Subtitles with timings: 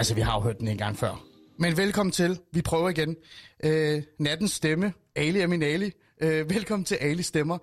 [0.00, 1.24] Jamen altså, vi har jo hørt den en gang før.
[1.58, 2.38] Men velkommen til.
[2.52, 3.16] Vi prøver igen.
[3.64, 4.92] Øh, nattens stemme.
[5.16, 5.92] Ali er min Ali.
[6.20, 7.58] Øh, velkommen til Ali Stemmer.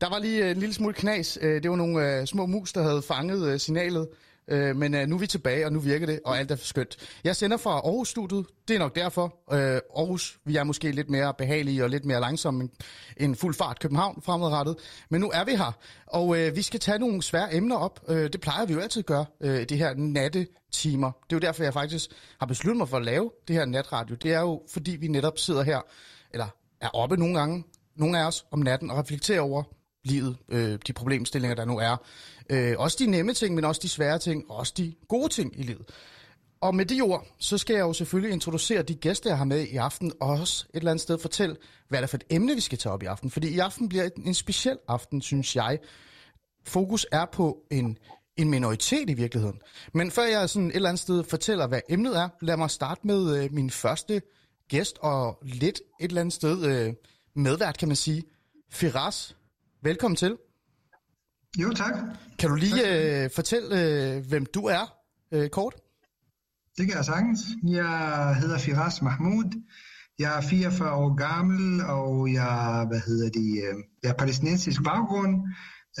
[0.00, 1.38] Der var lige øh, en lille smule knas.
[1.42, 4.08] Øh, det var nogle øh, små mus, der havde fanget øh, signalet.
[4.48, 6.96] Øh, men øh, nu er vi tilbage, og nu virker det, og alt er skønt.
[7.24, 8.46] Jeg sender fra Aarhus-studiet.
[8.68, 9.24] Det er nok derfor.
[9.52, 9.58] Øh,
[9.96, 12.68] Aarhus, vi er måske lidt mere behagelige og lidt mere langsomme
[13.16, 14.76] end fuld fart København fremadrettet.
[15.10, 18.00] Men nu er vi her, og øh, vi skal tage nogle svære emner op.
[18.08, 21.12] Øh, det plejer vi jo altid at gøre, øh, det her nattetimer.
[21.30, 24.14] Det er jo derfor, jeg faktisk har besluttet mig for at lave det her natradio.
[24.14, 25.80] Det er jo, fordi vi netop sidder her,
[26.30, 26.46] eller
[26.80, 27.64] er oppe nogle gange,
[27.96, 29.62] nogle af os om natten, og reflekterer over
[30.04, 31.96] livet, øh, de problemstillinger, der nu er.
[32.50, 35.60] Øh, også de nemme ting, men også de svære ting, og også de gode ting
[35.60, 35.86] i livet.
[36.62, 39.66] Og med de ord, så skal jeg jo selvfølgelig introducere de gæster, jeg har med
[39.66, 41.56] i aften, og også et eller andet sted fortælle,
[41.88, 43.30] hvad det er for et emne, vi skal tage op i aften.
[43.30, 45.78] Fordi i aften bliver en, speciel aften, synes jeg.
[46.66, 47.98] Fokus er på en,
[48.36, 49.60] en minoritet i virkeligheden.
[49.94, 53.06] Men før jeg sådan et eller andet sted fortæller, hvad emnet er, lad mig starte
[53.06, 54.22] med øh, min første
[54.68, 56.94] gæst, og lidt et eller andet sted øh,
[57.34, 58.22] medvært, kan man sige.
[58.70, 59.36] Firas,
[59.82, 60.36] velkommen til.
[61.58, 61.94] Jo, tak.
[62.38, 64.94] Kan du lige øh, fortælle, øh, hvem du er,
[65.32, 65.74] øh, kort?
[66.76, 67.40] Det kan jeg sagtens.
[67.66, 69.62] Jeg hedder Firas Mahmoud.
[70.18, 75.48] Jeg er 44 år gammel, og jeg, hvad hedder det, øh, jeg er palæstinensisk baggrund.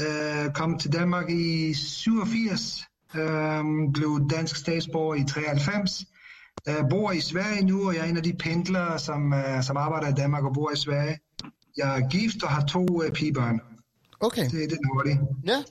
[0.00, 6.04] Øh, kom til Danmark i 87, øh, blev dansk statsborger i 93.
[6.66, 9.76] Jeg bor i Sverige nu, og jeg er en af de pendlere, som, øh, som
[9.76, 11.18] arbejder i Danmark og bor i Sverige.
[11.76, 13.60] Jeg er gift og har to øh, pigebørn.
[14.22, 14.42] Okay.
[14.50, 15.18] Det er den hurtigt.
[15.46, 15.62] Ja.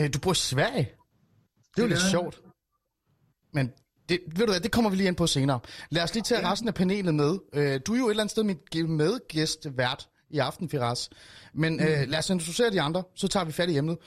[0.00, 0.88] Øh, du bor i Sverige.
[1.76, 2.42] Det er jo Det lidt sjovt.
[3.52, 3.72] Men
[4.08, 5.60] det, ved du hvad, det kommer vi lige ind på senere.
[5.90, 6.52] Lad os lige tage Ja.
[6.52, 7.38] resten af panelet med.
[7.52, 11.10] Øh, du er jo et eller andet sted mit medgæst vært i aften, Firas.
[11.54, 11.80] Men Mm.
[11.82, 13.98] øh, lad os introducere de andre, så tager vi fat i emnet.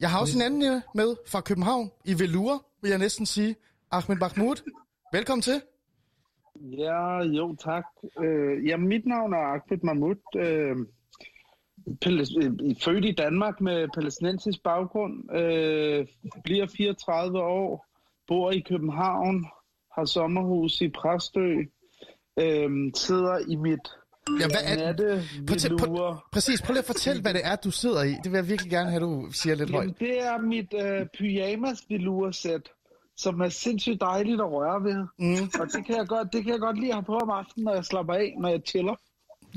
[0.00, 3.56] Jeg har også en anden øh, med fra København, i Velure, vil jeg næsten sige.
[3.90, 4.56] Ahmed Mahmoud,
[5.12, 5.62] velkommen til.
[6.78, 7.84] Ja, jo tak.
[8.24, 10.16] Øh, ja, mit navn er Ahmed Mahmoud.
[10.36, 10.76] Øh, øh,
[12.84, 15.36] født i Danmark med palæstinensisk baggrund.
[15.36, 16.06] Øh,
[16.44, 17.86] bliver 34 år.
[18.28, 19.46] Bor i København.
[19.94, 21.54] Har sommerhus i Præstø.
[22.40, 23.80] Øh, sidder i mit
[24.40, 26.18] Ja, hvad er, natte Fortæl- velure.
[26.32, 28.08] præcis, prøv lige at fortælle, hvad det er, du sidder i.
[28.24, 29.98] Det vil jeg virkelig gerne have, du siger lidt højt.
[30.00, 32.62] Det er mit øh, pyjamas velursæt,
[33.16, 35.06] som er sindssygt dejligt at røre ved.
[35.18, 35.60] Mm.
[35.60, 37.64] Og det kan, jeg godt, det kan jeg godt lide at have på om aftenen,
[37.64, 38.94] når jeg slapper af, når jeg chiller.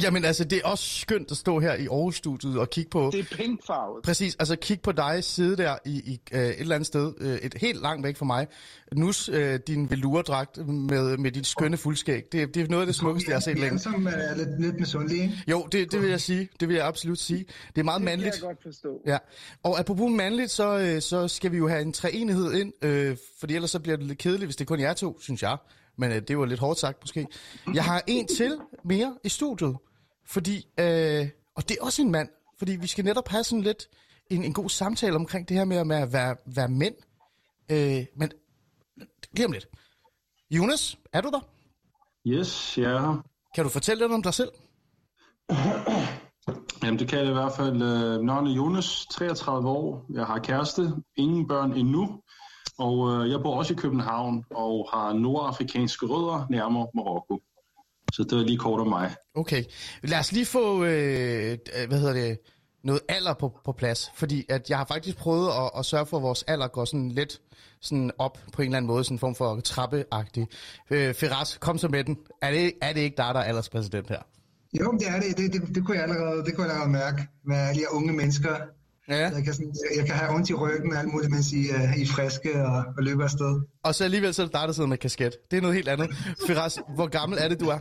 [0.02, 3.10] Jamen altså, det er også skønt at stå her i Aarhus-studiet og kigge på...
[3.14, 4.04] Det er pinkfarvet.
[4.04, 7.28] Præcis, altså kig på dig sidde der i, i uh, et eller andet sted, uh,
[7.28, 8.48] et helt langt væk fra mig.
[8.92, 12.24] Nus uh, din veluredragt med, med dit skønne fuldskæg.
[12.32, 13.80] Det, det er noget af det smukkeste, jeg har set er længe.
[13.80, 15.32] sammen er lidt, lidt misundelige?
[15.48, 16.50] Jo, det, det vil jeg sige.
[16.60, 17.46] Det vil jeg absolut sige.
[17.76, 18.36] Det er meget Det kan mandligt.
[18.36, 19.02] jeg godt forstå.
[19.06, 19.18] Ja,
[19.64, 23.56] og apropos mandligt, så, øh, så skal vi jo have en treenighed ind, øh, fordi
[23.56, 25.58] ellers så bliver det lidt kedeligt, hvis det kun er jer to, synes jeg.
[25.98, 27.28] Men øh, det var lidt hårdt sagt måske.
[27.74, 29.78] Jeg har en til mere i studiet,
[30.26, 33.88] fordi, øh, og det er også en mand, fordi vi skal netop have sådan lidt
[34.30, 36.96] en, en god samtale omkring det her med, med at være, være mænd.
[37.72, 38.32] Øh, men
[39.34, 39.68] lige om lidt.
[40.52, 41.40] Jonas, er du der?
[42.28, 43.24] Yes, jeg er her.
[43.56, 44.52] Kan du fortælle lidt om dig selv?
[46.84, 47.82] Jamen, det kan jeg i hvert fald.
[47.82, 50.06] Øh, navnet Jonas, 33 år.
[50.14, 52.22] Jeg har kæreste, ingen børn endnu.
[52.80, 57.42] Og øh, jeg bor også i København og har nordafrikanske rødder, nærmere Marokko.
[58.14, 59.16] Så det er lige kort om mig.
[59.36, 59.64] Okay,
[60.04, 61.58] lad os lige få, øh,
[61.88, 62.40] hvad hedder det,
[62.84, 66.18] noget alder på, på plads, fordi at jeg har faktisk prøvet at, at sørge for,
[66.18, 67.42] at vores alder går sådan lidt
[67.82, 70.48] sådan op på en eller anden måde, sådan en form for trappeagtig.
[70.92, 72.18] Øh, Firas, kom så med den.
[72.42, 74.22] Er det, er det ikke dig, der er alderspræsident her?
[74.80, 75.38] Jo, det er det.
[75.38, 77.88] Det, det, det, kunne jeg allerede, det kunne jeg allerede mærke med alle de her
[77.92, 78.56] unge mennesker.
[79.08, 79.16] Ja.
[79.16, 81.98] Jeg kan, sådan, jeg kan have ondt i ryggen og alt muligt, mens I, uh,
[82.00, 83.62] I er friske og, og løber afsted.
[83.84, 85.34] Og så alligevel så er det dig, der sidder med kasket.
[85.52, 86.10] Det er noget helt andet.
[86.48, 87.80] Firas, hvor gammel er det, du er?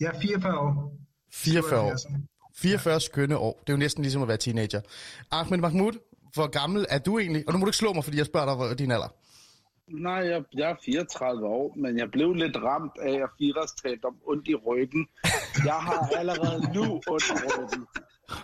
[0.00, 0.92] Jeg er 44 år.
[1.32, 1.96] 44 år.
[1.96, 2.22] 77.
[2.56, 3.60] 44 skønne år.
[3.60, 4.80] Det er jo næsten ligesom at være teenager.
[5.30, 5.92] Ahmed Mahmoud,
[6.34, 7.44] hvor gammel er du egentlig?
[7.46, 9.14] Og nu må du ikke slå mig, fordi jeg spørger dig, hvor din alder.
[9.88, 14.04] Nej, jeg, jeg er 34 år, men jeg blev lidt ramt af, at Firas talte
[14.04, 15.06] om ondt i ryggen.
[15.64, 16.84] Jeg har allerede nu
[17.14, 17.86] ondt i ryggen.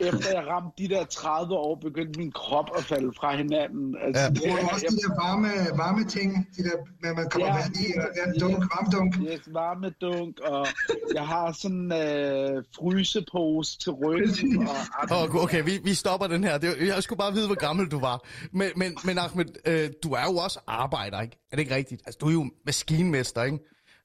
[0.00, 3.96] Efter jeg ramte de der 30 år, begyndte min krop at falde fra hinanden.
[4.06, 4.29] Altså, Ja.
[4.29, 5.49] det, også de der varme,
[5.79, 7.55] varme ting, de der, med, man kommer Ja.
[7.55, 9.17] vand i, og vand, dunk, varmdunk.
[9.17, 10.67] Yes, varmedunk, og
[11.14, 14.69] jeg har sådan en øh, frysepose til ryggen.
[14.69, 14.75] Og,
[15.11, 16.58] Oh, okay, vi, vi stopper den her.
[16.58, 18.25] Det, jeg skulle bare vide, hvor gammel du var.
[18.52, 21.37] Men, men, men Ahmed, øh, du er jo også arbejder, ikke?
[21.52, 22.02] Er det ikke rigtigt?
[22.06, 23.58] Altså, du er jo maskinmester, ikke?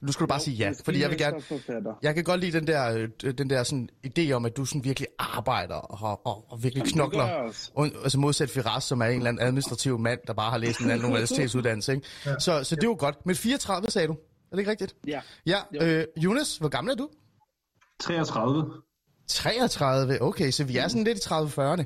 [0.04, 1.38] Nu skal du bare Jo, sige ja, fordi jeg vil gerne...
[2.02, 4.84] Jeg kan godt lide den der, øh, den der sådan idé om, at du sådan
[4.84, 7.52] virkelig arbejder og, og, og virkelig knokler.
[7.76, 10.80] Og, altså modsat Firas, som er en eller anden administrativ mand, der bare har læst
[10.80, 11.94] en anden universitetsuddannelse.
[11.94, 12.08] Ikke?
[12.26, 12.40] Ja.
[12.40, 13.26] Så, så det er jo godt.
[13.26, 14.14] Men 34 sagde du.
[14.14, 14.18] Er
[14.52, 14.96] det ikke rigtigt?
[15.08, 15.22] Ja.
[15.46, 15.60] Ja.
[15.74, 17.10] Øh, Jonas, hvor gammel er du?
[18.00, 18.72] 33.
[19.28, 20.22] 33.
[20.22, 21.84] Okay, så vi er sådan lidt i 30-40'erne.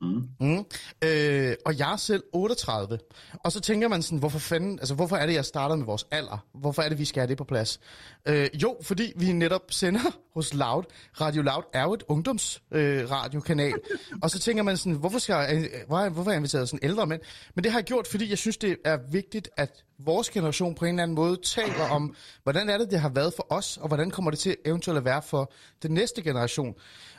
[0.00, 0.22] Mm.
[0.40, 0.64] Mm.
[1.04, 2.98] Øh, og jeg er selv 38.
[3.44, 6.06] Og så tænker man sådan, hvorfor fanden, altså hvorfor er det, jeg starter med vores
[6.10, 6.44] alder?
[6.54, 7.80] Hvorfor er det, vi skal have det på plads?
[8.28, 10.00] Øh, jo, fordi vi netop sender
[10.34, 10.82] hos Loud.
[11.20, 13.02] Radio Loud er jo et ungdomsradiokanal.
[13.02, 13.74] Øh, radiokanal.
[14.22, 16.88] og så tænker man sådan, hvorfor, skal jeg, øh, hvor- hvorfor har jeg inviteret sådan
[16.88, 17.20] ældre mænd?
[17.54, 20.84] Men det har jeg gjort, fordi jeg synes, det er vigtigt, at vores generation på
[20.84, 23.88] en eller anden måde taler om, hvordan er det, det har været for os, og
[23.88, 25.52] hvordan kommer det til eventuelt at være for
[25.82, 26.74] den næste generation.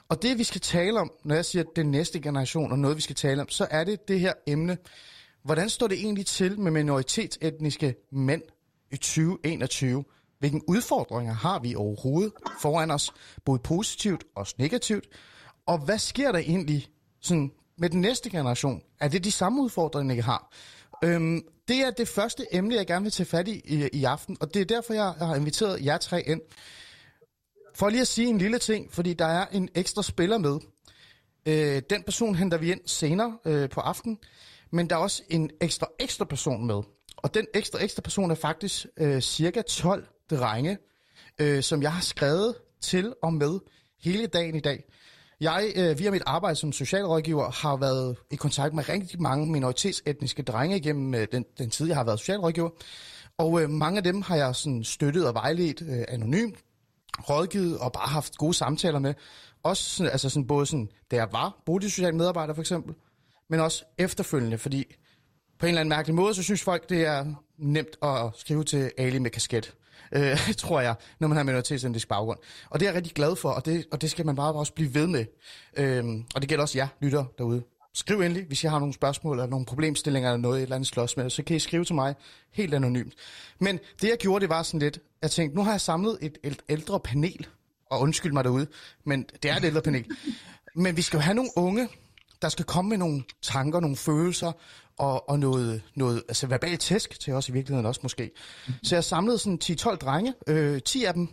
[0.10, 3.02] Og det, vi skal tale om, når jeg siger den næste generation, og noget, vi
[3.02, 4.78] skal tale om, så er det det her emne.
[5.44, 8.42] Hvordan står det egentlig til med minoritetsetniske mænd
[8.92, 10.04] i 2021?
[10.40, 13.12] Hvilke udfordringer har vi overhovedet foran os,
[13.46, 15.08] både positivt og negativt?
[15.66, 16.88] Og hvad sker der egentlig
[17.22, 18.82] sådan, med den næste generation?
[19.00, 20.52] Er det de samme udfordringer, jeg har?
[21.04, 24.38] Øhm, det er det første emne, jeg gerne vil tage fat i, i i aften,
[24.40, 26.42] og det er derfor, jeg har inviteret jer tre ind.
[27.75, 30.60] For lige at sige en lille ting, fordi der er en ekstra spiller med.
[31.45, 34.18] Øh, den person henter vi ind senere øh, på aften,
[34.71, 36.81] men der er også en ekstra ekstra person med.
[37.18, 40.77] Og den ekstra ekstra person er faktisk øh, cirka 12 drenge,
[41.39, 43.60] øh, som jeg har skrevet til og med
[44.04, 44.83] hele dagen i dag.
[45.42, 50.44] Jeg, øh, via mit arbejde som socialrådgiver, har været i kontakt med rigtig mange minoritetsetniske
[50.44, 52.69] drenge igennem øh, den, den tid, jeg har været socialrådgiver.
[53.38, 56.60] Og øh, mange af dem har jeg sådan støttet og vejledt øh, anonymt,
[57.30, 59.14] rådgivet og bare haft gode samtaler med.
[59.64, 62.96] Også sådan, altså sådan, både sådan, da jeg var boligsocial medarbejder for eksempel,
[63.50, 64.96] men også efterfølgende, fordi
[65.60, 67.26] på en eller anden mærkelig måde, så synes folk, det er
[67.58, 69.76] nemt at skrive til Ali med kasket,
[70.16, 72.40] øh, tror jeg, når man har minoritetsindisk baggrund.
[72.70, 74.74] Og det er jeg rigtig glad for, og det, og det skal man bare også
[74.74, 75.26] blive ved med.
[75.78, 77.64] Øh, og det gælder også jer, lytter derude.
[78.00, 80.88] Skriv endelig, hvis jeg har nogle spørgsmål eller nogle problemstillinger eller noget, et eller andet
[80.88, 82.16] slås med, så kan I skrive til mig
[82.51, 83.13] helt anonymt.
[83.60, 86.38] Men det jeg gjorde, det var sådan lidt, jeg tænkte, nu har jeg samlet et
[86.44, 87.48] et ældre panel,
[87.92, 88.68] og undskyld mig derude,
[89.06, 90.06] men det er et ældre panel.
[90.75, 91.90] Men vi skal jo have nogle unge,
[92.42, 94.51] der skal komme med nogle tanker, nogle følelser,
[94.98, 98.31] og, og noget, noget altså verbal tæsk til os i virkeligheden også måske.
[98.84, 101.28] Så jeg samlede sådan 10-12 drenge, øh, 10 af dem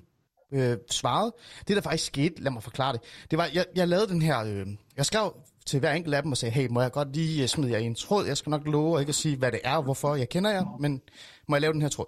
[0.52, 1.34] øh, svarede.
[1.68, 4.44] Det der faktisk skete, lad mig forklare det, det var, jeg, jeg lavede den her,
[4.44, 4.66] øh,
[4.96, 5.34] jeg skrev
[5.66, 7.78] til hver enkelt af dem og sagde, hey, må jeg godt lige øh, smide jer
[7.78, 8.26] i en tråd?
[8.26, 10.76] Jeg skal nok love ikke at sige, hvad det er og hvorfor jeg kender jer,
[10.80, 11.00] men
[11.48, 12.06] må jeg lave den her tråd?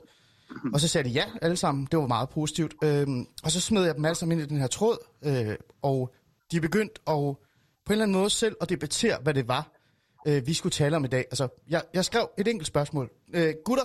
[0.72, 1.88] Og så sagde de ja, alle sammen.
[1.90, 2.74] Det var meget positivt.
[2.82, 6.14] Øhm, og så smed jeg dem alle sammen ind i den her tråd, øh, og
[6.52, 7.36] de begyndte at
[7.86, 9.72] på en eller anden måde selv at debattere, hvad det var,
[10.26, 11.24] øh, vi skulle tale om i dag.
[11.30, 13.10] Altså, jeg, jeg skrev et enkelt spørgsmål.
[13.34, 13.84] Øh, gutter,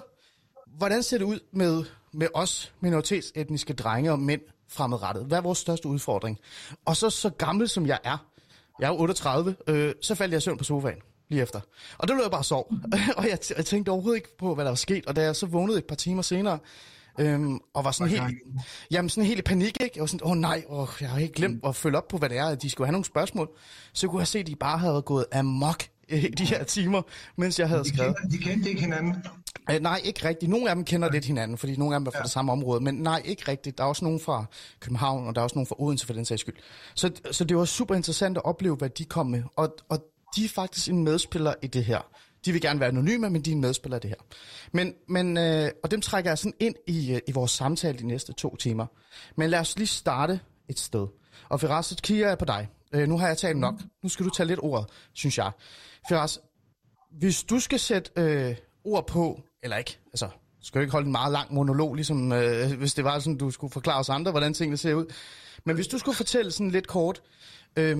[0.78, 1.84] hvordan ser det ud med,
[2.14, 5.26] med os minoritetsetniske drenge og mænd fremadrettet?
[5.26, 6.40] Hvad er vores største udfordring?
[6.86, 8.33] Og så så gammel som jeg er,
[8.80, 10.98] jeg er jo 38, øh, så faldt jeg i søvn på sofaen
[11.30, 11.60] lige efter.
[11.98, 12.74] Og det lå jeg bare og sov.
[13.18, 15.06] og jeg, t- jeg tænkte overhovedet ikke på, hvad der var sket.
[15.06, 16.60] Og da jeg så vågnede et par timer senere,
[17.20, 18.24] øhm, og var sådan helt,
[18.92, 19.92] jamen sådan helt i panik, ikke?
[19.96, 22.18] Jeg var sådan, åh oh, nej, åh, jeg har helt glemt at følge op på,
[22.18, 23.50] hvad det er, at de skulle have nogle spørgsmål.
[23.94, 27.02] Så kunne jeg se, at de bare havde gået amok i de her timer,
[27.36, 28.16] mens jeg havde De skrevet.
[28.18, 29.16] kender, de kendte ikke hinanden.
[29.72, 30.50] Øh, nej, ikke rigtigt.
[30.50, 32.24] Nogle af dem kender lidt hinanden, fordi nogle af dem er fra ja.
[32.24, 32.84] det samme område.
[32.84, 33.78] Men nej, ikke rigtigt.
[33.78, 34.46] Der er også nogen fra
[34.80, 36.56] København, og der er også nogen fra Odense for den sags skyld.
[36.96, 39.44] Så, så det var super interessant at opleve, hvad de kom med.
[39.56, 40.04] Og, og
[40.36, 42.00] de er faktisk en medspiller i det her.
[42.46, 44.18] De vil gerne være anonyme, men de er en medspiller i det her.
[44.72, 48.08] Men, men, øh, og dem trækker jeg sådan ind i, øh, i vores samtale de
[48.08, 48.86] næste to timer.
[49.38, 50.40] Men lad os lige starte
[50.70, 51.08] et sted.
[51.50, 52.68] Og Firas, så kigger jeg på dig.
[52.94, 53.76] Øh, nu har jeg talt nok.
[54.04, 55.52] Nu skal du tage lidt ordet, synes jeg.
[56.10, 56.40] Firas,
[57.12, 60.30] hvis du skal sætte øh, ord på, eller ikke, altså,
[60.62, 63.52] skal jo ikke holde en meget lang monolog, ligesom øh, hvis det var sådan, du
[63.52, 65.06] skulle forklare os andre, hvordan tingene ser ud.
[65.66, 67.22] Men hvis du skulle fortælle sådan lidt kort,
[67.76, 67.98] øh,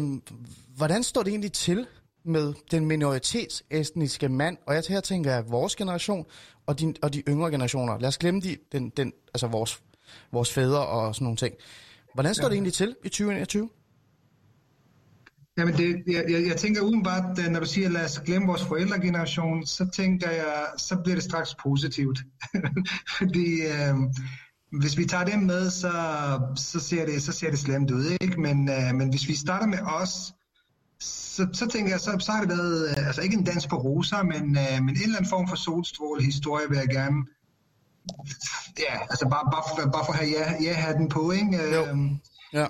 [0.76, 1.88] hvordan står det egentlig til
[2.26, 6.26] med den minoritetsetniske mand, og jeg her tænker jeg vores generation
[6.66, 8.00] og de, og de yngre generationer.
[8.00, 9.82] Lad os glemme de, den, den, altså vores,
[10.32, 11.56] vores fædre og sådan nogle ting.
[12.14, 12.50] Hvordan står ja.
[12.50, 13.70] det egentlig til i 2021?
[15.58, 18.64] Jamen det, jeg, jeg, jeg tænker udenbart, at når du siger, lad os glemme vores
[18.64, 22.20] forældregeneration, så tænker jeg, så bliver det straks positivt.
[23.18, 23.96] Fordi øh,
[24.80, 25.92] hvis vi tager dem med, så,
[26.56, 28.18] så, ser det, så ser det slemt ud.
[28.22, 28.42] Ikke?
[28.42, 30.34] Men, øh, men hvis vi starter med os,
[31.00, 33.76] så, så tænker jeg, så, så har det været, øh, altså ikke en dans på
[33.76, 37.18] roser, men, øh, men en eller anden form for solstråle historie vil jeg gerne,
[38.80, 41.76] ja, altså bare, bare, for, bare for at have ja, ja-hatten på, ikke?
[41.76, 41.86] Jo.
[41.86, 42.20] Øhm,
[42.54, 42.68] Ja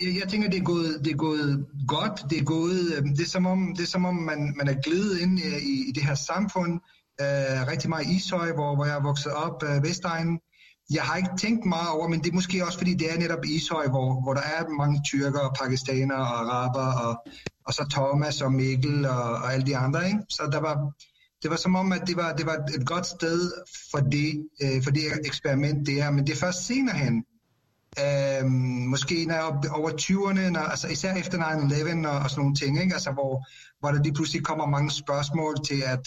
[0.00, 2.24] jeg, jeg tænker, det er gået, det er gået godt.
[2.30, 4.82] Det er, gået, øh, det er som om, det er som om man, man er
[4.82, 6.72] glidet ind i, i, i det her samfund.
[7.20, 10.40] Øh, rigtig meget i Ishøj, hvor, hvor jeg er vokset op, øh, Vestegnen.
[10.90, 13.44] jeg har ikke tænkt meget over, men det er måske også, fordi det er netop
[13.44, 17.12] Ishøj, hvor, hvor der er mange tyrker og pakistanere og araber, og,
[17.66, 20.06] og så Thomas og Mikkel og, og alle de andre.
[20.06, 20.18] Ikke?
[20.28, 20.74] Så der var,
[21.42, 23.52] det var som om, at det var, det var et godt sted
[23.90, 27.24] for det, øh, for det eksperiment der, men det er først senere hen,
[28.04, 28.50] øh,
[28.94, 32.54] måske når jeg er over 20'erne, når, altså især efter 9-11 og, og sådan nogle
[32.54, 32.94] ting, ikke?
[32.94, 33.46] Altså, hvor,
[33.80, 36.02] hvor der lige pludselig kommer mange spørgsmål til, at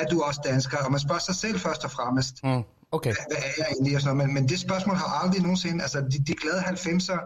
[0.00, 0.78] er du også dansker?
[0.78, 3.10] Og man spørger sig selv først og fremmest, mm, okay.
[3.10, 3.96] hvad, hvad er jeg egentlig?
[3.96, 4.28] Og sådan noget.
[4.28, 7.20] Men, men det spørgsmål har aldrig nogensinde, altså de, de glade 90'er,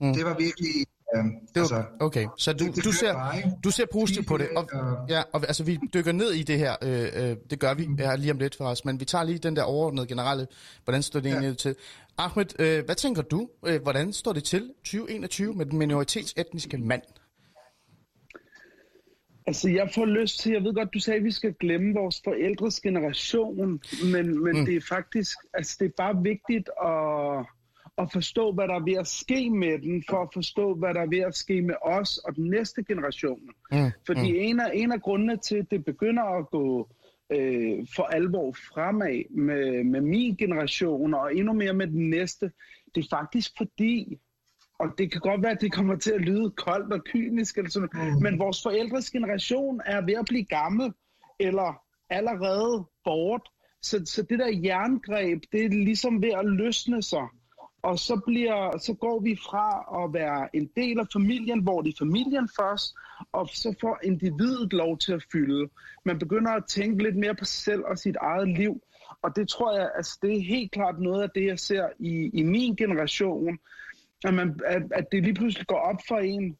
[0.00, 0.14] mm.
[0.14, 0.86] det var virkelig
[1.16, 1.22] Ja,
[1.54, 3.14] det altså, okay, så du, det, du, ser,
[3.64, 4.48] du ser positivt på det.
[4.56, 4.68] Og,
[5.08, 6.76] ja, og altså, vi dykker ned i det her.
[6.82, 7.98] Øh, øh, det gør vi mm.
[7.98, 8.84] her lige om lidt for os.
[8.84, 10.46] Men vi tager lige den der overordnede generelle.
[10.84, 11.34] Hvordan står det ja.
[11.34, 11.74] egentlig til?
[12.18, 13.48] Ahmed, øh, hvad tænker du?
[13.66, 17.02] Øh, hvordan står det til 2021 med den minoritetsetniske mand?
[19.46, 22.20] Altså, jeg får lyst til, jeg ved godt, du sagde, at vi skal glemme vores
[22.24, 23.80] forældres generation,
[24.12, 24.66] men, men mm.
[24.66, 27.46] det er faktisk, altså det er bare vigtigt at
[27.98, 31.00] at forstå, hvad der er ved at ske med den, for at forstå, hvad der
[31.00, 33.40] er ved at ske med os og den næste generation.
[33.72, 33.90] Mm.
[34.06, 34.38] Fordi mm.
[34.38, 36.88] En, af, en af grundene til, at det begynder at gå
[37.30, 42.52] øh, for alvor fremad med, med min generation, og endnu mere med den næste,
[42.94, 44.18] det er faktisk fordi,
[44.78, 47.70] og det kan godt være, at det kommer til at lyde koldt og kynisk, eller
[47.70, 48.22] sådan, mm.
[48.22, 50.92] men vores forældres generation er ved at blive gammel,
[51.40, 53.48] eller allerede bort.
[53.82, 57.26] Så, så det der jerngreb, det er ligesom ved at løsne sig.
[57.82, 61.92] Og så, bliver, så går vi fra at være en del af familien, hvor det
[61.92, 62.94] er familien først,
[63.32, 65.68] og så får individet lov til at fylde.
[66.04, 68.82] Man begynder at tænke lidt mere på sig selv og sit eget liv.
[69.22, 72.30] Og det tror jeg, altså det er helt klart noget af det, jeg ser i,
[72.32, 73.58] i min generation,
[74.24, 76.56] at, man, at, at det lige pludselig går op for en.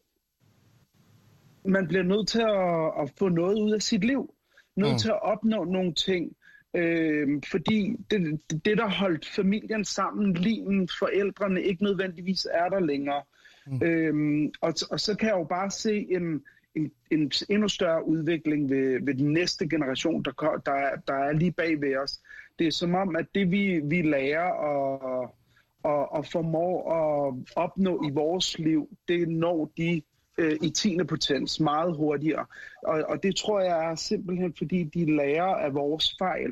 [1.65, 4.33] Man bliver nødt til at, at få noget ud af sit liv.
[4.75, 4.97] Nødt mm.
[4.97, 6.35] til at opnå nogle ting.
[6.73, 13.21] Øh, fordi det, det, der holdt familien sammen, limen, forældrene, ikke nødvendigvis er der længere.
[13.67, 13.83] Mm.
[13.83, 16.41] Øh, og, og så kan jeg jo bare se en,
[16.75, 21.51] en, en endnu større udvikling ved, ved den næste generation, der, der, der er lige
[21.51, 22.19] bag ved os.
[22.59, 25.35] Det er som om, at det vi, vi lærer og,
[25.83, 30.01] og, og formår at opnå i vores liv, det når de
[30.39, 30.97] øh, i 10.
[31.09, 32.45] potens meget hurtigere.
[32.83, 36.51] Og, og det tror jeg er simpelthen, fordi de lærer af vores fejl.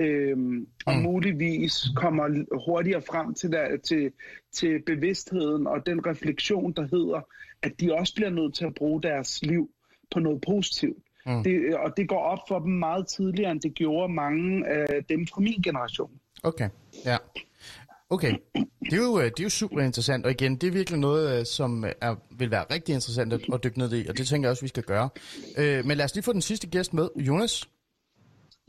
[0.00, 1.02] Øhm, og mm.
[1.02, 4.12] muligvis kommer hurtigere frem til, der, til,
[4.52, 7.20] til bevidstheden og den refleksion, der hedder,
[7.62, 9.70] at de også bliver nødt til at bruge deres liv
[10.12, 10.98] på noget positivt.
[11.26, 11.42] Mm.
[11.42, 15.26] Det, og det går op for dem meget tidligere, end det gjorde mange af dem
[15.26, 16.10] fra min generation.
[16.42, 16.68] Okay,
[17.04, 17.16] ja.
[18.10, 18.34] Okay,
[18.90, 21.40] det er, jo, øh, det er jo super interessant, og igen, det er virkelig noget,
[21.40, 24.48] øh, som er, vil være rigtig interessant at, at dykke ned i, og det tænker
[24.48, 25.08] jeg også, vi skal gøre.
[25.58, 27.08] Øh, men lad os lige få den sidste gæst med.
[27.16, 27.68] Jonas?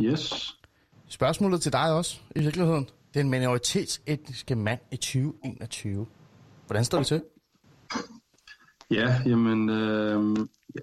[0.02, 0.34] Yes.
[1.08, 2.90] Spørgsmålet til dig også, i virkeligheden.
[3.14, 6.06] Den minoritetsetniske mand i 2021.
[6.68, 7.22] Hvordan står det til?
[8.92, 10.38] Ja, jamen, øh,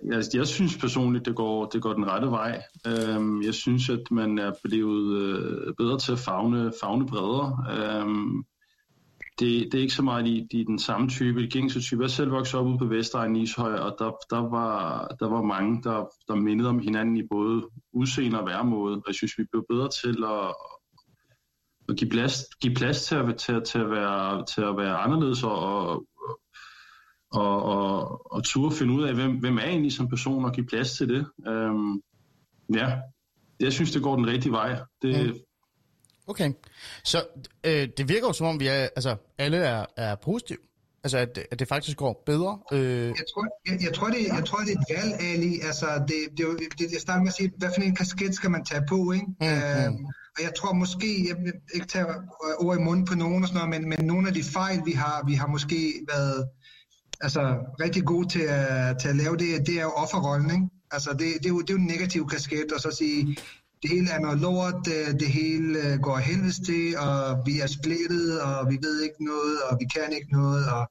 [0.05, 2.63] jeg, jeg synes personligt, det går, det går den rette vej.
[2.87, 7.67] Øh, jeg synes, at man er blevet øh, bedre til at fagne, fagne bredere.
[7.71, 8.07] Øh,
[9.39, 12.03] det, det er ikke så meget i, i den samme type, de gængse type.
[12.03, 15.43] Jeg selv voksede op ude på Vestegn i Ishøj, og der, der, var, der var
[15.43, 18.97] mange, der, der mindede om hinanden i både udseende og væremåde.
[18.97, 20.55] Og jeg synes, vi blev bedre til at,
[21.89, 25.43] at give plads, give plads til, at, til, til, at være, til at være anderledes
[25.43, 26.07] og, og,
[27.33, 30.66] og, og, og turde finde ud af, hvem, hvem er egentlig som person, og give
[30.66, 31.26] plads til det.
[31.49, 32.02] Um,
[32.75, 32.99] ja,
[33.61, 34.78] jeg synes, det går den rigtige vej.
[35.02, 35.40] Det, mm.
[36.26, 36.52] Okay,
[37.04, 37.18] så
[37.64, 40.59] øh, det virker jo som om, vi er, altså, alle er, er positive.
[41.04, 42.59] Altså, at, at det faktisk går bedre?
[42.73, 42.80] Øh...
[42.80, 45.61] Jeg, tror, jeg, jeg, tror, det, jeg tror, det er et valg, Ali.
[45.61, 48.50] Altså, det, det, det, det, jeg starter med at sige, hvad for en kasket skal
[48.50, 49.26] man tage på, ikke?
[49.40, 50.04] Mm, øh, mm.
[50.37, 52.06] Og jeg tror måske, jeg vil ikke tage
[52.59, 54.92] ord i munden på nogen og sådan noget, men, men nogle af de fejl, vi
[54.92, 56.49] har, vi har måske været
[57.20, 60.68] altså, rigtig gode til at, til at lave det, det er jo offerrollen, ikke?
[60.90, 63.37] Altså, det, det, er jo, det er jo en negativ kasket, og så sige,
[63.82, 67.66] det hele er noget lort, øh, det hele øh, går helvedes til, og vi er
[67.66, 70.68] splittet, og vi ved ikke noget, og vi kan ikke noget.
[70.68, 70.90] Og,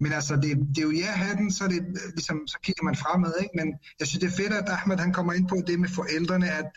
[0.00, 2.96] men altså, det, det er jo ja hatten, så, det, øh, ligesom, så kigger man
[2.96, 3.32] fremad.
[3.40, 3.54] Ikke?
[3.54, 6.50] Men jeg synes, det er fedt, at Ahmed han kommer ind på det med forældrene,
[6.50, 6.68] at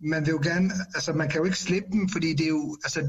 [0.00, 2.76] man vil jo gerne, altså man kan jo ikke slippe dem, fordi det er jo,
[2.84, 3.08] altså,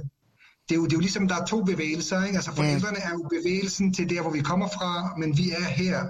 [0.70, 2.26] det er jo, det er jo ligesom, der er to bevægelser.
[2.26, 2.36] Ikke?
[2.36, 6.06] Altså forældrene er jo bevægelsen til der, hvor vi kommer fra, men vi er her.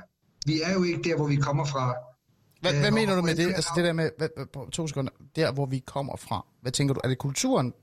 [0.46, 1.94] Vi er jo ikke der, hvor vi kommer fra.
[2.62, 3.48] Hvad, hvad mener du med det?
[3.48, 4.30] Altså det der med, hvad,
[4.72, 6.46] to sekunder, der hvor vi kommer fra.
[6.62, 7.02] Hvad tænker du?
[7.04, 7.74] Er det kulturen?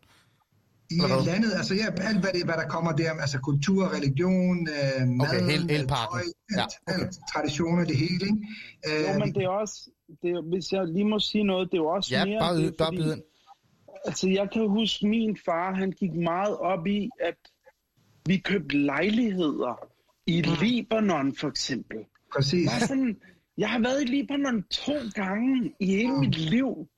[0.90, 5.08] Ja, landet, altså ja, alt hvad, det, hvad der kommer der, altså kultur, religion, øh,
[5.08, 6.22] mad, okay, hele, hele Tøj,
[6.56, 7.08] ja, okay.
[7.32, 8.24] traditioner, det hele.
[8.30, 8.38] Ikke?
[8.86, 9.90] jo, øh, men det er også,
[10.22, 12.40] det er, hvis jeg lige må sige noget, det er jo også ja, mere...
[12.40, 13.22] bare, det, bare fordi,
[14.04, 17.36] altså, jeg kan huske, min far, han gik meget op i, at
[18.26, 19.88] vi købte lejligheder
[20.26, 20.54] i Mm.
[20.62, 21.98] Libanon, for eksempel.
[22.34, 22.64] Præcis.
[22.64, 23.16] Jeg, er sådan,
[23.58, 26.88] jeg har været i Libanon to gange i hele mit liv.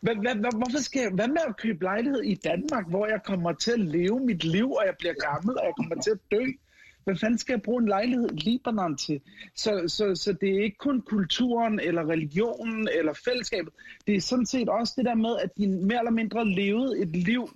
[0.00, 3.20] Hvad, hvad, hvad, hvorfor skal jeg, hvad med at købe lejlighed i Danmark, hvor jeg
[3.24, 6.18] kommer til at leve mit liv, og jeg bliver gammel, og jeg kommer til at
[6.30, 6.44] dø?
[7.08, 9.20] Hvad fanden skal jeg bruge en lejlighed i Libanon til?
[9.54, 13.72] Så, så, så det er ikke kun kulturen, eller religionen, eller fællesskabet.
[14.06, 17.16] Det er sådan set også det der med, at de mere eller mindre levede et
[17.16, 17.48] liv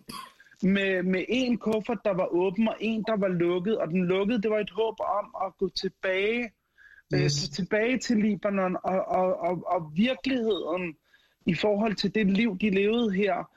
[0.62, 3.78] med, med en kuffert, der var åben, og en, der var lukket.
[3.78, 6.42] Og den lukkede, det var et håb om at gå tilbage,
[7.14, 7.22] yes.
[7.22, 7.48] Yes.
[7.48, 10.96] øh, tilbage til Libanon, og, og, og, og virkeligheden
[11.46, 13.50] i forhold til det liv, de levede her,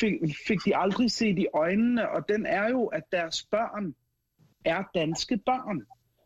[0.00, 0.12] fik,
[0.46, 3.94] fik de aldrig set i øjnene, og den er jo, at deres børn
[4.64, 5.76] er danske børn,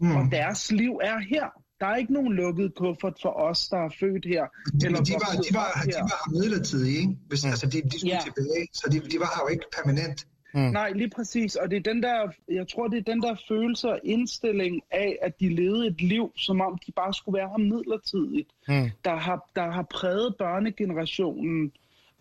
[0.01, 0.17] mm.
[0.17, 0.31] og Mm.
[0.31, 1.47] deres liv er her.
[1.81, 4.45] Der er ikke nogen lukket kuffert for os, der er født her.
[4.81, 6.03] De, eller de, var, de, var, op de her.
[6.03, 7.17] var her midlertidigt, ikke?
[7.29, 8.21] Hvis, altså, de, de skulle Ja.
[8.25, 10.27] tilbage, så de, de var her jo ikke permanent.
[10.55, 11.57] Nej, lige præcis.
[11.57, 15.19] Og det er den der, jeg tror, det er den der følelse og indstilling af,
[15.23, 18.91] at de levede et liv, som om de bare skulle være her midlertidigt, Mm.
[19.05, 21.73] der, har, der har præget børnegenerationen,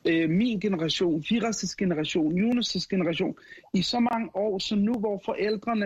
[0.09, 3.35] øh, min generation, Firas' generation, Jonas' generation,
[3.73, 5.85] i så mange år, så nu hvor forældrene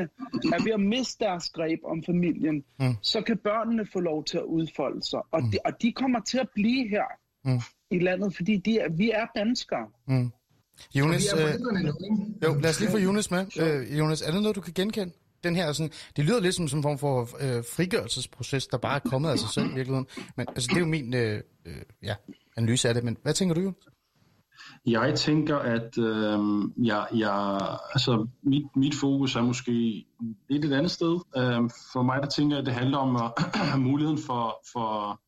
[0.53, 2.95] er ved at miste deres greb om familien, Mm.
[3.01, 5.19] så kan børnene få lov til at udfolde sig.
[5.31, 7.03] Og, de, og de kommer til at blive her
[7.45, 7.59] Mm.
[7.91, 9.87] i landet, fordi de er, vi er danskere.
[10.07, 10.31] Mm.
[10.95, 11.39] Jonas, øh,
[12.43, 13.45] jo, lad os lige få Jonas med.
[13.61, 15.13] Øh, Jonas, er det noget, du kan genkende?
[15.43, 18.95] Den her, sådan, det lyder lidt som sådan en form for øh, frigørelsesproces, der bare
[18.95, 20.07] er kommet af sig selv i virkeligheden.
[20.37, 21.73] Men altså, det er jo min øh, øh,
[22.03, 22.15] ja,
[22.57, 23.03] analyse af det.
[23.03, 23.75] Men hvad tænker du, Jonas?
[24.85, 26.39] Jeg tænker, at øh,
[26.83, 27.57] jeg, jeg,
[27.93, 30.05] altså, mit, mit fokus er måske
[30.49, 31.19] lidt et andet sted.
[31.37, 35.19] Øh, for mig der tænker jeg, at det handler om at have muligheden for, for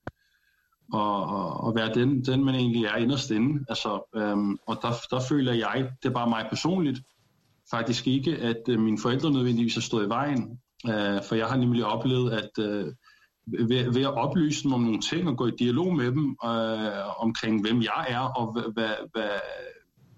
[0.97, 3.65] at, at være den, den, man egentlig er inderst inde.
[3.69, 4.37] Altså, øh,
[4.67, 6.99] og der, der føler jeg, det er bare mig personligt,
[7.71, 10.59] faktisk ikke, at øh, mine forældre nødvendigvis har stået i vejen.
[10.89, 12.93] Øh, for jeg har nemlig oplevet, at øh,
[13.45, 17.21] ved, ved at oplyse dem om nogle ting og gå i dialog med dem øh,
[17.21, 19.29] omkring, hvem jeg er og hvad, hvad, hvad,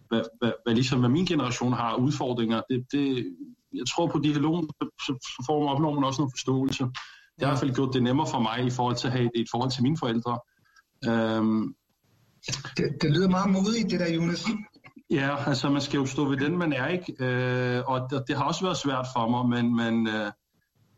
[0.09, 3.35] hvad, hvad, hvad, ligesom, hvad min generation har udfordringer, det, det,
[3.73, 6.83] jeg tror på dialogen, så, så får man, opnår man også noget forståelse.
[6.83, 9.25] Det har i hvert fald gjort det nemmere for mig i forhold til at have
[9.25, 10.39] et, et forhold til mine forældre.
[11.07, 11.75] Øhm,
[12.77, 14.45] Det, det lyder meget modigt, det der, Jonas.
[15.09, 17.15] Ja, altså man skal jo stå ved den, man er, ikke?
[17.19, 20.31] Øh, og det, det har også været svært for mig, men, men, øh,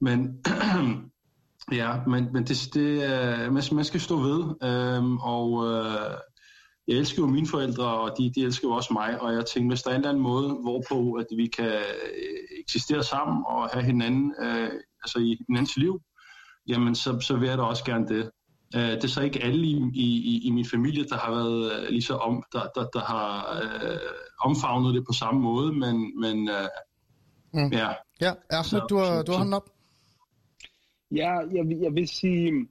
[0.01, 0.43] men
[1.71, 6.17] ja, men, men det, det, øh, man, man skal stå ved, øh, og øh,
[6.87, 9.69] jeg elsker jo mine forældre, og de, de elsker jo også mig, og jeg tænker,
[9.69, 13.69] hvis der er en eller anden måde, hvorpå at vi kan øh, eksistere sammen og
[13.69, 14.69] have hinanden, øh,
[15.03, 16.01] altså i hinandens liv,
[16.67, 18.31] jamen så, så vil jeg da også gerne det.
[18.75, 21.89] Øh, det er så ikke alle i, i, i min familie, der har været øh,
[21.89, 23.99] lige så om, der, der, der har øh,
[24.45, 26.67] omfavnet det på samme måde, men, men øh,
[27.53, 27.69] Mm.
[27.71, 27.89] ja.
[28.51, 29.69] Ja, Så- du har, du har hånden op.
[31.11, 32.67] Ja, jeg, vil- jeg vil sige,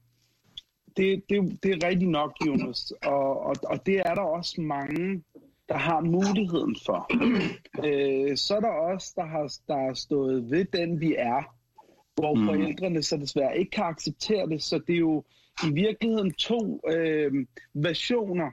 [0.96, 5.22] det, det, det er rigtigt nok, Jonas, og, og, og det er der også mange,
[5.68, 7.06] der har muligheden for.
[7.84, 11.42] Øh, så er der også, der har, der har stået ved den, vi er,
[12.14, 12.40] hvor Mm.
[12.40, 12.46] mm.
[12.46, 15.24] forældrene så desværre ikke kan acceptere det, så det er jo
[15.68, 17.32] i virkeligheden to øh,
[17.74, 18.50] versioner,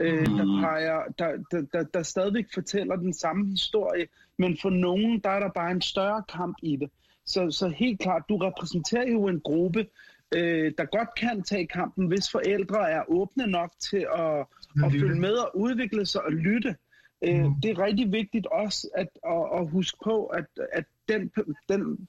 [0.00, 0.60] øh, der, Mm.
[0.60, 4.06] peger, der, der, der, der stadigvæk fortæller den samme historie,
[4.38, 6.90] men for nogen, der er der bare en større kamp i det.
[7.28, 9.86] Så, så helt klart, du repræsenterer jo en gruppe,
[10.34, 14.38] øh, der godt kan tage kampen, hvis forældre er åbne nok til at,
[14.84, 16.76] at følge med og udvikle sig og lytte.
[17.24, 17.54] Øh, Mhm.
[17.62, 21.30] Det er rigtig vigtigt også at, at, at huske på, at, at den,
[21.68, 22.08] den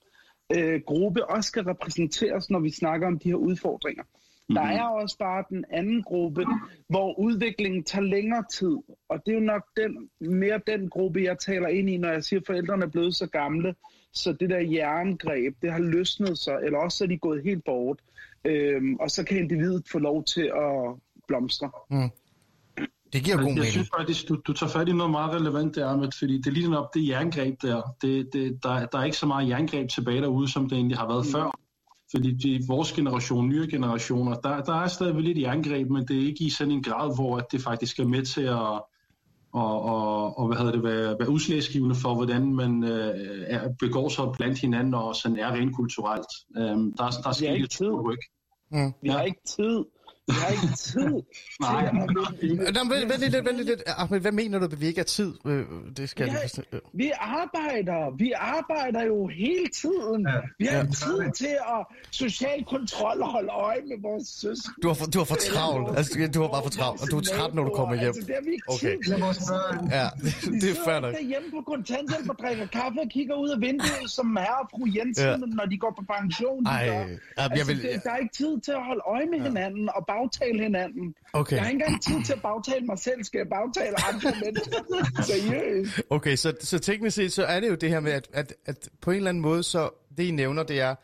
[0.57, 4.03] øh, gruppe også skal repræsenteres, når vi snakker om de her udfordringer.
[4.49, 4.71] Der Mhm.
[4.79, 6.45] er også bare den anden gruppe,
[6.89, 8.77] hvor udviklingen tager længere tid.
[9.09, 12.23] Og det er jo nok den, mere den gruppe, jeg taler ind i, når jeg
[12.23, 13.75] siger, at forældrene er blevet så gamle,
[14.13, 17.99] så det der jerngreb, det har løsnet sig, eller også er de gået helt bort.
[18.45, 20.95] Øhm, og så kan individet få lov til at
[21.27, 21.71] blomstre.
[23.13, 23.65] Det giver god Jeg mening.
[23.71, 26.51] synes faktisk, du, du tager fat i noget meget relevant der, Ahmed, fordi det er
[26.51, 27.95] lige op det jerngreb der.
[28.01, 28.85] Det, det, der.
[28.85, 31.31] Der er ikke så meget jerngreb tilbage derude, som det egentlig har været Mm.
[31.31, 31.59] før.
[32.11, 36.25] Fordi det, vores generation, nye generationer, der, der er stadigvæk lidt jerngreb, men det er
[36.27, 38.81] ikke i sådan en grad, hvor at det faktisk er med til at
[39.53, 44.09] og, og, og hvad hedder det, være, være udslagsgivende for, hvordan man øh, er, begår
[44.09, 46.27] sig blandt hinanden og sådan er rent kulturelt.
[46.57, 47.71] Øhm, der, er- der er Vi har sket ikke et
[48.03, 48.19] ryk.
[48.71, 48.93] Mm.
[49.01, 49.11] Vi Ja.
[49.11, 49.85] har ikke tid.
[50.29, 51.13] Vi har ikke tid
[51.65, 51.91] Nej.
[52.75, 53.81] Nå, men vent lidt, vent lidt.
[53.87, 55.33] Ahmed, hvad mener du, at vi ikke har tid?
[55.45, 55.63] Øh,
[55.97, 56.43] Det skal jeg Ja.
[56.43, 56.61] forstå.
[56.73, 56.79] Øh.
[56.93, 58.15] Vi arbejder.
[58.17, 60.21] Vi arbejder jo hele tiden.
[60.27, 60.39] Ja.
[60.59, 60.85] Vi har Ja.
[61.03, 64.81] tid til at social kontrol og holde øje med vores søskende.
[64.83, 65.97] Du har, for, du har for travlt.
[65.97, 68.07] Altså, du har bare for travlt, og du er træt, når du kommer hjem.
[68.07, 68.79] Altså, det har vi ikke Okay.
[68.95, 69.13] tid til.
[69.13, 69.83] Eller vores børn.
[69.99, 70.07] Ja,
[70.61, 71.11] det er fair nok.
[71.19, 74.83] derhjemme på kontanthjælp og drikker kaffe og kigger ud af vinduet som herre og fru
[74.97, 75.55] Jensen, Ja.
[75.59, 76.59] når de går på pension.
[76.65, 76.93] de Ej, gør.
[76.93, 79.47] ja, jeg altså, vil- det, der er ikke tid til at holde øje med ja.
[79.49, 81.15] hinanden og bagtale hinanden.
[81.33, 81.55] Okay.
[81.55, 83.23] Jeg har ikke engang tid til at bagtale mig selv.
[83.23, 84.79] Skal jeg bagtale andre mennesker?
[85.31, 86.01] Seriøst.
[86.09, 88.89] Okay, så, så teknisk set, så er det jo det her med, at, at, at
[89.01, 90.95] på en eller anden måde, så det I nævner, det er,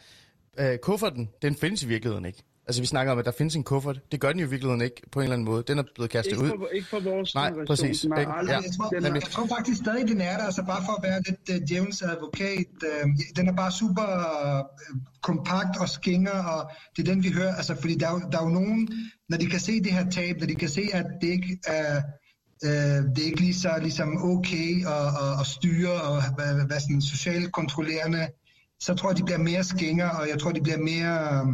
[0.59, 2.43] øh, kufferten, den findes i virkeligheden ikke.
[2.67, 3.99] Altså vi snakker om, at der findes en kuffert.
[4.11, 5.63] Det gør den jo i virkeligheden ikke på en eller anden måde.
[5.67, 6.49] Den er blevet kastet Ikke ud.
[6.49, 7.67] for, ikke for vores Nej, generation.
[7.67, 8.01] præcis.
[8.01, 8.31] Den Ikke?
[8.31, 8.59] aldrig- Ja.
[8.61, 10.91] Jeg tror, den jeg, er- jeg tror faktisk stadig, den er der, altså bare for
[10.93, 12.65] at være lidt uh, djævelens advokat.
[12.83, 14.07] Uh, den er bare super
[14.45, 17.55] uh, kompakt og skinger, og det er den, vi hører.
[17.55, 18.89] Altså, fordi der er, jo- der er jo nogen,
[19.29, 22.01] når de kan se det her tab, når de kan se, at det ikke er,
[22.65, 22.69] uh,
[23.15, 27.01] det er ikke lige så ligesom okay at, at, at styre og hvad, hvad sådan
[27.01, 28.27] socialt kontrollerende,
[28.79, 31.45] så tror jeg, de bliver mere skinger, og jeg tror, de bliver mere...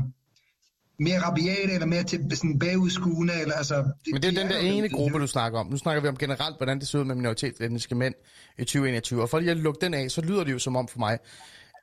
[1.01, 3.83] mere rabiate, eller mere til sådan bagudskuende, eller altså...
[4.11, 5.67] Men det er de den der jo- ene gruppe, du snakker om.
[5.67, 8.13] Nu snakker vi om generelt, hvordan det ser ud med minoritetsetniske mænd
[8.57, 9.21] i 2021.
[9.21, 11.17] Og for lige at lukke den af, så lyder det jo som om for mig,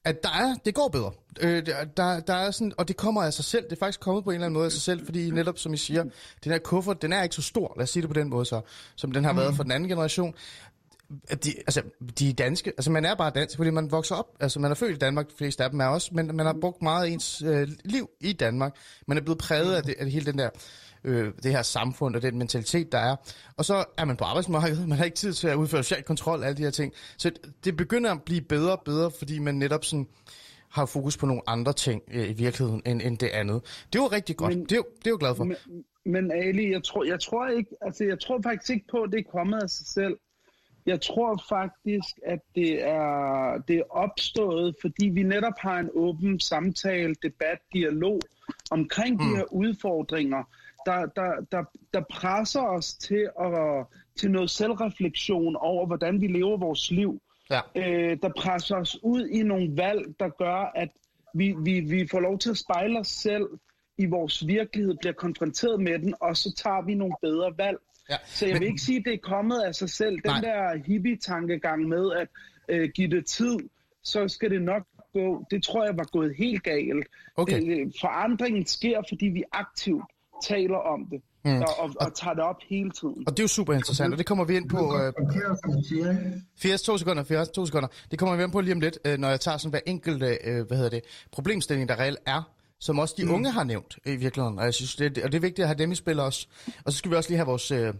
[0.04, 1.10] at der er, det går bedre.
[1.40, 3.64] Øh, der, der, der er sådan, og det kommer af sig selv.
[3.64, 5.74] Det er faktisk kommet på en eller anden måde af sig selv, fordi netop som
[5.74, 6.02] I siger,
[6.44, 8.44] den her kuffert, den er ikke så stor, lad os sige det på den måde
[8.46, 8.60] så,
[8.96, 10.34] som den har været for den anden generation.
[11.44, 11.82] De, altså,
[12.18, 12.70] de er danske.
[12.70, 14.26] Altså, man er bare dansk, fordi man vokser op.
[14.40, 16.56] Altså, man er født i Danmark, de fleste af dem er også, men man har
[16.60, 18.76] brugt meget af ens øh, liv i Danmark.
[19.06, 20.50] Man er blevet præget af, det, af hele den der,
[21.04, 23.16] øh, det her samfund og den mentalitet, der er.
[23.56, 24.88] Og så er man på arbejdsmarkedet.
[24.88, 26.92] Man har ikke tid til at udføre social kontrol alle de her ting.
[27.18, 27.30] Så
[27.64, 30.06] det begynder at blive bedre og bedre, fordi man netop sådan
[30.70, 33.62] har fokus på nogle andre ting øh, i virkeligheden end, end det andet.
[33.92, 34.54] Det er jo rigtig godt.
[34.56, 35.44] Men- det, er jo, det er jo glad for.
[35.44, 35.56] Men,
[36.06, 39.18] men Ali, jeg tror, jeg tror ikke, altså jeg tror faktisk ikke på, at det
[39.18, 40.16] er kommet af sig selv.
[40.88, 46.40] Jeg tror faktisk, at det er, det er opstået, fordi vi netop har en åben
[46.40, 48.20] samtale, debat, dialog
[48.70, 49.18] omkring mm.
[49.18, 50.44] de her udfordringer,
[50.86, 56.56] der, der, der, der presser os til, at, til noget selvreflektion over, hvordan vi lever
[56.56, 57.20] vores liv.
[57.50, 57.60] Ja.
[57.76, 60.88] øh, der presser os ud i nogle valg, der gør, at
[61.34, 63.48] vi, vi, vi får lov til at spejle os selv
[63.98, 67.78] i vores virkelighed, bliver konfronteret med den, og så tager vi nogle bedre valg.
[68.10, 70.14] Ja, Så jeg men- vil ikke sige, at det er kommet af sig selv.
[70.14, 70.40] Den Nej.
[70.40, 72.28] der hippie-tankegang med at
[72.68, 73.56] øh, give det tid,
[74.04, 75.44] så skal det nok gå.
[75.50, 77.06] Det tror jeg var gået helt galt.
[77.36, 77.60] Okay.
[77.60, 80.04] Det, forandringen sker, fordi vi aktivt
[80.46, 81.56] taler om det, mm.
[81.62, 83.24] og, og, og tager det op hele tiden.
[83.26, 84.76] Og det er jo super interessant, og det kommer vi ind på...
[84.78, 86.42] Øh, Håndtere, som du siger, ikke?
[86.58, 87.88] 80, to sekunder, 80, to sekunder.
[88.10, 90.22] Det kommer vi ind på lige om lidt, øh, når jeg tager sådan hver enkelt,
[90.22, 91.00] øh, hvad hedder det,
[91.32, 92.42] problemstilling, der reelt er,
[92.80, 93.30] som også de mm.
[93.30, 94.58] unge har nævnt i virkeligheden.
[94.58, 96.46] Og, jeg synes, det, og det er vigtigt at have dem i spil også.
[96.84, 97.94] Og så skal vi også lige have vores øh,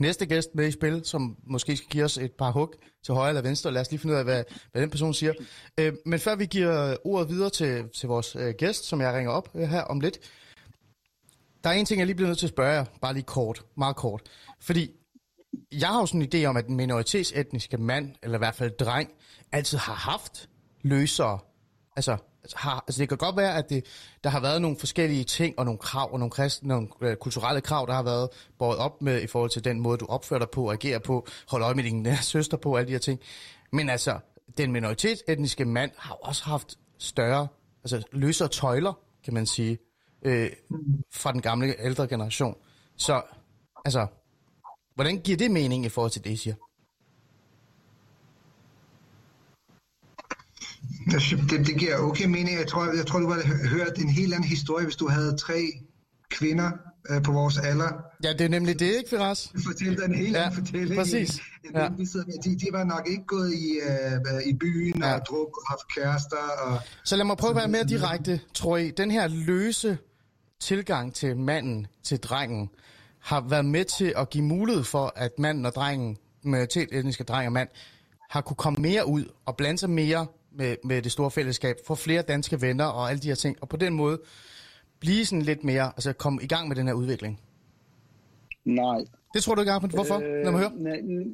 [0.00, 2.74] næste gæst med i spil, som måske skal give os et par hug
[3.04, 3.70] til højre eller venstre.
[3.70, 5.32] Lad os lige finde ud af, hvad, hvad den person siger.
[5.78, 9.32] Øh, men før vi giver ordet videre til, til vores øh, gæst, som jeg ringer
[9.32, 10.18] op øh, her om lidt,
[11.64, 13.64] der er en ting, jeg lige bliver nødt til at spørge jer, bare lige kort,
[13.76, 14.22] meget kort.
[14.60, 14.90] Fordi
[15.72, 18.70] jeg har jo sådan en idé om, at den minoritetsetniske mand, eller i hvert fald
[18.70, 19.10] dreng,
[19.52, 20.48] altid har haft
[20.82, 21.38] løsere.
[21.96, 23.84] Altså, Altså, har, altså det kan godt være, at det,
[24.24, 27.60] der har været nogle forskellige ting, og nogle krav, og nogle, kristne, nogle øh, kulturelle
[27.60, 28.28] krav, der har været
[28.58, 31.66] båret op med i forhold til den måde, du opfører dig på, agerer på, holder
[31.66, 33.20] øje med din nære søster på, alle de her ting.
[33.72, 34.18] Men altså,
[34.56, 37.48] den minoritetsetniske mand har også haft større,
[37.84, 38.92] altså løsere tøjler,
[39.24, 39.78] kan man sige,
[40.22, 40.50] øh,
[41.12, 42.56] fra den gamle ældre generation.
[42.96, 43.22] Så,
[43.84, 44.06] altså,
[44.94, 46.54] Hvordan giver det mening i forhold til det, I siger?
[51.12, 52.58] Jeg synes, Det, det giver okay mening.
[52.58, 55.60] Jeg tror, jeg tror, du har hørt en helt anden historie, hvis du havde tre
[56.30, 56.70] kvinder
[57.10, 57.88] øh, på vores alder.
[58.24, 59.52] Ja, det er nemlig det, ikke, Firas?
[59.66, 60.96] Fortælle dig en helt Ja, anden fortælling.
[61.00, 61.30] præcis.
[61.64, 61.88] end Ja.
[61.98, 62.34] vi sidder med.
[62.44, 65.14] De, de var nok ikke gået i, øh, i byen Ja.
[65.14, 66.36] og druk og haft kærester.
[66.62, 68.90] Og, Så lad mig prøve at være mere direkte, tror I.
[68.90, 69.98] Den her løse
[70.60, 72.70] tilgang til manden, til drengen,
[73.20, 77.52] har været med til at give mulighed for, at manden og drengen, minoritetsetniske dreng og
[77.52, 77.68] mand,
[78.30, 81.94] har kunne komme mere ud og blande sig mere med, med det store fællesskab, få
[81.94, 84.18] flere danske venner og alle de her ting, og på den måde
[85.00, 87.40] blive sådan lidt mere, altså komme i gang med den her udvikling.
[88.64, 88.98] Nej.
[89.34, 89.90] Det tror du ikke, Ahmed?
[89.90, 90.18] Hvorfor?
[90.20, 90.72] Lad mig høre.
[90.96, 91.26] Øh,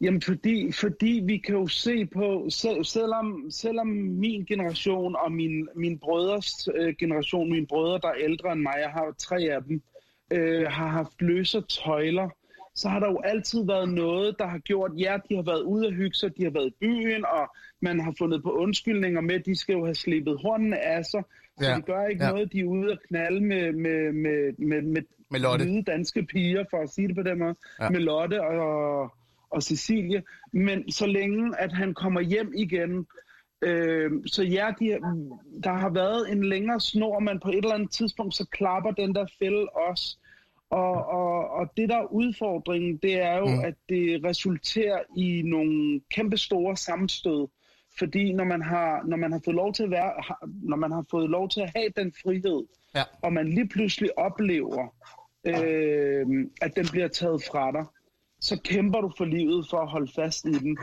[0.00, 5.68] Jamen fordi, fordi vi kan jo se på, selv, selvom, selvom min generation og min,
[5.76, 9.62] min brødres øh, generation, mine brødre, der er ældre end mig, jeg har tre af
[9.62, 9.82] dem,
[10.30, 12.28] øh, har haft løse tøjler,
[12.74, 15.86] så har der jo altid været noget, der har gjort, ja, de har været ude
[15.86, 17.56] at hygge sig, de har været i byen, og
[17.88, 21.22] man har fundet på undskyldninger med, de skal jo have slippet hornene af sig.
[21.60, 22.30] Så Ja, det gør ikke ja.
[22.30, 25.64] noget, de er ude at knalde med, med, med, med, med, Med Lotte.
[25.64, 27.90] hvide danske piger, for at sige det på den måde, Ja.
[27.90, 29.10] med Lotte og,
[29.50, 30.22] og Cecilie.
[30.52, 33.06] Men så længe, at han kommer hjem igen,
[33.62, 34.86] øh, så ja, de,
[35.64, 39.14] der har været en længere snor, men på et eller andet tidspunkt, så klapper den
[39.14, 40.18] der fælde også.
[40.70, 43.64] Og, og, og det der er udfordringen, det er jo, mm.
[43.64, 47.48] at det resulterer i nogle kæmpe store sammenstød.
[47.98, 50.12] Fordi når man har, når man har fået lov til at være,
[50.62, 53.02] når man har fået lov til at have den frihed, Ja.
[53.22, 54.94] og man lige pludselig oplever,
[55.44, 56.26] øh,
[56.62, 57.84] at den bliver taget fra dig,
[58.40, 60.78] så kæmper du for livet for at holde fast i den.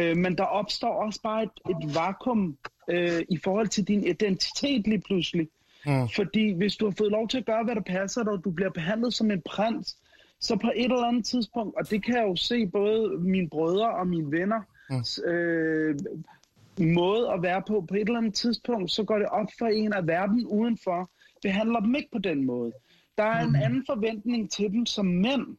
[0.00, 2.58] Øh, men der opstår også bare et, et vakuum
[2.90, 5.48] øh, i forhold til din identitet lige pludselig.
[5.86, 6.08] Mm.
[6.16, 8.50] Fordi hvis du har fået lov til at gøre, hvad der passer dig, og du
[8.50, 9.96] bliver behandlet som en prins,
[10.40, 13.90] så på et eller andet tidspunkt, og det kan jeg jo se både mine brødre
[13.90, 15.30] og mine venner, mm.
[15.30, 15.98] øh,
[16.78, 19.92] måde at være på, på et eller andet tidspunkt, så går det op for en,
[19.92, 21.10] at verden udenfor
[21.42, 22.72] behandler dem ikke på den måde.
[23.18, 25.56] Der er en anden forventning til dem som mænd,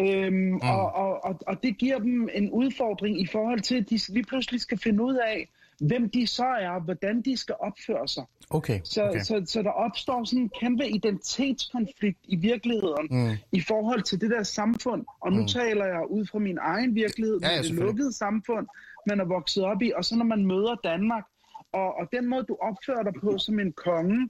[0.00, 0.54] Øhm, mm.
[0.62, 4.24] og, og, og, og det giver dem en udfordring i forhold til, at de lige
[4.24, 5.48] pludselig skal finde ud af,
[5.80, 8.24] hvem de så er, og hvordan de skal opføre sig.
[8.50, 9.20] Okay, Så, okay.
[9.20, 13.30] så, så der opstår sådan en kæmpe identitetskonflikt i virkeligheden Mm.
[13.52, 15.04] i forhold til det der samfund.
[15.20, 15.46] Og nu Mm.
[15.46, 18.66] taler jeg ud fra min egen virkelighed, Ja, ja, med det lukkede samfund,
[19.08, 19.92] man er vokset op i.
[19.96, 21.24] Og så når man møder Danmark,
[21.72, 24.28] og, og den måde, du opfører dig på som en konge,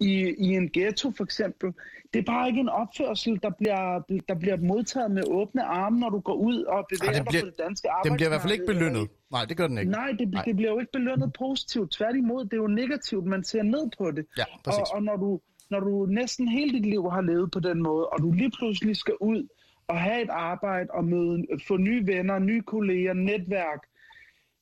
[0.00, 1.72] i, i en ghetto for eksempel,
[2.12, 6.10] det er bare ikke en opførsel, der bliver, der bliver modtaget med åbne arme, når
[6.10, 8.10] du går ud og bevæger det bliver- dig på det danske arbejdsmarked.
[8.10, 9.08] Den bliver i hvert fald ikke belønnet.
[9.32, 9.90] Nej, det gør den ikke.
[9.90, 10.44] Nej, det, Nej.
[10.44, 11.92] det bliver jo ikke belønnet positivt.
[11.92, 13.24] Tværtimod, det er jo negativt.
[13.26, 14.26] Man ser ned på det.
[14.38, 14.80] Ja, præcis.
[14.80, 18.06] Og, og når, du, når du næsten hele dit liv har levet på den måde,
[18.06, 19.48] og du lige pludselig skal ud
[19.88, 23.80] og have et arbejde og møde, få nye venner, nye kolleger, netværk,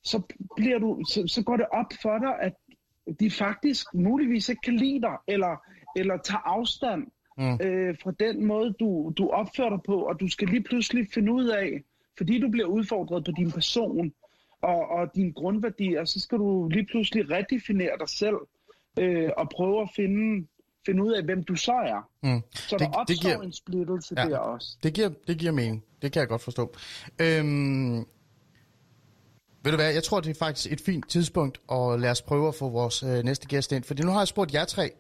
[0.05, 0.23] så,
[0.57, 2.53] bliver du, så, så går det op for dig, at
[3.21, 5.57] de faktisk muligvis ikke kan lide dig, eller,
[5.97, 7.59] eller tager afstand Mm.
[7.63, 11.33] øh, fra den måde, du, du opfører dig på, og du skal lige pludselig finde
[11.33, 11.83] ud af,
[12.19, 14.13] fordi du bliver udfordret på din person
[14.63, 18.37] og, og dine grundværdier, så skal du lige pludselig redefinere dig selv
[18.99, 20.47] øh, og prøve at finde,
[20.87, 22.09] finde ud af, hvem du så er.
[22.23, 22.41] Mm.
[22.55, 24.25] Så Det- der det opstår giver- en splittelse Ja.
[24.29, 24.77] der også.
[24.83, 25.85] Det giver, det giver mening.
[26.03, 26.75] Det kan jeg godt forstå.
[27.21, 28.05] Øhm,
[29.65, 32.49] ved du hvad, jeg tror, det er faktisk et fint tidspunkt og lad os prøve
[32.49, 33.85] at få vores øh, næste gæst ind.
[33.85, 34.91] Fordi nu har jeg spurgt jer tre,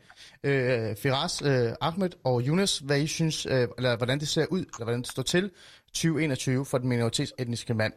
[0.44, 4.58] øh, Firas, øh, Ahmed og Yunus, hvad I synes, øh, eller hvordan det ser ud,
[4.58, 5.50] eller hvordan det står til
[5.86, 7.92] 2021 for den minoritetsetniske mand.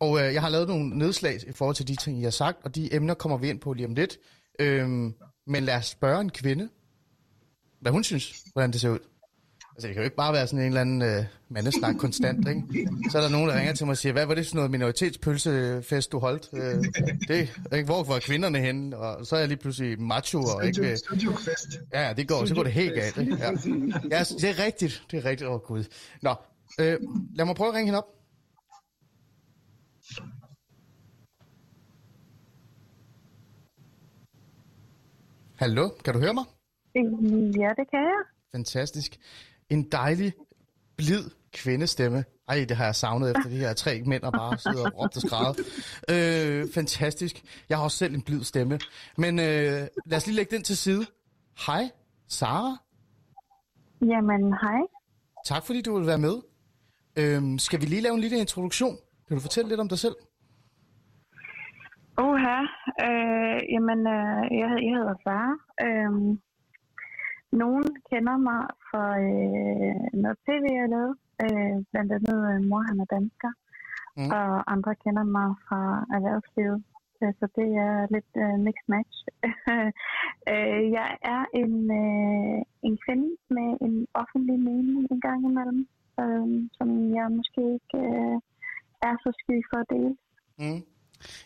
[0.00, 2.58] Og øh, jeg har lavet nogle nedslag i forhold til de ting, I har sagt,
[2.64, 4.18] og de emner kommer vi ind på lige om lidt.
[4.60, 4.88] Øh,
[5.46, 6.68] men lad os spørge en kvinde,
[7.80, 8.98] hvad hun synes, hvordan det ser ud.
[9.78, 12.62] Altså, det kan jo ikke bare være sådan en eller anden øh, mandesnak konstant, ikke?
[13.10, 14.70] Så er der nogen, der ringer til mig og siger, hvad var det for noget
[14.70, 16.48] minoritetspølsefest, du holdt?
[16.52, 16.84] Øh,
[17.28, 17.84] det, ikke?
[17.84, 18.96] Hvor var kvinderne henne?
[18.96, 20.90] Og så er jeg lige pludselig macho, og ikke...
[20.90, 21.80] øh, Studiokfest.
[21.92, 23.36] Ja, ja, det går, så går det helt galt, ikke?
[23.36, 23.50] Ja.
[24.10, 25.84] ja, det er rigtigt, det er rigtigt, åh oh, gud.
[26.22, 26.34] Nå,
[26.80, 26.98] øh,
[27.34, 28.08] lad mig prøve at ringe hende op.
[35.56, 36.44] Hallo, kan du høre mig?
[36.94, 38.22] Ja, det kan jeg.
[38.52, 39.18] Fantastisk.
[39.70, 40.32] En dejlig,
[40.96, 42.24] blid kvindestemme.
[42.48, 45.16] Ej, det har jeg savnet efter de her tre mænd, der bare sidder og råbt
[45.16, 45.54] og skræder.
[46.10, 47.64] Øh, fantastisk.
[47.68, 48.78] Jeg har også selv en blid stemme.
[49.16, 51.06] Men øh, lad os lige lægge den til side.
[51.66, 51.90] Hej,
[52.28, 52.76] Sara.
[54.02, 54.80] Jamen, hej.
[55.46, 56.36] Tak fordi du vil være med.
[57.16, 58.96] Øhm, skal vi lige lave en lille introduktion?
[59.28, 60.16] Kan du fortælle lidt om dig selv?
[62.18, 62.58] Oha.
[63.06, 65.52] Øh, jamen, øh, jeg, jeg hedder Sara.
[65.86, 66.38] Øh,
[67.52, 71.14] nogen kender mig fra øh, noget tv, jeg lavet.
[71.44, 73.52] Øh, blandt andet øh, Mor, han er dansker.
[74.16, 74.24] Mm.
[74.24, 74.30] Mm.
[74.38, 75.80] Og andre kender mig fra
[76.16, 76.82] erhvervslivet.
[77.22, 79.16] Øh, Så det er lidt øh, mixed match.
[80.52, 82.58] øh, jeg er en, øh,
[82.88, 85.80] en kvinde med en offentlig mening en gang imellem,
[86.20, 88.36] øh, som jeg måske ikke øh,
[89.08, 90.14] er så sky for at dele.
[90.62, 90.82] Mm.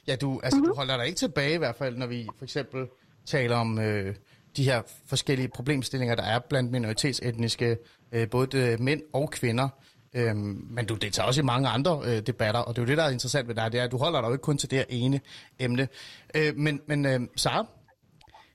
[0.08, 0.72] Ja, du, altså, mm-hmm.
[0.72, 2.82] du holder dig ikke tilbage i hvert fald, når vi for eksempel
[3.24, 4.14] taler om øh,
[4.56, 7.76] de her forskellige problemstillinger, der er blandt minoritetsetniske,
[8.12, 9.68] øh, både mænd og kvinder.
[10.14, 12.98] Øhm, men du deltager også i mange andre øh, debatter, og det er jo det,
[12.98, 14.70] der er interessant ved dig, det er, at du holder dig jo ikke kun til
[14.70, 15.20] det her ene
[15.58, 15.88] emne.
[16.34, 17.66] Øh, men men øh, Sara,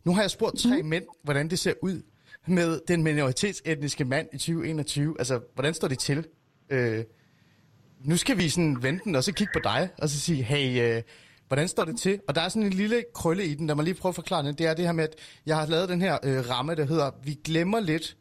[0.03, 2.01] nu har jeg spurgt tre mænd, hvordan det ser ud
[2.47, 5.15] med den minoritetsetniske mand i 2021.
[5.19, 6.25] Altså, hvordan står det til?
[6.69, 7.03] Øh,
[7.99, 10.97] nu skal vi sådan vente den, og så kigge på dig, og så sige, hey,
[10.97, 11.03] øh,
[11.47, 12.19] hvordan står det til?
[12.27, 14.43] Og der er sådan en lille krølle i den, der må lige prøve at forklare
[14.43, 14.55] den.
[14.55, 17.11] Det er det her med, at jeg har lavet den her øh, ramme, der hedder,
[17.23, 18.17] vi glemmer lidt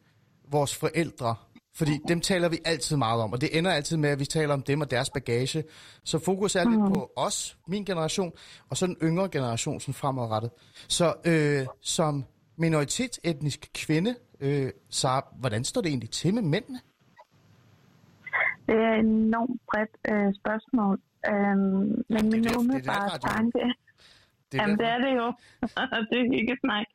[0.50, 1.34] vores forældre,
[1.74, 4.54] Fordi dem taler vi altid meget om, og det ender altid med, at vi taler
[4.54, 5.64] om dem og deres bagage.
[6.04, 6.92] Så fokus er lidt Mm.
[6.92, 8.32] på os, min generation,
[8.70, 10.50] og så den yngre generation sådan fremadrettet.
[10.88, 12.24] Så øh, som
[12.56, 16.80] minoritetsetnisk kvinde, øh, så hvordan står det egentlig til med mændene?
[18.66, 21.00] Det er et enormt bredt øh, spørgsmål.
[21.30, 23.74] Øhm, men det min det- det umiddelbare tanke...
[24.52, 25.26] Det Jamen, det er det jo.
[26.10, 26.86] det er ikke snak.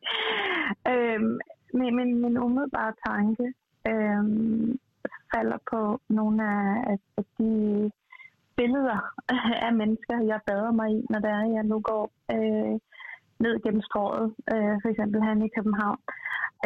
[0.92, 1.38] Øhm,
[1.74, 3.46] men min, min umiddelbare tanke
[3.88, 4.78] øhm,
[5.34, 7.50] falder på nogle af, af, de
[8.56, 8.98] billeder
[9.66, 12.78] af mennesker, jeg bader mig i, når det er, jeg nu går øh,
[13.44, 15.98] ned gennem strået, øh, for eksempel her i København.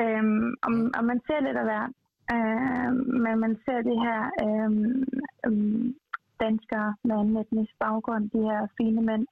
[0.01, 1.93] Øhm, og, og man ser lidt af hvert.
[2.35, 2.91] Øh,
[3.25, 4.71] men man ser de her øh,
[6.41, 9.27] danskere med anden etnisk baggrund, de her fine mænd,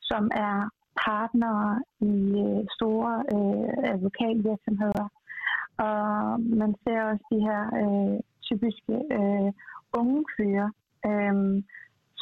[0.00, 0.68] som er
[1.06, 2.14] partnere i
[2.46, 5.06] øh, store øh, advokatvirksomheder.
[5.78, 9.50] Og man ser også de her øh, typiske øh,
[10.00, 10.68] unge fyre,
[11.08, 11.62] øh,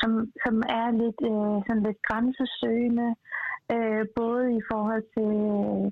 [0.00, 0.10] som,
[0.44, 3.08] som er lidt, øh, sådan lidt grænsesøgende,
[3.74, 5.86] øh, både i forhold til øh,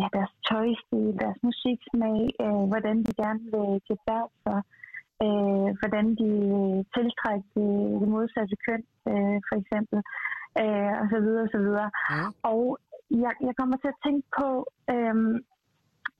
[0.00, 4.87] ja, deres tøjstil, deres musiksmag, øh, hvordan de gerne vil gebære sig, øh,
[5.80, 9.98] hvordan de øh, tiltrækker det, det modsatte køn, øh, for eksempel,
[10.62, 11.90] øh, og så videre, og så videre.
[12.10, 12.30] Mm.
[12.52, 12.62] Og
[13.24, 14.48] jeg, jeg kommer til at tænke på
[14.94, 15.34] øhm,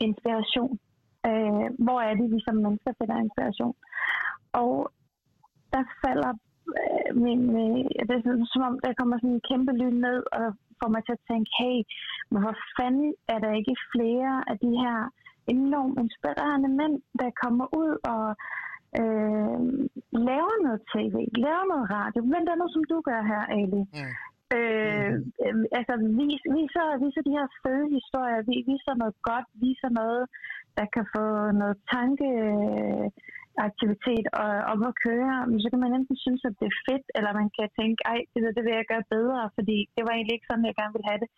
[0.07, 0.73] inspiration.
[1.29, 3.75] Øh, hvor er det, vi som mennesker finder inspiration?
[4.53, 4.75] Og
[5.73, 6.33] der falder
[6.81, 10.21] øh, min, øh, det er sådan, som om, der kommer sådan en kæmpe lyn ned
[10.39, 10.47] og
[10.81, 11.77] får mig til at tænke, hey,
[12.31, 14.99] hvorfor fanden er der ikke flere af de her
[15.55, 18.25] enormt inspirerende mænd, der kommer ud og
[19.01, 19.59] øh,
[20.29, 23.83] laver noget tv, laver noget radio, blandt andet som du gør her, Ali.
[23.99, 24.13] Mm.
[24.57, 25.13] Øh,
[25.45, 30.25] øh, altså vis, viser, viser de her fede historier, vi- viser noget godt, viser noget,
[30.79, 31.25] der kan få
[31.63, 31.77] noget
[33.59, 35.35] tankeaktivitet og, op at køre.
[35.51, 38.19] Men så kan man enten synes, at det er fedt, eller man kan tænke, ej,
[38.33, 40.95] det, der, det vil jeg gøre bedre, fordi det var egentlig ikke sådan, jeg gerne
[40.95, 41.31] ville have det.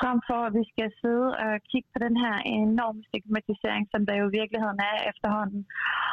[0.00, 4.14] Frem for, at vi skal sidde og kigge på den her enorme stigmatisering, som der
[4.20, 5.62] jo i virkeligheden er efterhånden.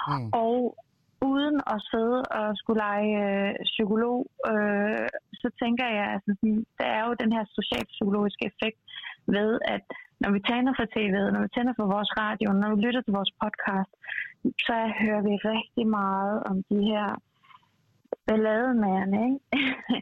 [0.09, 0.29] Mm.
[0.45, 0.57] Og
[1.31, 4.19] uden at sidde og skulle lege øh, psykolog,
[4.51, 5.07] øh,
[5.41, 8.79] så tænker jeg, at sådan, der er jo den her socialpsykologiske effekt
[9.35, 9.87] ved, at
[10.21, 13.13] når vi tænder for tv'et, når vi tænder for vores radio, når vi lytter til
[13.13, 13.91] vores podcast,
[14.67, 17.07] så hører vi rigtig meget om de her
[18.27, 19.39] ballademagerne, ikke?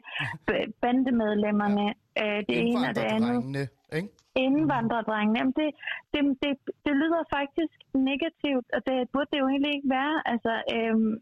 [0.82, 1.86] Bandemedlemmerne,
[2.22, 4.10] øh, det ene og det andet ikke?
[4.46, 5.38] indvandrerdrengene.
[5.40, 5.70] Jamen det,
[6.14, 6.52] det, det,
[6.86, 7.76] det lyder faktisk
[8.10, 10.16] negativt, og det burde det jo egentlig ikke være.
[10.32, 11.14] Altså, øhm,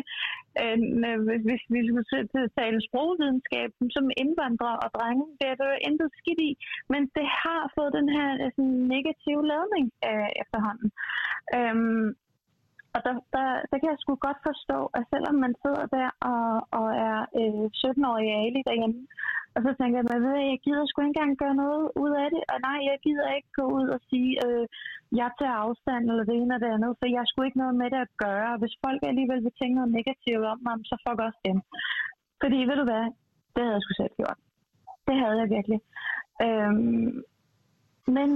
[0.62, 6.10] øhm, hvis, vi skulle tale sprogvidenskab som indvandrere og drenge, det er der jo intet
[6.20, 6.52] skidt i,
[6.92, 10.88] men det har fået den her øh, sådan, negative ladning øh, efterhånden.
[11.56, 12.06] Øhm,
[12.94, 16.48] og der, der, der kan jeg sgu godt forstå, at selvom man sidder der og,
[16.78, 19.00] og er øh, 17-årig Ali derhjemme,
[19.54, 22.42] og så tænker jeg, ved jeg, gider sgu ikke engang gøre noget ud af det,
[22.52, 24.64] og nej, jeg gider ikke gå ud og sige, øh,
[25.20, 27.88] jeg tager afstand eller det ene og det andet, for jeg skulle ikke noget med
[27.94, 28.48] det at gøre.
[28.54, 31.58] Og hvis folk alligevel vil tænke noget negativt om mig, så fuck også dem.
[32.42, 33.04] Fordi ved du hvad,
[33.54, 34.38] det havde jeg sgu selv gjort.
[35.08, 35.80] Det havde jeg virkelig.
[36.46, 37.12] Øhm,
[38.16, 38.28] men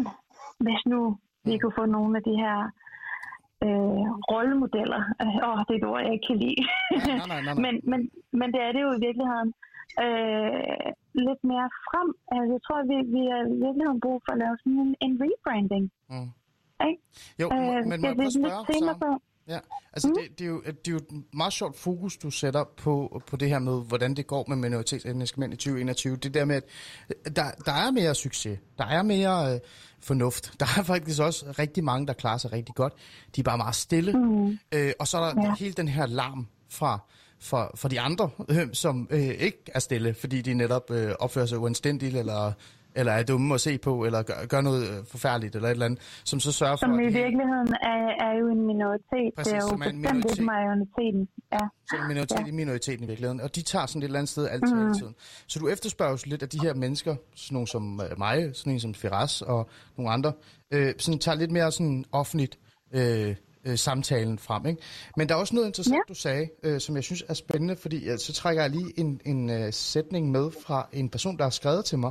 [0.64, 1.00] hvis nu
[1.44, 2.56] vi kunne få nogle af de her
[3.66, 7.40] øh, rollemodeller, øh, åh, det er et ord, jeg ikke kan lide, Nej, nej, nej,
[7.46, 7.54] nej.
[7.64, 8.00] men, men,
[8.40, 9.50] men det er det jo i virkeligheden
[10.04, 10.88] øh,
[11.26, 12.08] lidt mere frem.
[12.34, 15.12] Altså, jeg tror, vi, vi har i virkeligheden brug for at lave sådan en, en
[15.22, 15.84] rebranding.
[16.12, 16.30] Mm.
[16.88, 17.02] Ikke?
[17.40, 18.64] Jo, Øh, men må jeg prøve er at spørge,
[19.02, 19.10] så?
[19.48, 19.58] Ja,
[19.92, 20.14] altså Mm.
[20.14, 23.36] det, det, er jo, det er jo et meget sjovt fokus, du sætter på, på
[23.36, 26.16] det her med, hvordan det går med minoritetsetniske mænd i 2021.
[26.16, 29.60] Det der med, at der, der er mere succes, der er mere øh,
[30.00, 30.52] fornuft.
[30.60, 32.92] Der er faktisk også rigtig mange, der klarer sig rigtig godt.
[33.36, 34.12] De er bare meget stille.
[34.12, 34.58] Mm.
[34.74, 35.48] Øh, og så er der, Ja.
[35.48, 35.54] ja.
[35.58, 36.98] hele den her larm fra,
[37.40, 41.46] fra, fra de andre, øh, som øh, ikke er stille, fordi de netop øh, opfører
[41.46, 42.52] sig uanstændigt, eller,
[42.98, 45.86] eller er dumme at se på, eller gør, gør noget øh, forfærdeligt, eller et eller
[45.86, 46.86] andet, som så sørger for...
[46.86, 49.30] Som at i hele- virkeligheden er, er jo en minoritet.
[49.36, 51.28] Præcis, det er jo som er en ikke majoriteten.
[51.52, 51.58] Ja.
[51.90, 52.46] Så er minoritet Ja.
[52.46, 53.40] i minoriteten i virkeligheden.
[53.40, 54.80] Og de tager sådan et eller andet sted altid, mm.
[54.80, 55.14] hele tiden.
[55.46, 58.72] Så du efterspørger jo lidt af de her mennesker, sådan nogle som øh, mig, sådan
[58.72, 60.32] en som Firas og nogle andre,
[60.70, 62.58] øh, sådan tager lidt mere sådan offentligt
[62.94, 63.34] øh,
[63.64, 64.66] øh, samtalen frem.
[64.66, 64.82] Ikke?
[65.16, 66.00] Men der er også noget interessant, ja.
[66.08, 69.20] du sagde, øh, som jeg synes er spændende, fordi øh, så trækker jeg lige en,
[69.24, 72.10] en øh, sætning med fra en person, der har skrevet til mig,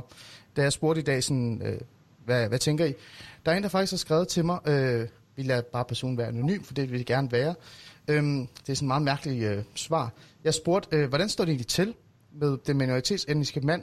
[0.58, 1.80] da jeg spurgte i dag, sådan, øh,
[2.24, 2.94] hvad, hvad tænker I?
[3.46, 6.26] Der er en, der faktisk har skrevet til mig, øh, vi lader bare personen være
[6.26, 7.54] anonym, for det vil vi gerne være.
[8.08, 10.12] Øhm, det er sådan et meget mærkeligt øh, svar.
[10.44, 11.94] Jeg spurgte, øh, hvordan står det egentlig til
[12.32, 13.82] med den minoritetsetniske mand?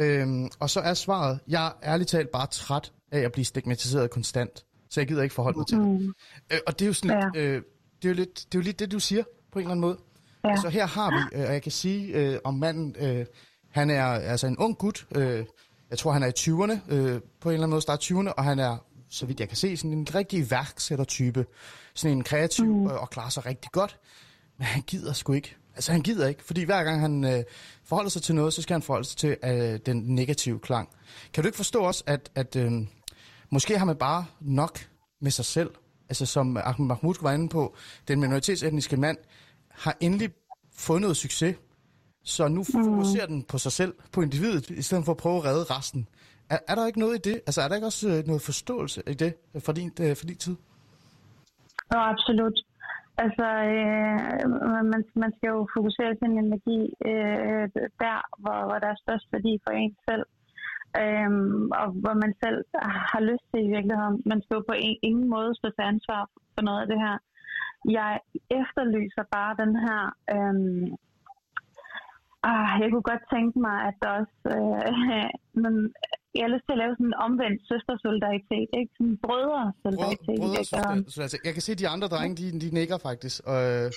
[0.00, 4.10] Øhm, og så er svaret, jeg er ærligt talt bare træt af at blive stigmatiseret
[4.10, 5.86] konstant, så jeg gider ikke forholde mig til det.
[5.86, 6.14] Mm.
[6.52, 7.62] Øh, og det er jo sådan lidt, øh,
[8.02, 9.22] det er jo lidt det, er jo lidt det du siger
[9.52, 9.98] på en eller anden måde.
[10.44, 10.50] Ja.
[10.50, 13.26] Altså her har vi, øh, og jeg kan sige øh, om manden, øh,
[13.70, 15.44] han er altså en ung gut, øh,
[15.90, 18.44] jeg tror han er i 20'erne, øh, på en eller anden måde start 20'erne, og
[18.44, 18.76] han er,
[19.10, 21.46] så vidt jeg kan se, sådan en rigtig værksættertype,
[21.94, 22.86] sådan en kreativ mm.
[22.86, 23.98] øh, og klarer sig rigtig godt,
[24.58, 25.56] men han gider sgu ikke.
[25.74, 27.44] Altså han gider ikke, fordi hver gang han øh,
[27.84, 30.88] forholder sig til noget, så skal han forholde sig til øh, den negative klang.
[31.32, 32.72] Kan du ikke forstå også, at, at øh,
[33.50, 34.88] måske har man bare nok
[35.20, 35.70] med sig selv?
[36.08, 37.76] Altså som Ahmed Mahmoud var inde på,
[38.08, 39.18] den minoritetsetniske mand
[39.68, 40.30] har endelig
[40.88, 41.56] noget succes,
[42.22, 43.32] så nu fokuserer mm.
[43.32, 46.08] den på sig selv, på individet, i stedet for at prøve at redde resten.
[46.50, 47.36] Er, er der ikke noget i det?
[47.46, 49.32] Altså er der ikke også øh, noget forståelse i det
[49.64, 50.56] for din, øh, for din tid?
[51.92, 52.58] Ja, absolut.
[53.24, 53.46] Altså,
[53.76, 54.50] øh,
[54.92, 57.64] man, man skal jo fokusere sin energi øh,
[58.04, 60.26] der, hvor, hvor der er størst værdi for en selv.
[61.02, 61.30] Øh,
[61.80, 62.60] og hvor man selv
[63.12, 64.16] har lyst til i virkeligheden.
[64.30, 66.22] Man skal jo på en, ingen måde stå til ansvar
[66.54, 67.16] for noget af det her.
[67.98, 68.12] Jeg
[68.60, 70.02] efterlyser bare den her...
[70.34, 70.56] Øh,
[72.42, 74.40] ah, jeg kunne godt tænke mig, at der også...
[74.56, 75.30] Øh,
[75.62, 75.94] men,
[76.34, 78.90] jeg har lyst til at lave sådan en omvendt søstersolidaritet, ikke?
[78.96, 80.36] Sådan en brødre-solidaritet.
[80.40, 83.36] Brødre, Jeg kan se, at de andre drenge, de, de nikker faktisk.
[83.44, 83.92] Og, øh,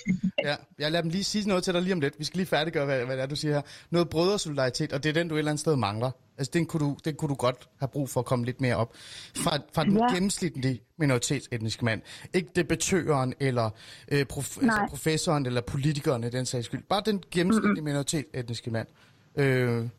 [0.49, 2.15] ja, jeg lader dem lige sige noget til dig lige om lidt.
[2.19, 3.61] Vi skal lige færdiggøre, hvad, hvad det er, du siger her.
[3.91, 6.11] Noget brødre-solidaritet, og det er den, du et eller andet sted mangler.
[6.37, 8.75] Altså, den kunne, du, den kunne du godt have brug for at komme lidt mere
[8.75, 8.91] op.
[9.35, 10.13] Fra, fra den ja.
[10.13, 12.01] gennemsnitlige minoritetsetniske mand.
[12.33, 13.69] Ikke debattøren, eller
[14.11, 16.83] øh, prof, altså professoren, eller politikeren i den sags skyld.
[16.89, 17.85] Bare den gennemsnitlige mm-hmm.
[17.85, 18.87] minoritetsetniske mand.
[19.35, 19.89] Øh,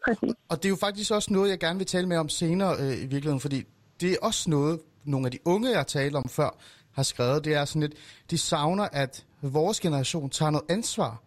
[0.49, 2.93] og det er jo faktisk også noget, jeg gerne vil tale med om senere øh,
[2.93, 3.64] i virkeligheden, fordi
[4.01, 6.59] det er også noget, nogle af de unge, jeg har talt om før,
[6.93, 7.45] har skrevet.
[7.45, 7.95] Det er sådan lidt,
[8.30, 11.22] de savner, at vores generation tager noget ansvar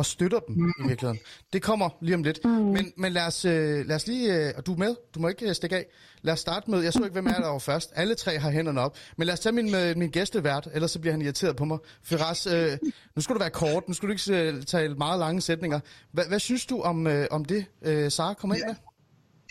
[0.00, 0.84] og støtter dem mm.
[0.84, 1.20] i virkeligheden.
[1.52, 2.40] Det kommer lige om lidt.
[2.44, 2.50] Mm.
[2.50, 5.28] Men, men lad, os, øh, lad os lige, øh, og du er med, du må
[5.28, 5.86] ikke øh, stikke af.
[6.22, 7.92] Lad os starte med, jeg så ikke, hvem er der over først.
[7.94, 8.96] Alle tre har hænderne op.
[9.16, 11.78] Men lad os tage min, min gæstevært, ellers så bliver han irriteret på mig.
[12.02, 12.78] Firas, øh,
[13.16, 15.80] nu skulle du være kort, nu skulle du ikke tale meget lange sætninger.
[16.12, 18.74] Hva, hvad synes du om, øh, om det, øh, Sara kommer ind med?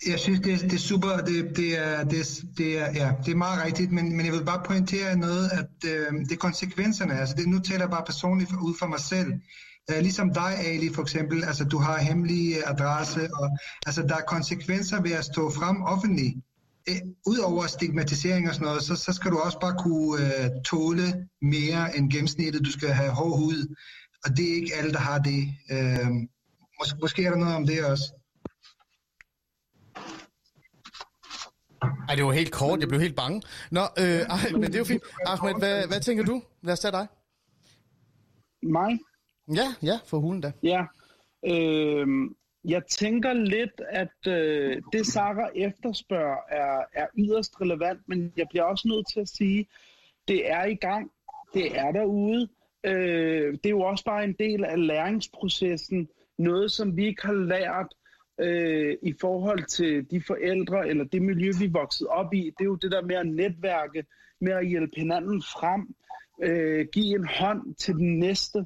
[0.07, 3.35] Jeg synes, det, det er super, det, det, er, det, det, er, ja, det er
[3.35, 7.19] meget rigtigt, men, men jeg vil bare pointere noget, at øh, det er konsekvenserne.
[7.19, 9.33] Altså det, nu taler jeg bare personligt ud for mig selv.
[9.89, 13.49] Uh, ligesom dig, Ali, for eksempel, altså du har hemmelig adresse, og
[13.85, 16.35] altså der er konsekvenser ved at stå frem offentligt.
[16.89, 16.95] Uh,
[17.27, 21.97] Udover stigmatisering og sådan noget, så, så skal du også bare kunne uh, tåle mere
[21.97, 22.65] end gennemsnittet.
[22.65, 23.75] Du skal have hård hud,
[24.25, 25.41] og det er ikke alle, der har det.
[25.71, 26.15] Uh,
[26.79, 28.13] mås- måske er der noget om det også.
[32.09, 32.79] Ej, det var helt kort.
[32.79, 33.41] Jeg blev helt bange.
[33.71, 35.03] Nå, øh, ej, men det er jo fint.
[35.25, 36.41] Ahmed, hvad, hvad tænker du?
[36.61, 37.07] Lad os tage dig.
[38.63, 38.99] Mig?
[39.55, 40.51] Ja, ja, for hulen da.
[40.63, 40.85] Ja.
[41.45, 42.07] Øh,
[42.65, 48.63] jeg tænker lidt, at øh, det Sara efterspørger er, er yderst relevant, men jeg bliver
[48.63, 49.67] også nødt til at sige,
[50.27, 51.11] det er i gang.
[51.53, 52.47] Det er derude.
[52.83, 56.09] Øh, det er jo også bare en del af læringsprocessen.
[56.37, 57.87] Noget, som vi ikke har lært
[58.39, 62.41] øh, i forhold til de forældre eller det miljø, vi er vokset op i.
[62.57, 64.05] Det er jo det der med at netværke,
[64.41, 65.95] med at hjælpe hinanden frem,
[66.43, 68.59] øh, give en hånd til den næste.
[68.59, 68.65] Øh,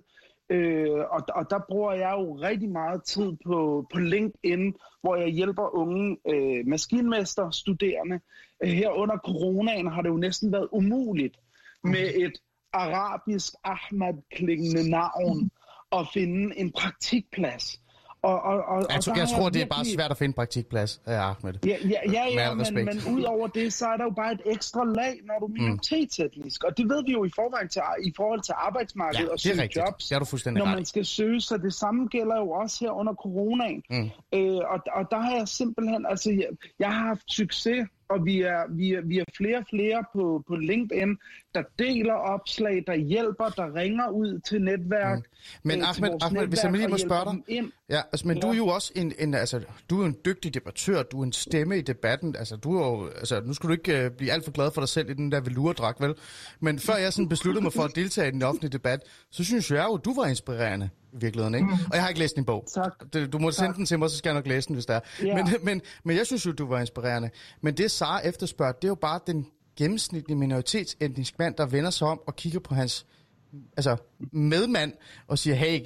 [1.12, 5.76] og, og der bruger jeg jo rigtig meget tid på, på LinkedIn, hvor jeg hjælper
[5.76, 8.20] unge øh, maskinmester, studerende.
[8.64, 11.38] Øh, her under coronaen har det jo næsten været umuligt
[11.84, 12.34] med et
[12.74, 15.50] arabisk Ahmad-klingende navn
[15.92, 17.80] at finde en praktikplads.
[18.24, 21.30] Og, og, og, jeg, og jeg tror, det er bare svært at finde praktikplads, ja,
[21.30, 21.54] Ahmed.
[21.66, 24.42] Ja, ja, ja, ja men, men ud over det, så er der jo bare et
[24.46, 26.64] ekstra lag, når du er minoritetsetnisk.
[26.64, 26.68] Mm.
[26.68, 29.70] Og det ved vi jo i, forvejen til, i forhold til arbejdsmarkedet ja, og søge
[29.76, 30.08] jobs.
[30.08, 32.92] Det er du fuldstændig Når man skal søge, så det samme gælder jo også her
[32.92, 33.84] under coronaen.
[33.90, 34.10] Mm.
[34.34, 36.48] Øh, og, og der har jeg simpelthen, altså jeg,
[36.80, 40.44] jeg har haft succes og vi er, vi er, vi er flere og flere på,
[40.48, 41.18] på LinkedIn,
[41.56, 45.18] der deler opslag, der hjælper, der ringer ud til netværk.
[45.18, 45.24] Mm.
[45.64, 47.64] Men øh, Ahmed, Ahmed hvis jeg lige må spørge dig.
[47.90, 48.42] Ja, altså, men ja.
[48.42, 51.34] du er jo også en, en, altså, du er en dygtig debattør, du er en
[51.34, 52.36] stemme i debatten.
[52.36, 54.82] Altså, du er jo, altså, nu skal du ikke uh, blive alt for glad for
[54.82, 56.16] dig selv i den der velurdragt, vel?
[56.60, 59.72] Men før jeg sådan besluttede mig for at deltage i den offentlige debat, så synes
[59.72, 61.56] jeg jo, at du var inspirerende virkeligheden.
[61.56, 61.68] Ikke?
[61.68, 61.74] Mm.
[61.74, 62.66] Og jeg har ikke læst din bog.
[62.74, 62.94] Tak.
[63.34, 63.76] Du må sende tak.
[63.76, 65.00] den til mig, så skal jeg nok læse den, hvis der er.
[65.24, 65.36] Ja.
[65.36, 67.30] Men, men, men jeg synes jo, du var inspirerende.
[67.62, 72.08] Men det Sara efterspørger, det er jo bare den gennemsnitlige minoritetsetnisk mand, der vender sig
[72.08, 73.06] om og kigger på hans
[73.78, 73.98] altså,
[74.32, 74.94] medmand
[75.28, 75.80] og siger, hey,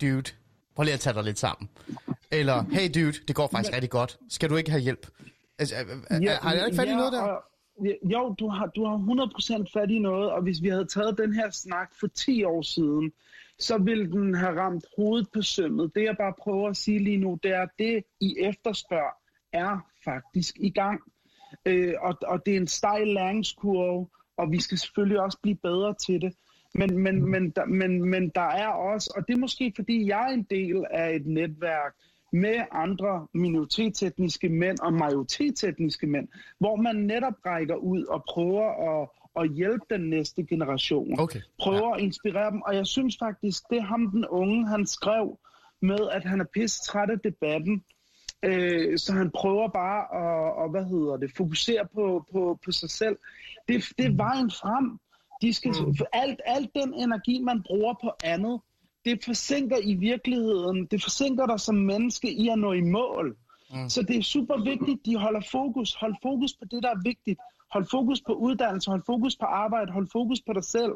[0.00, 0.30] dude,
[0.76, 1.68] prøv lige at tage dig lidt sammen.
[2.30, 4.18] Eller, hey dude, det går faktisk rigtig godt.
[4.28, 5.06] Skal du ikke have hjælp?
[5.58, 5.74] Altså,
[6.22, 7.22] ja, har jeg ikke fat i ja, noget der?
[7.22, 7.42] Og,
[8.12, 8.96] jo, du har, du har
[9.66, 12.62] 100% fat i noget, og hvis vi havde taget den her snak for 10 år
[12.62, 13.12] siden,
[13.58, 15.94] så vil den have ramt hovedet på sømmet.
[15.94, 19.16] Det jeg bare prøver at sige lige nu, det er, at det I efterspørger
[19.52, 21.00] er faktisk i gang.
[21.66, 25.94] Øh, og, og det er en stejl læringskurve, og vi skal selvfølgelig også blive bedre
[25.94, 26.34] til det.
[26.74, 30.28] Men, men, men, der, men, men der er også, og det er måske fordi jeg
[30.30, 31.94] er en del af et netværk
[32.32, 36.28] med andre minoritetsetniske mænd og majoritetsetniske mænd,
[36.58, 41.20] hvor man netop rækker ud og prøver at, at hjælpe den næste generation.
[41.20, 41.40] Okay.
[41.58, 45.38] Prøver at inspirere dem, og jeg synes faktisk, det ham den unge, han skrev
[45.82, 47.84] med, at han er pisse træt af debatten,
[48.42, 52.90] øh, så han prøver bare at, og, hvad hedder det, fokusere på, på, på sig
[52.90, 53.16] selv.
[53.68, 54.98] Det, det er vejen frem.
[55.42, 58.60] De skal, for alt, alt den energi, man bruger på andet,
[59.04, 63.36] det forsinker i virkeligheden, det forsinker dig som menneske i at nå i mål.
[63.70, 63.88] Mm.
[63.88, 65.94] Så det er super vigtigt, de holder fokus.
[65.94, 67.40] Hold fokus på det, der er vigtigt.
[67.72, 70.92] Hold fokus på uddannelse, hold fokus på arbejde, hold fokus på dig selv.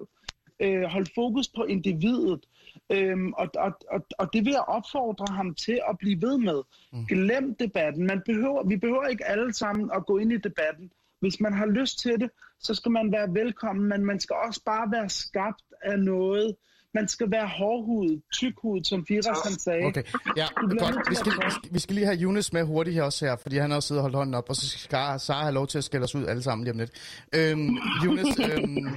[0.62, 2.46] Øh, hold fokus på individet.
[2.92, 6.62] Øhm, og, og, og, og det vil jeg opfordre ham til at blive ved med.
[6.92, 7.06] Mm.
[7.06, 8.06] Glem debatten.
[8.06, 10.90] Man behøver, vi behøver ikke alle sammen at gå ind i debatten.
[11.20, 14.62] Hvis man har lyst til det, så skal man være velkommen, men man skal også
[14.64, 16.56] bare være skabt af noget.
[16.94, 19.84] Man skal være hårdhudet, tykhudet, som Firas han sagde.
[19.84, 20.02] Okay,
[20.36, 21.10] ja, godt.
[21.10, 23.58] Vi skal, vi, skal, vi skal lige have Jonas med hurtigt her også her, fordi
[23.58, 25.78] han har også siddet og holdt hånden op, og så skal Sara have lov til
[25.78, 26.90] at skælde os ud alle sammen lige om lidt.
[27.34, 28.88] Øhm, Jonas, øhm,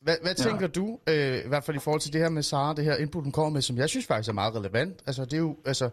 [0.00, 0.66] hvad, hvad tænker ja.
[0.66, 3.22] du, øh, i hvert fald i forhold til det her med Sara, det her input,
[3.22, 5.02] hun kommer med, som jeg synes faktisk er meget relevant.
[5.06, 5.90] Altså, det er jo, altså,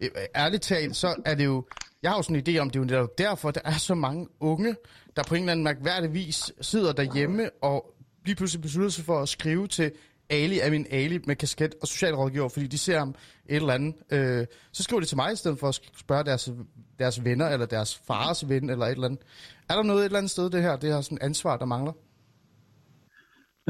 [0.00, 1.64] øh, ærligt talt, så er det jo,
[2.02, 3.94] jeg har jo sådan en idé om, det er jo netop derfor, der er så
[3.94, 4.76] mange unge,
[5.16, 7.94] der på en eller anden mærkværdig vis sidder derhjemme og
[8.24, 9.92] lige pludselig beslutter sig for at skrive til
[10.30, 13.14] Ali er min Ali med kasket og socialrådgiver, fordi de ser ham
[13.48, 13.94] et eller andet.
[14.12, 16.50] Øh, så skriver de til mig i stedet for at spørge deres,
[16.98, 19.20] deres venner, eller deres fars ven, eller et eller andet.
[19.68, 21.92] Er der noget et eller andet sted, det her, det her sådan ansvar, der mangler?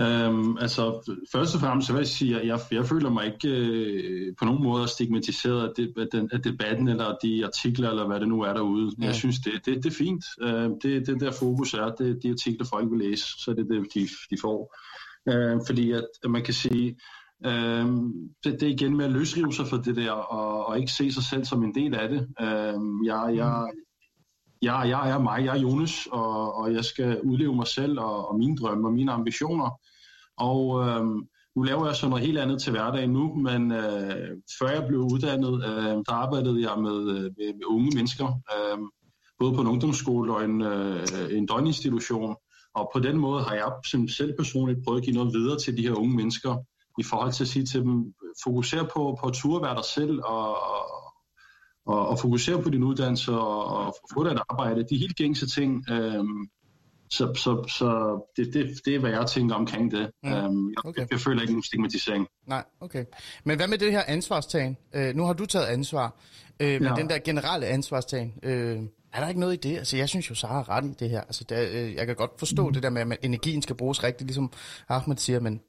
[0.01, 3.49] Øhm, altså, først og fremmest så vil jeg sige, at jeg, jeg føler mig ikke
[3.49, 8.07] øh, på nogen måde stigmatiseret af, det, af, den, af debatten, eller de artikler, eller
[8.07, 8.93] hvad det nu er derude.
[9.01, 9.07] Ja.
[9.07, 10.25] Jeg synes, det, det, det er fint.
[10.41, 13.75] Øh, det, det der fokus er, det de artikler, folk vil læse, så det er
[13.75, 14.77] det, de, de får.
[15.29, 16.97] Øh, fordi at, at man kan sige,
[17.47, 17.87] øh,
[18.45, 21.13] det, det er igen med at løsrive sig for det der, og, og ikke se
[21.13, 22.29] sig selv som en del af det.
[22.41, 23.71] Øh, jeg, jeg,
[24.63, 28.29] jeg, jeg er mig, jeg er Jonas, og, og jeg skal udleve mig selv og,
[28.29, 29.81] og mine drømme og mine ambitioner.
[30.37, 31.07] Og øh,
[31.57, 35.01] nu laver jeg så noget helt andet til hverdag nu, men øh, før jeg blev
[35.01, 38.79] uddannet, øh, der arbejdede jeg med, øh, med, med unge mennesker, øh,
[39.39, 42.37] både på en ungdomsskole og en, øh, en døgninstitution.
[42.77, 43.73] Og på den måde har jeg
[44.09, 46.57] selv personligt prøvet at give noget videre til de her unge mennesker,
[46.99, 48.15] i forhold til at sige til dem,
[48.45, 50.49] fokusere på, på at ture være dig selv, og,
[51.87, 54.87] og, og fokusere på din uddannelse, og, og få dig et arbejde.
[54.91, 55.91] De helt gængse ting.
[55.91, 56.49] Øhm,
[57.11, 60.11] så så, så det, det, det er, hvad jeg tænker omkring det.
[60.23, 60.33] Mm.
[60.33, 61.01] Øhm, jeg, okay.
[61.01, 62.27] jeg, jeg føler ikke nogen stigmatisering.
[62.47, 63.05] Nej, okay.
[63.45, 64.77] Men hvad med det her ansvarstagen?
[64.95, 66.15] Øh, nu har du taget ansvar,
[66.61, 66.95] øh, men ja.
[66.95, 69.79] den der generelle ansvarstagen, øh, er der ikke noget i det?
[69.79, 71.21] Altså, jeg synes jo, Sara har ret i det her.
[71.21, 72.73] Altså, der, øh, jeg kan godt forstå mm.
[72.73, 74.53] det der med, at energien skal bruges rigtigt, ligesom
[74.89, 75.61] Ahmed siger, men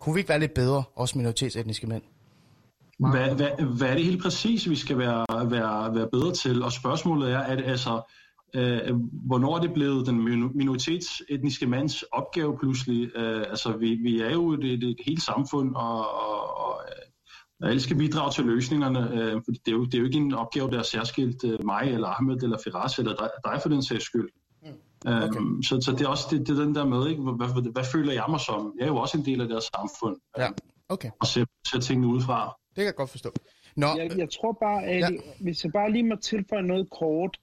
[0.00, 2.02] kunne vi ikke være lidt bedre, også minoritetsetniske mænd?
[2.98, 6.62] Hvad, hvad, hvad er det helt præcis, vi skal være, være, være bedre til?
[6.62, 8.02] Og spørgsmålet er, at altså,
[8.54, 8.96] øh,
[9.26, 13.16] hvornår er det blevet den minoritetsetniske mands opgave pludselig?
[13.16, 16.06] Øh, altså, vi, vi er jo et, et, et helt samfund, og
[17.62, 20.34] alle skal bidrage til løsningerne, øh, for det er, jo, det er jo ikke en
[20.34, 23.82] opgave, der er særskilt øh, mig, eller Ahmed, eller Firas, eller dig, dig for den
[23.82, 24.28] sags skyld.
[24.62, 24.68] Mm.
[25.06, 25.40] Okay.
[25.40, 27.22] Um, så, så det er også det, det er den der med, ikke?
[27.22, 28.74] Hvad, hvad, hvad føler jeg mig som?
[28.78, 30.16] Jeg er jo også en del af deres samfund.
[30.38, 30.48] Ja,
[30.88, 31.10] okay.
[31.20, 32.56] Og ser, ser tingene udefra.
[32.68, 33.32] Det kan jeg godt forstå.
[33.76, 35.08] Nå, jeg, jeg tror bare, at ja.
[35.40, 37.40] hvis jeg bare lige må tilføje noget kort.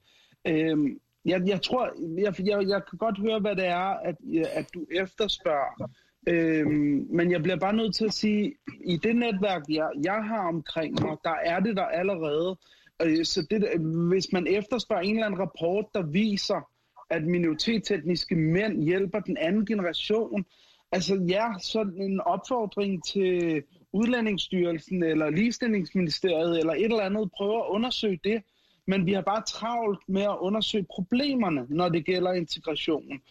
[0.48, 1.92] Øhm, jeg, jeg tror,
[2.22, 4.16] jeg, jeg, jeg kan godt høre, hvad det er, at,
[4.54, 5.90] at du efterspørger.
[6.28, 8.54] Øhm, men jeg bliver bare nødt til at sige,
[8.86, 12.58] i det netværk, jeg, jeg har omkring mig, der er det der allerede.
[13.02, 16.70] Øh, så det, hvis man efterspørger en eller anden rapport, der viser,
[17.10, 20.46] at minoritetsetniske mænd hjælper den anden generation,
[20.92, 23.64] altså ja, så en opfordring til
[23.94, 28.42] Udlændingsstyrelsen eller Ligestillingsministeriet eller et eller andet prøver at undersøge det,
[28.88, 33.22] men vi har bare travlt med at undersøge problemerne, når det gælder integration.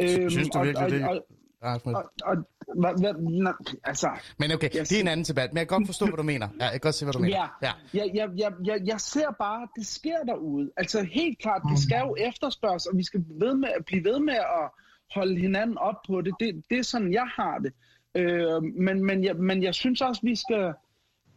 [0.00, 1.08] Synes øhm, du virkelig og, det?
[1.08, 1.26] Og,
[1.62, 1.94] Rasmus.
[1.94, 2.36] Og, og,
[2.80, 3.52] hva, hva, na,
[3.84, 6.22] altså, men okay, det er en anden debat, men jeg kan godt forstå, hvad du
[6.22, 6.48] mener.
[6.60, 7.36] Ja, jeg kan godt se, hvad du mener.
[7.36, 7.72] Ja, ja.
[7.94, 10.70] Jeg, jeg, jeg, jeg, jeg ser bare, at det sker derude.
[10.76, 14.18] Altså helt klart, det skal jo efterspørges, og vi skal ved med, at blive ved
[14.18, 14.70] med at
[15.14, 16.34] holde hinanden op på det.
[16.40, 17.72] Det, det er sådan, jeg har det.
[18.14, 20.74] Øh, men, men, jeg, men jeg synes også, vi skal,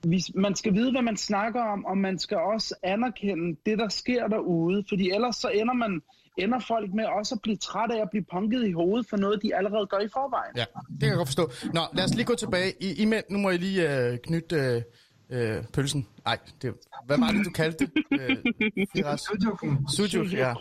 [0.04, 3.90] vi, man skal vide, hvad man snakker om, og man skal også anerkende det, der
[3.90, 6.02] sker derude, fordi ellers så ender man
[6.44, 9.42] ender folk med også at blive trætte af at blive punket i hovedet for noget,
[9.44, 10.54] de allerede gør i forvejen.
[10.56, 11.52] Ja, det kan jeg godt forstå.
[11.74, 12.74] Nå, lad os lige gå tilbage.
[12.80, 16.08] I, I mænd, nu må jeg lige øh, knytte øh, øh, pølsen.
[16.26, 16.74] Nej, det,
[17.06, 17.92] hvad var det, du kaldte det?
[18.12, 19.66] Øh, Sujuk.
[19.96, 20.54] Sujuk, ja.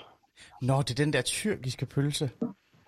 [0.63, 2.31] Nå, det er den der tyrkiske pølse.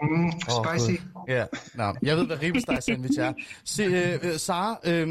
[0.02, 0.90] Mm, Åh, spicy.
[0.90, 1.24] Gud.
[1.28, 3.32] Ja, nå, jeg ved, hvad ribsteg sandwich er.
[3.64, 5.08] Se, øh, øh, Sara, øh,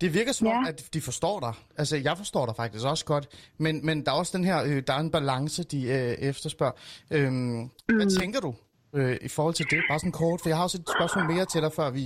[0.00, 0.68] det virker som om, Ja.
[0.70, 1.54] at de forstår dig.
[1.80, 3.26] Altså, jeg forstår dig faktisk også godt.
[3.58, 6.76] Men, men der er også den her, øh, der er en balance, de øh, efterspørger.
[7.14, 7.70] Øh, mm.
[7.98, 8.54] Hvad tænker du
[8.98, 9.80] øh, i forhold til det?
[9.90, 12.04] Bare sådan kort, for jeg har også et spørgsmål mere til dig, før vi,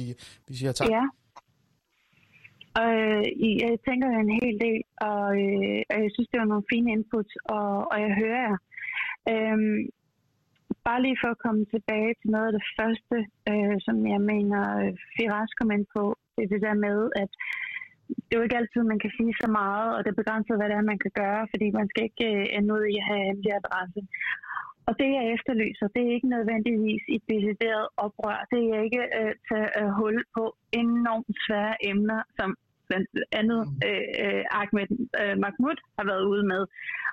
[0.48, 0.88] vi siger tak.
[0.96, 1.04] Ja.
[2.82, 3.22] Øh,
[3.64, 4.80] jeg tænker en hel del,
[5.10, 8.58] og, øh, og jeg synes, det var nogle fine input, og, og jeg hører jer.
[9.32, 9.78] Øhm,
[10.88, 13.16] bare lige for at komme tilbage til noget af det første,
[13.50, 16.02] øh, som jeg mener, øh, Firas kom ind på,
[16.34, 17.30] det er det der med, at
[18.24, 20.68] det er jo ikke altid, man kan sige så meget, og det er begrænset, hvad
[20.68, 23.26] det er, man kan gøre, fordi man skal ikke øh, ende ud i at have
[23.28, 24.00] hemmelig adresse.
[24.88, 28.38] Og det, jeg efterlyser, det er ikke nødvendigvis et decideret oprør.
[28.52, 30.44] Det er ikke øh, tage øh, hul på
[30.82, 32.48] enormt svære emner, som
[32.88, 33.08] blandt
[33.40, 34.88] andet øh, øh, Ahmed
[35.20, 36.62] øh, Mahmoud har været ude med.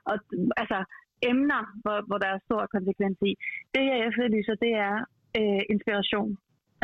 [0.10, 0.16] Og
[0.62, 0.80] altså
[1.32, 3.32] emner, hvor, hvor der er stor konsekvens i.
[3.74, 4.96] Det, jeg efterlyser, det er
[5.40, 6.32] øh, inspiration.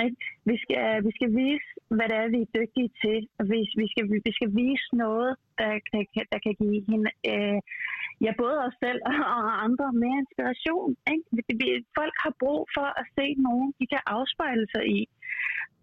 [0.06, 0.18] Ikke?
[0.50, 3.20] Vi, skal, vi skal vise, hvad det er, vi er dygtige til.
[3.40, 7.60] Og vi, vi, skal, vi skal vise noget, der kan, der kan give hende, øh,
[8.26, 9.02] ja, både os selv
[9.38, 10.90] og andre mere inspiration.
[11.12, 11.84] Ikke?
[12.00, 15.00] Folk har brug for at se nogen, de kan afspejle sig i.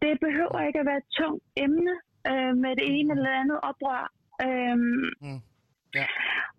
[0.03, 1.95] Det behøver ikke at være et tungt emne
[2.31, 4.05] øh, med det ene eller andet oprør.
[4.47, 5.41] Øhm, Mm.
[5.99, 6.07] Ja.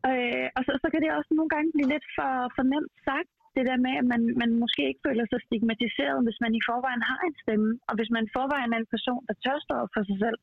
[0.10, 3.32] Øh, og så, så kan det også nogle gange blive lidt for, for nemt sagt,
[3.56, 7.04] det der med, at man, man måske ikke føler sig stigmatiseret, hvis man i forvejen
[7.12, 9.92] har en stemme, og hvis man i forvejen er en person, der tør stå op
[9.96, 10.40] for sig selv,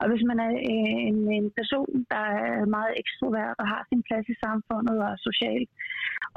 [0.00, 4.02] og hvis man er øh, en, en person, der er meget ekstrovert og har sin
[4.08, 5.70] plads i samfundet og socialt.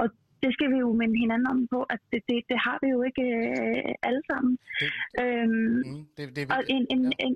[0.00, 0.06] Og
[0.42, 3.00] det skal vi jo minde hinanden om på, at det, det, det har vi jo
[3.08, 4.52] ikke øh, alle sammen.
[4.80, 4.88] Det,
[5.22, 7.26] Øhm, mm, det, det, og en, en, ja.
[7.26, 7.34] en,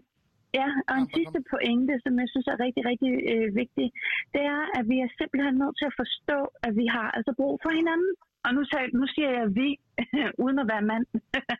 [0.60, 3.86] ja, og en sidste pointe, som jeg synes er rigtig, rigtig øh, vigtig,
[4.34, 7.54] det er, at vi er simpelthen nødt til at forstå, at vi har altså brug
[7.64, 8.12] for hinanden.
[8.44, 9.68] Og nu, tager, nu siger jeg vi,
[10.44, 11.06] uden at være mand.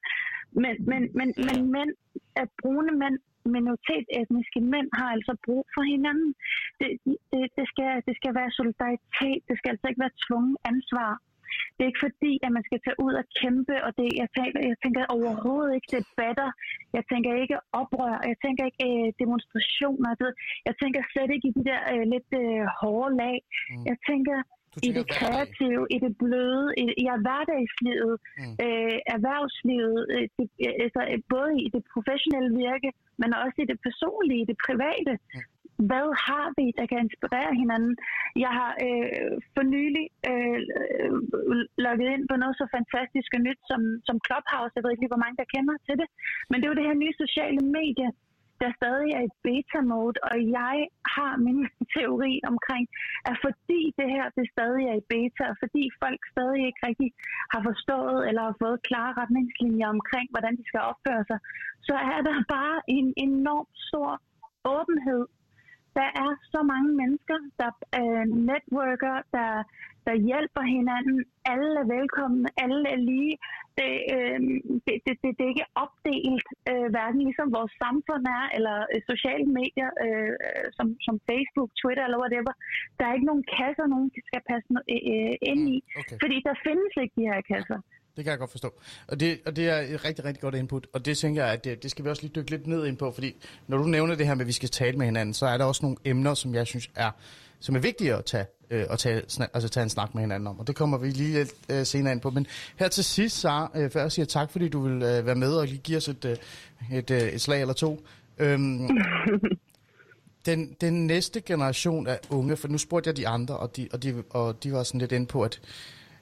[0.63, 1.93] men, men, men, men mænd,
[2.43, 3.19] at brune mænd,
[3.57, 6.31] minoritetsetniske mænd har altså brug for hinanden.
[6.81, 6.89] Det,
[7.33, 11.13] det, det, skal, det skal være solidaritet, det skal altså ikke være tvungen ansvar.
[11.75, 14.61] Det er ikke fordi, at man skal tage ud og kæmpe, og det, jeg, tænker,
[14.71, 16.49] jeg tænker overhovedet ikke debatter.
[16.97, 18.17] Jeg tænker ikke oprør.
[18.31, 20.11] Jeg tænker ikke øh, demonstrationer.
[20.69, 23.37] Jeg tænker slet ikke i de der øh, lidt øh, hårde lag.
[23.43, 23.85] Mm.
[23.91, 24.39] Jeg tænker
[24.75, 25.17] Du i det hverdag.
[25.19, 28.55] kreative, i det bløde, i, i hverdagslivet, Mm.
[28.65, 33.71] øh, erhvervslivet, øh, det, øh, altså, øh, både i det professionelle virke, men også i
[33.73, 35.15] det personlige, i det private.
[35.35, 35.43] Mm.
[35.91, 37.95] Hvad har vi, der kan inspirere hinanden?
[38.45, 41.13] Jeg har øh, for nylig øh, øh,
[41.85, 44.75] logget ind på noget så fantastisk og nyt som, som Clubhouse.
[44.75, 46.09] Jeg ved ikke lige, hvor mange der kender til det.
[46.49, 48.09] Men det er jo det her nye sociale medie,
[48.65, 50.77] der stadig er i beta-mode, og jeg
[51.17, 51.61] har min
[51.95, 52.85] teori omkring,
[53.31, 57.11] at fordi det her det stadig er i beta, og fordi folk stadig ikke rigtig
[57.53, 61.39] har forstået eller har fået klare retningslinjer omkring, hvordan de skal opføre sig,
[61.89, 64.11] så er der bare en enorm stor
[64.77, 65.25] åbenhed.
[65.99, 67.71] Der er så mange mennesker, der
[68.01, 69.51] øh, networker, der,
[70.07, 71.19] der hjælper hinanden.
[71.53, 73.37] Alle er velkomne, alle er lige.
[73.79, 74.41] Det, øh,
[74.87, 79.01] det, det, det, det er ikke opdelt, øh, hverken ligesom vores samfund er, eller øh,
[79.13, 82.53] sociale medier, øh, øh, som, som Facebook, Twitter eller whatever.
[82.99, 86.17] Der er ikke nogen kasser, nogen skal passe øh, øh, ind i, Mm, okay.
[86.23, 87.79] fordi der findes ikke de her kasser.
[88.17, 88.75] Det kan jeg godt forstå.
[89.09, 90.87] Og det, og det er et rigtig, rigtig godt input.
[90.93, 92.97] Og det tænker jeg, at det, det skal vi også lige dykke lidt ned ind
[92.97, 93.13] på.
[93.13, 93.37] Fordi
[93.67, 95.65] når du nævner det her med, at vi skal tale med hinanden, så er der
[95.65, 97.11] også nogle emner, som jeg synes er,
[97.61, 100.47] som er vigtige at tage, øh, at tage, snak, altså tage en snak med hinanden
[100.47, 100.61] om.
[100.61, 102.31] Og det kommer vi lige lidt øh, senere ind på.
[102.31, 102.47] Men
[102.77, 105.53] her til sidst, Sara, øh, før jeg siger tak, fordi du vil øh, være med
[105.53, 106.37] og lige give os et, øh,
[106.93, 108.01] et, øh, et slag eller to.
[108.39, 108.89] Øhm,
[110.47, 114.03] den, den næste generation af unge, for nu spurgte jeg de andre, og de, og
[114.03, 115.61] de, og de var sådan lidt inde på, at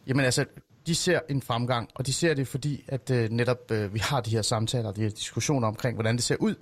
[0.07, 0.45] jamen altså,
[0.87, 4.21] de ser en fremgang, og de ser det, fordi at øh, netop øh, vi har
[4.21, 6.55] de her samtaler, de her diskussioner omkring, hvordan det ser ud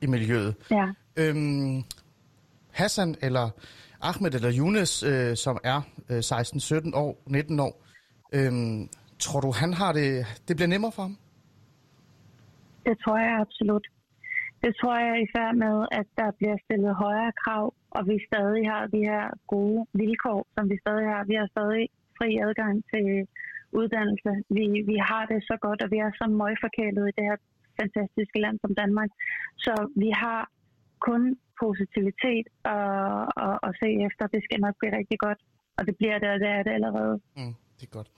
[0.00, 0.54] i miljøet.
[0.70, 0.86] Ja.
[1.16, 1.84] Øhm,
[2.72, 3.50] Hassan eller
[4.00, 7.82] Ahmed eller Younes, øh, som er øh, 16, 17 år, 19 år,
[8.32, 11.16] øhm, tror du, han har det, det bliver nemmere for ham?
[12.86, 13.86] Det tror jeg absolut.
[14.64, 18.64] Det tror jeg i færd med, at der bliver stillet højere krav, og vi stadig
[18.72, 21.24] har de her gode vilkår, som vi stadig har.
[21.24, 23.06] Vi har stadig fri adgang til
[23.80, 24.30] uddannelse.
[24.56, 27.38] Vi, vi har det så godt, og vi er så møgforkælet i det her
[27.80, 29.10] fantastiske land som Danmark.
[29.64, 30.40] Så vi har
[31.08, 31.22] kun
[31.62, 34.24] positivitet at, at, at se efter.
[34.34, 35.40] Det skal nok blive rigtig godt,
[35.78, 37.14] og det bliver det, og det er det allerede.
[37.36, 38.08] Mm, det er godt.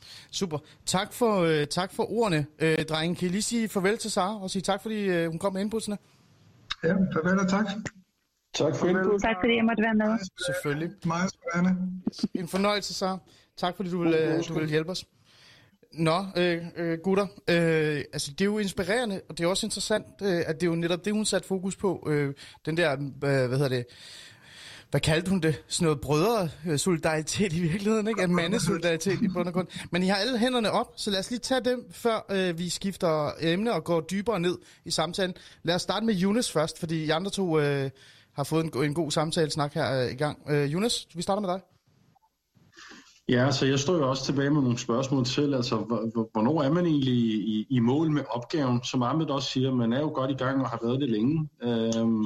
[0.41, 0.59] Super.
[0.97, 3.15] Tak for, øh, tak for ordene, øh, drengen.
[3.17, 5.63] Kan I lige sige farvel til Sara og sige tak, fordi øh, hun kom med
[5.67, 5.97] inputsene?
[6.85, 7.67] Ja, farvel og tak.
[8.61, 9.21] Tak for input.
[9.29, 10.11] Tak fordi jeg måtte være med.
[10.49, 10.91] Selvfølgelig.
[11.07, 11.73] Meget spændende.
[12.35, 13.19] En fornøjelse, Sara.
[13.57, 15.05] Tak fordi du vil, øh, du vil hjælpe os
[15.95, 20.07] nå, øh, øh, gutter, øh, altså det er jo inspirerende, og det er også interessant,
[20.23, 22.35] øh, at det er jo netop det, hun satte fokus på, øh,
[22.67, 23.87] den der, øh, hvad hedder det,
[24.91, 25.63] hvad kaldte hun det?
[25.69, 28.23] Sådan noget brødre-solidaritet i virkeligheden, ikke?
[28.23, 29.69] En mandesolidaritet i bund og grund.
[29.91, 32.69] Men I har alle hænderne op, så lad os lige tage dem, før øh, vi
[32.69, 35.35] skifter emne og går dybere ned i samtalen.
[35.63, 37.91] Lad os starte med Jonas først, fordi I andre to øh,
[38.33, 40.51] har fået en, en god samtale-snak her øh, i gang.
[40.51, 41.61] Øh, Jonas, vi starter med dig.
[43.29, 45.77] Ja, så jeg står jo også tilbage med nogle spørgsmål til, altså
[46.33, 48.85] hvornår er man egentlig i, i mål med opgaven?
[48.85, 51.49] Som Ahmed også siger, man er jo godt i gang og har været det længe.
[51.63, 52.25] Øhm,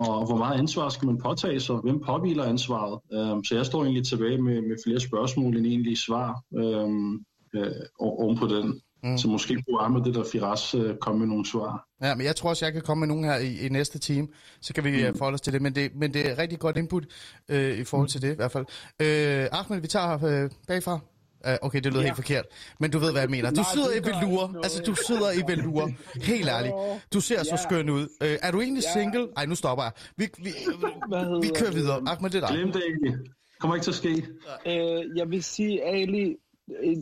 [0.00, 1.76] og hvor meget ansvar skal man påtage sig?
[1.76, 3.00] Hvem påviler ansvaret?
[3.12, 7.72] Øhm, så jeg står egentlig tilbage med, med flere spørgsmål end egentlig svar øhm, øh,
[7.98, 8.80] oven på den.
[9.02, 9.18] Mm.
[9.18, 11.86] Så måske kunne Ahmed det der Firas øh, komme med nogle svar.
[12.02, 14.28] Ja, men jeg tror også, jeg kan komme med nogle her i, i næste time.
[14.60, 15.18] Så kan vi mm.
[15.18, 15.62] forholde os til det.
[15.62, 17.04] Men det, men det er rigtig godt input
[17.48, 18.10] øh, i forhold mm.
[18.10, 18.66] til det i hvert fald.
[19.02, 21.00] Øh, Ahmed, vi tager øh, bagfra.
[21.46, 22.06] Uh, okay, det lyder ja.
[22.06, 22.44] helt forkert.
[22.80, 23.50] Men du ved, hvad jeg mener.
[23.50, 24.54] Du Nej, sidder i velure.
[24.62, 25.92] Altså, du sidder i velure.
[26.22, 26.74] Helt ærligt.
[27.12, 27.44] Du ser ja.
[27.44, 28.02] så skøn ud.
[28.02, 29.00] Uh, er du egentlig ja.
[29.00, 29.26] single?
[29.36, 29.92] Nej, nu stopper jeg.
[30.16, 30.50] Vi, vi,
[31.44, 32.02] vi kører videre.
[32.06, 32.56] Ahmed, det er dig.
[32.56, 33.18] Glem det ikke.
[33.60, 34.26] Kommer ikke til at ske.
[34.66, 36.36] Uh, jeg vil sige, Ali,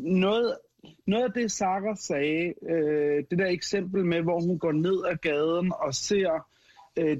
[0.04, 0.56] noget,
[1.06, 5.16] noget af det, Sarah sagde, uh, det der eksempel med, hvor hun går ned ad
[5.16, 6.46] gaden og ser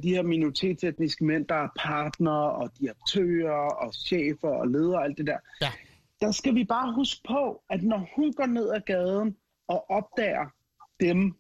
[0.03, 5.19] de her minoritetsetniske mænd, der er partnere og direktører og chefer og ledere og alt
[5.19, 5.39] det der.
[5.61, 5.69] Ja
[6.21, 9.37] der skal vi bare huske på, at når hun går ned ad gaden
[9.69, 10.47] og opdager
[11.01, 11.35] dem,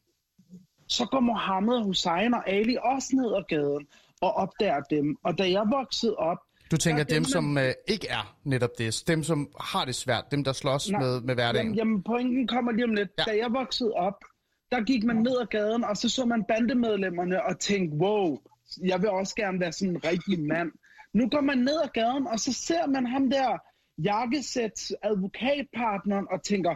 [0.88, 3.86] så går Mohammed, Hussein og Ali også ned ad gaden
[4.20, 5.16] og opdager dem.
[5.22, 6.38] Og da jeg voksede op...
[6.70, 10.24] Du tænker dem, dem som øh, ikke er netop det, dem som har det svært,
[10.30, 11.66] dem der slås nej, med, med hverdagen.
[11.66, 13.10] Jamen, jamen pointen kommer lige om lidt.
[13.18, 13.24] Ja.
[13.24, 14.24] Da jeg voksede op,
[14.72, 18.38] der gik man ned ad gaden, og så så man bandemedlemmerne og tænkte, wow,
[18.84, 20.72] jeg vil også gerne være sådan en rigtig mand.
[21.14, 23.58] Nu går man ned ad gaden, og så ser man ham der
[23.98, 26.74] jakkesæt advokatpartneren og tænker,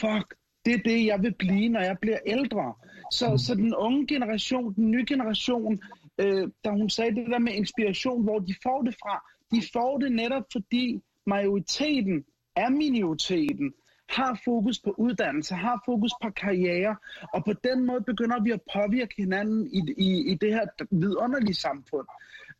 [0.00, 2.74] fuck, det er det, jeg vil blive, når jeg bliver ældre.
[3.12, 3.38] Så, mm.
[3.38, 5.80] så den unge generation, den nye generation,
[6.18, 9.98] øh, da hun sagde det der med inspiration, hvor de får det fra, de får
[9.98, 12.24] det netop fordi majoriteten
[12.56, 13.74] er minoriteten
[14.08, 16.96] har fokus på uddannelse, har fokus på karriere,
[17.34, 21.54] og på den måde begynder vi at påvirke hinanden i, i, i det her vidunderlige
[21.54, 22.06] samfund.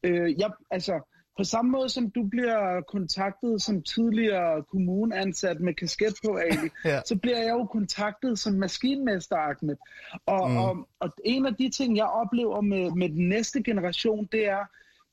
[0.02, 6.14] Øh, jeg, altså, på samme måde som du bliver kontaktet som tidligere kommuneansat med kasket
[6.24, 7.00] på, Ali, ja.
[7.06, 9.76] så bliver jeg jo kontaktet som maskinmester, Ahmed.
[10.26, 10.56] Og, mm.
[10.56, 14.64] og, og en af de ting, jeg oplever med, med den næste generation, det er,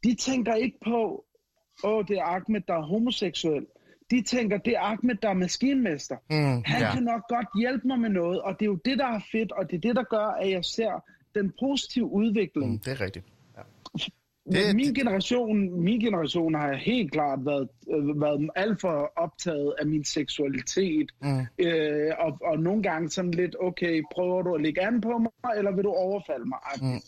[0.03, 1.25] de tænker ikke på,
[1.83, 3.65] åh, oh, det er Ahmed, der er homoseksuel.
[4.11, 6.15] De tænker, det er Ahmed, der er maskinmester.
[6.29, 6.93] Mm, Han ja.
[6.93, 9.51] kan nok godt hjælpe mig med noget, og det er jo det, der er fedt,
[9.51, 11.03] og det er det, der gør, at jeg ser
[11.35, 12.71] den positive udvikling.
[12.71, 13.25] Mm, det er rigtigt.
[14.45, 19.87] Det, min, generation, min generation har helt klart været, øh, været alt for optaget af
[19.87, 21.11] min seksualitet.
[21.21, 21.45] Mm.
[21.59, 25.57] Øh, og, og nogle gange sådan lidt, okay, prøver du at lægge an på mig,
[25.57, 26.59] eller vil du overfalde mig?
[26.81, 27.01] Mm.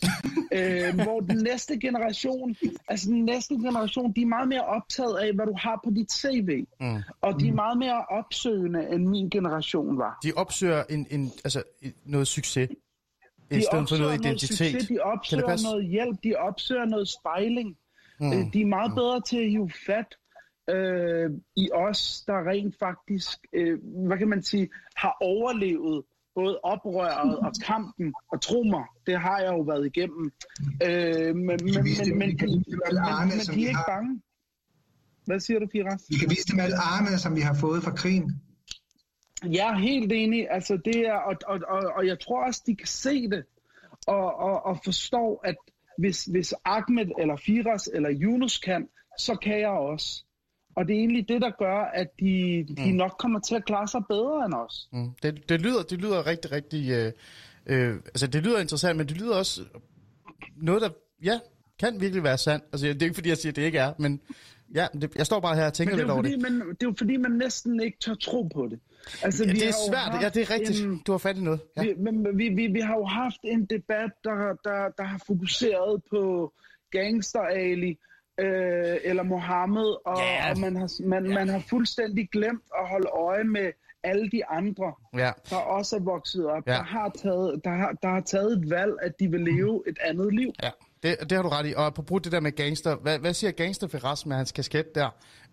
[0.58, 2.56] øh, hvor den næste generation,
[2.88, 6.12] altså den næste generation, de er meget mere optaget af, hvad du har på dit
[6.12, 6.64] CV.
[6.80, 7.02] Mm.
[7.20, 10.18] Og de er meget mere opsøgende, end min generation var.
[10.22, 11.62] De opsøger en, en, altså,
[12.04, 12.68] noget succes
[13.58, 14.60] i stedet for noget identitet.
[14.60, 17.76] Noget succes, de opsøger noget hjælp, de opsøger noget spejling.
[18.20, 18.32] Mm.
[18.32, 18.94] Øh, de er meget mm.
[18.94, 20.10] bedre til at hive fat
[20.70, 27.38] øh, i os, der rent faktisk, øh, hvad kan man sige, har overlevet både oprøret
[27.38, 30.32] og kampen, og tro mig, det har jeg jo været igennem.
[30.82, 34.20] Øh, men men, men, men, men, men de er ikke bange.
[35.26, 36.02] Hvad siger du, Firas?
[36.10, 38.40] Vi kan vise dem alle arme, som vi har fået fra krigen.
[39.52, 40.46] Jeg er helt enig.
[40.50, 43.44] Altså, det er, og, og, og, og jeg tror også, de kan se det
[44.06, 45.56] og, og, og forstå, at
[45.98, 48.88] hvis, hvis Ahmed eller Firas eller Yunus kan,
[49.18, 50.24] så kan jeg også.
[50.76, 52.96] Og det er egentlig det, der gør, at de, de mm.
[52.96, 54.88] nok kommer til at klare sig bedre end os.
[54.92, 55.10] Mm.
[55.22, 56.90] Det, det, lyder, det lyder rigtig, rigtig...
[56.90, 57.12] Øh,
[57.66, 59.64] øh, altså, det lyder interessant, men det lyder også
[60.56, 60.88] noget, der
[61.22, 61.40] ja,
[61.78, 62.64] kan virkelig være sandt.
[62.72, 64.20] Altså, det er ikke, fordi jeg siger, at det ikke er, men
[64.74, 66.42] ja, det, jeg står bare her og tænker lidt over det.
[66.42, 68.80] Men det er jo fordi, man næsten ikke tør tro på det.
[69.22, 70.22] Altså, ja, vi det er svært.
[70.22, 70.84] Ja, det er rigtigt.
[70.84, 71.60] En, du har fat i noget.
[71.76, 71.82] Ja.
[71.82, 76.02] Vi, men, vi, vi, vi har jo haft en debat, der, der, der har fokuseret
[76.10, 76.52] på
[76.90, 77.98] gangster Ali
[78.40, 80.50] øh, eller Mohammed, og, yeah.
[80.50, 81.34] og man, har, man, yeah.
[81.34, 83.72] man har fuldstændig glemt at holde øje med
[84.04, 85.30] alle de andre, ja.
[85.50, 86.72] der også er vokset op, ja.
[86.72, 89.98] der, har taget, der, har, der har taget et valg, at de vil leve et
[90.00, 90.52] andet liv.
[90.62, 90.70] Ja.
[91.04, 91.74] Det, det har du ret i.
[91.76, 94.94] Og på brug det der med gangster, hvad, hvad siger gangster for med hans kasket
[94.94, 95.06] der?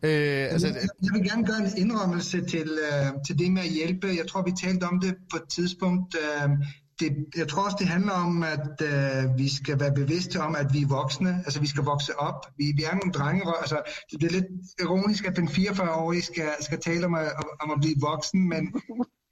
[0.04, 3.70] Øh, altså, jeg, jeg vil gerne gøre en indrømmelse til, uh, til det med at
[3.70, 4.08] hjælpe.
[4.08, 6.16] Jeg tror, vi talte om det på et tidspunkt.
[6.16, 6.52] Uh,
[7.00, 10.74] det, jeg tror også, det handler om, at uh, vi skal være bevidste om, at
[10.74, 11.34] vi er voksne.
[11.46, 12.46] Altså, vi skal vokse op.
[12.58, 13.44] Vi, vi er nogle drenge.
[13.62, 13.82] Altså,
[14.12, 17.18] det er lidt ironisk, at den 44-årige skal, skal tale om,
[17.62, 18.74] om at blive voksen, men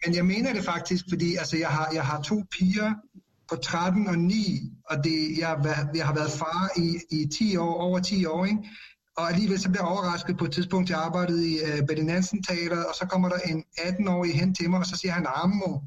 [0.05, 2.93] men jeg mener det faktisk, fordi altså, jeg, har, jeg har to piger
[3.50, 4.34] på 13 og 9,
[4.89, 8.58] og det, jeg, jeg har været far i, i 10 år, over 10 år, ikke?
[9.18, 12.43] Og alligevel så bliver jeg overrasket på et tidspunkt, jeg arbejdede i uh, Betty Nansen
[12.43, 15.80] Teater, og så kommer der en 18-årig hen til mig, og så siger han Ammo.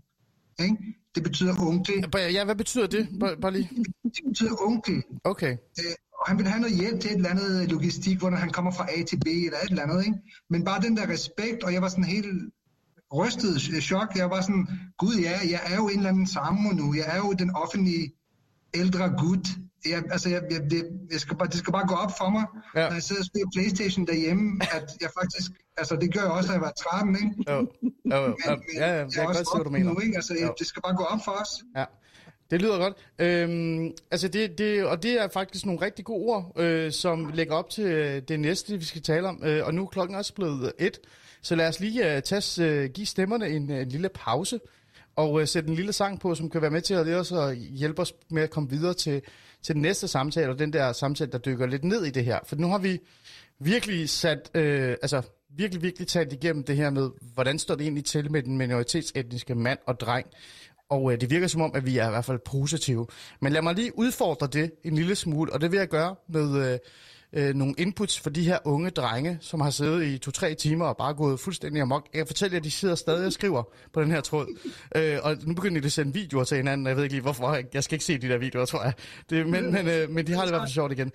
[0.58, 0.76] Ikke?
[1.14, 2.04] Det betyder onkel.
[2.14, 3.08] Ja, hvad betyder det?
[3.20, 3.70] Bare, bare lige.
[4.04, 5.02] Det betyder onkel.
[5.24, 5.52] Okay.
[5.52, 8.72] Øh, og han vil have noget hjælp til et eller andet logistik, hvor han kommer
[8.72, 10.06] fra A til B eller et eller andet.
[10.06, 10.18] Ikke?
[10.50, 12.52] Men bare den der respekt, og jeg var sådan helt
[13.14, 14.16] rystet chok.
[14.16, 14.66] Jeg var sådan,
[14.98, 16.94] gud ja, jeg er jo en eller anden sammen nu.
[16.94, 18.12] Jeg er jo den offentlige
[18.74, 19.46] ældre gut.
[19.86, 22.44] Jeg, altså, jeg, jeg, det, jeg skal bare, det skal bare gå op for mig,
[22.76, 22.86] ja.
[22.88, 26.48] når jeg sidder og spiller Playstation derhjemme, at jeg faktisk, altså det gør jeg også,
[26.48, 27.30] at jeg var 13, ikke?
[27.50, 27.56] Jo,
[28.12, 28.36] jo, jo.
[28.46, 29.92] Men, ja, ja, jeg, jeg kan godt se, hvad du mener.
[29.92, 30.16] Nu, ikke?
[30.16, 30.54] Altså, jo.
[30.58, 31.50] det skal bare gå op for os.
[31.76, 31.84] Ja.
[32.50, 32.94] Det lyder godt.
[33.18, 37.54] Øhm, altså det, det, og det er faktisk nogle rigtig gode ord, øh, som lægger
[37.54, 39.40] op til øh, det næste, vi skal tale om.
[39.44, 41.00] Øh, og nu er klokken også blevet et,
[41.42, 44.08] så lad os lige øh, uh, tage, uh, øh, give stemmerne en, øh, en lille
[44.08, 44.60] pause
[45.16, 47.54] og uh, sætte en lille sang på, som kan være med til at os og
[47.54, 49.22] hjælpe os med at komme videre til,
[49.62, 52.38] til den næste samtale, og den der samtale, der dykker lidt ned i det her.
[52.46, 52.98] For nu har vi
[53.58, 55.22] virkelig sat, øh, altså
[55.56, 59.54] virkelig, virkelig talt igennem det her med, hvordan står det egentlig til med den minoritetsetniske
[59.54, 60.26] mand og dreng.
[60.88, 63.06] Og øh, det virker som om, at vi er i hvert fald positive.
[63.40, 66.72] Men lad mig lige udfordre det en lille smule, og det vil jeg gøre med...
[66.72, 66.78] Øh,
[67.32, 70.96] øh, nogle inputs for de her unge drenge, som har siddet i to-tre timer og
[70.96, 72.08] bare gået fuldstændig amok.
[72.12, 73.62] Jeg kan fortælle jer, at de sidder stadig og skriver
[73.92, 74.46] på den her tråd.
[74.96, 77.58] Øh, og nu begynder de at sende videoer til hinanden, jeg ved ikke lige hvorfor.
[77.74, 78.92] Jeg skal ikke se de der videoer, tror jeg.
[79.30, 81.12] Det, men, men, øh, men de har det i hvert fald sjovt igen.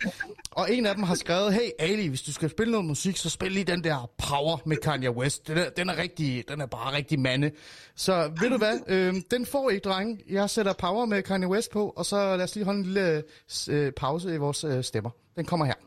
[0.51, 3.29] Og en af dem har skrevet, hey Ali, hvis du skal spille noget musik, så
[3.29, 5.47] spil lige den der Power med Kanye West.
[5.47, 7.51] Den er, den er, rigtig, den er bare rigtig mande.
[7.95, 10.19] Så ved du hvad, øh, den får I, drenge.
[10.29, 13.23] Jeg sætter Power med Kanye West på, og så lad os lige holde en lille
[13.69, 15.09] øh, øh pause i vores øh, stemmer.
[15.35, 15.86] Den kommer her.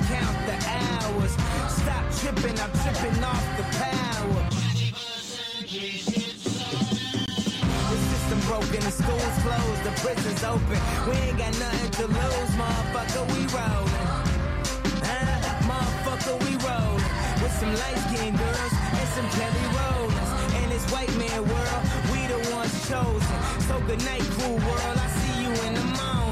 [2.21, 2.59] Tripping.
[2.59, 4.45] I'm tripping off the power.
[7.89, 10.79] The system broken, the school's closed, the prison's open.
[11.09, 14.07] We ain't got nothing to lose, motherfucker, we rollin'.
[15.01, 17.41] Uh, motherfucker, we rollin'.
[17.41, 20.29] With some light-skinned girls and some Kelly Rollins.
[20.61, 23.37] In this white man world, we the ones chosen.
[23.67, 26.30] So good night, cool world, I see you in the morning.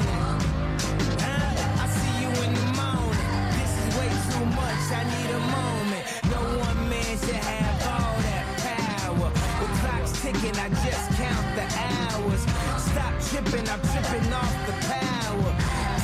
[4.91, 6.05] I need a moment.
[6.33, 9.29] No one man should have all that power.
[9.59, 12.41] The clock's ticking, I just count the hours
[12.89, 15.51] Stop tripping, I'm tripping off the power.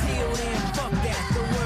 [0.06, 1.65] Till then, fuck that, the world's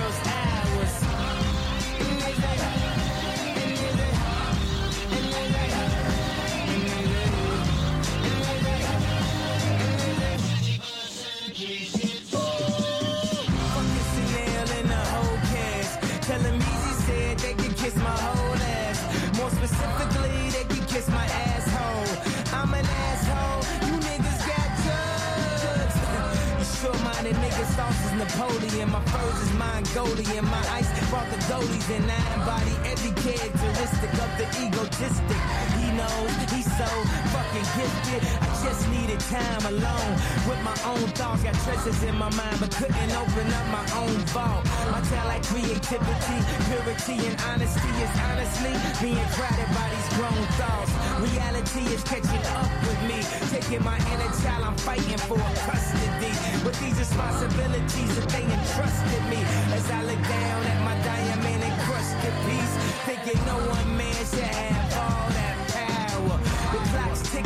[27.61, 28.91] Short-minded sauce is Napoleon.
[28.91, 30.45] My furs is Mongolian.
[30.47, 35.80] My ice brought the goldies and I embody every characteristic of the egotistic.
[35.91, 36.87] Knows he's so
[37.35, 38.23] fucking gifted.
[38.41, 40.13] I just needed time alone
[40.47, 41.43] with my own thoughts.
[41.43, 44.63] Got treasures in my mind, but couldn't open up my own vault.
[44.95, 46.39] My talent, like creativity,
[46.71, 50.93] purity, and honesty is honestly being crowded by these grown thoughts.
[51.27, 53.19] Reality is catching up with me,
[53.51, 54.71] taking my inner child.
[54.71, 56.33] I'm fighting for custody
[56.63, 59.43] with these responsibilities that they entrusted me.
[59.75, 62.75] As I look down at my diamond encrusted piece,
[63.11, 64.80] thinking no one man should have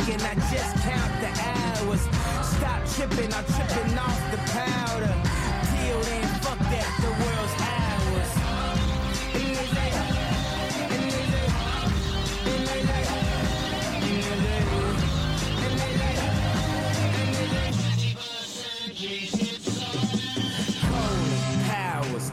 [0.05, 2.01] ticking, I just count the hours.
[2.55, 5.15] Stop tripping, I'm tripping off the powder.
[5.71, 7.75] Till then, fuck that, the world's ours.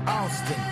[0.05, 0.72] Austin,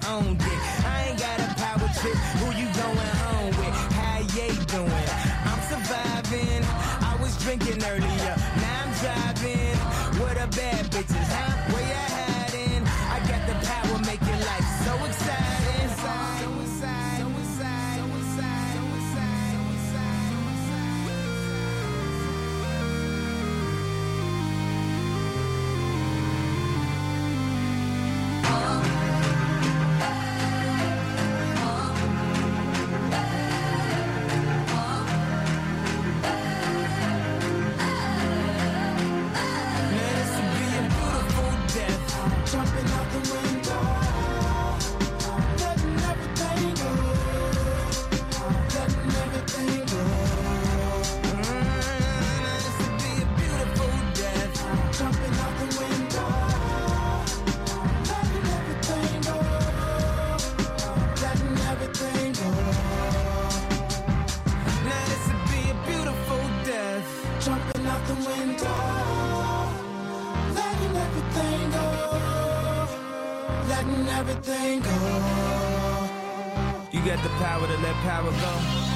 [74.41, 74.89] everything go.
[76.91, 78.91] You got the power to let power go.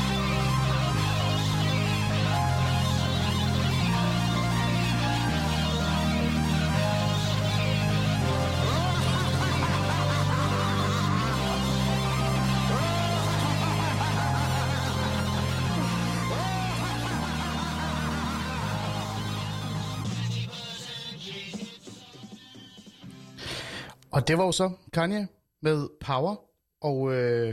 [24.11, 25.27] Og det var jo så Kanye
[25.65, 26.35] med Power,
[26.81, 27.49] og øh,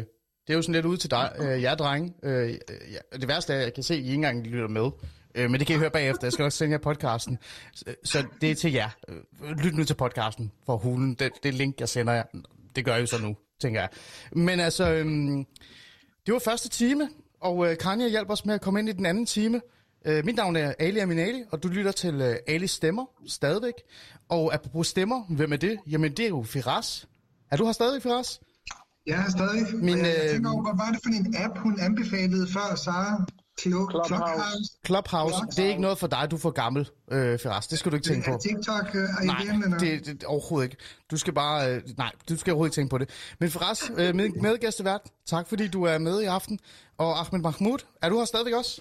[0.46, 2.14] det er jo sådan lidt ud til dig, øh, jer drenge.
[2.22, 2.58] Øh,
[2.92, 4.90] ja, det værste er, at jeg kan se, at I ikke engang lytter med.
[5.34, 6.26] Øh, men det kan I høre bagefter.
[6.26, 7.38] Jeg skal også sende jer podcasten.
[7.74, 8.88] Så, så det er til jer.
[9.08, 11.14] Øh, lyt nu til podcasten for hulen.
[11.14, 12.22] Det, det link, jeg sender jer,
[12.76, 13.88] det gør jeg jo så nu, tænker jeg.
[14.32, 15.06] Men altså, øh,
[16.26, 17.08] det var første time,
[17.40, 19.60] og øh, Kanye hjalp os med at komme ind i den anden time.
[20.04, 23.74] Øh, mit navn er Ali Aminali, og du lytter til øh, Ali Stemmer stadigvæk.
[24.28, 25.78] Og apropos stemmer, hvem er det?
[25.86, 27.08] Jamen, det er jo Firas.
[27.52, 28.40] Er du her stadig, Firas?
[29.06, 29.62] Jeg er stadig.
[29.74, 32.74] Min, Min, jeg øh, tænker over, hvad var det for en app, hun anbefalede før,
[32.76, 33.24] Sara?
[33.60, 34.08] Clubhouse.
[34.08, 34.78] Clubhouse.
[34.86, 37.66] Clubhouse, det er ikke noget for dig, du er for gammel, øh, Firas.
[37.66, 38.38] Det skal du ikke tænke Er på.
[38.42, 39.78] TikTok øh, Nej, igen, eller?
[39.78, 40.76] det, det overhovedet ikke.
[41.10, 43.10] Du skal bare, øh, nej, du skal overhovedet ikke tænke på det.
[43.40, 46.58] Men Firas, øh, med, medgæstevært, tak fordi du er med i aften.
[46.98, 48.80] Og Ahmed Mahmoud, er du her stadigvæk også?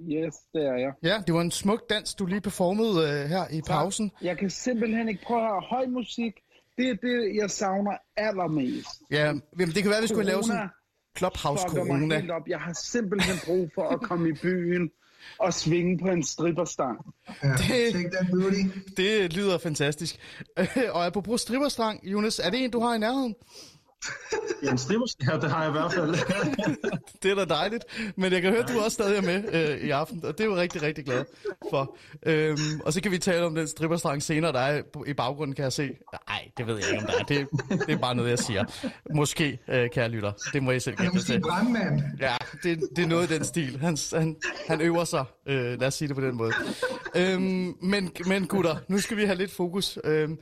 [0.00, 0.92] Yes, det er jeg.
[1.02, 4.10] Ja, det var en smuk dans, du lige performede øh, her i pausen.
[4.22, 6.32] Jeg kan simpelthen ikke prøve at høre høj musik.
[6.80, 8.88] Det er det, jeg savner allermest.
[9.10, 10.68] Ja, jamen, det kan være, at vi skulle lave sådan
[11.18, 12.18] Clubhouse Corona.
[12.18, 12.48] helt op.
[12.48, 14.90] Jeg har simpelthen brug for at komme i byen
[15.38, 16.98] og svinge på en stripperstang.
[17.42, 18.96] Ja, det-.
[18.96, 20.16] Det lyder fantastisk.
[20.94, 23.34] og apropos stripperstrang, Jonas, er det en, du har i nærheden?
[24.62, 24.78] Ja, en
[25.28, 26.14] ja, det har jeg i hvert fald.
[27.22, 27.84] Det er da dejligt.
[28.16, 30.40] Men jeg kan høre, at du også stadig er med øh, i aften, og det
[30.40, 31.24] er jeg jo rigtig, rigtig glad
[31.70, 31.96] for.
[32.26, 35.62] Øhm, og så kan vi tale om den stripperstrang senere, der er i baggrunden, kan
[35.62, 35.90] jeg se.
[36.28, 37.24] Nej, det ved jeg ikke, om der er.
[37.24, 37.48] Det,
[37.86, 38.64] det er bare noget, jeg siger.
[39.14, 40.32] Måske, øh, kære lytter.
[40.52, 41.40] Det må I selv er gætte til.
[41.40, 42.02] brandmand.
[42.20, 43.78] Ja, det, det er noget i den stil.
[43.80, 44.36] Han, han,
[44.68, 46.52] han øver sig, øh, lad os sige det på den måde.
[47.16, 49.98] Øhm, men, men gutter, nu skal vi have lidt fokus.
[50.04, 50.38] Øhm,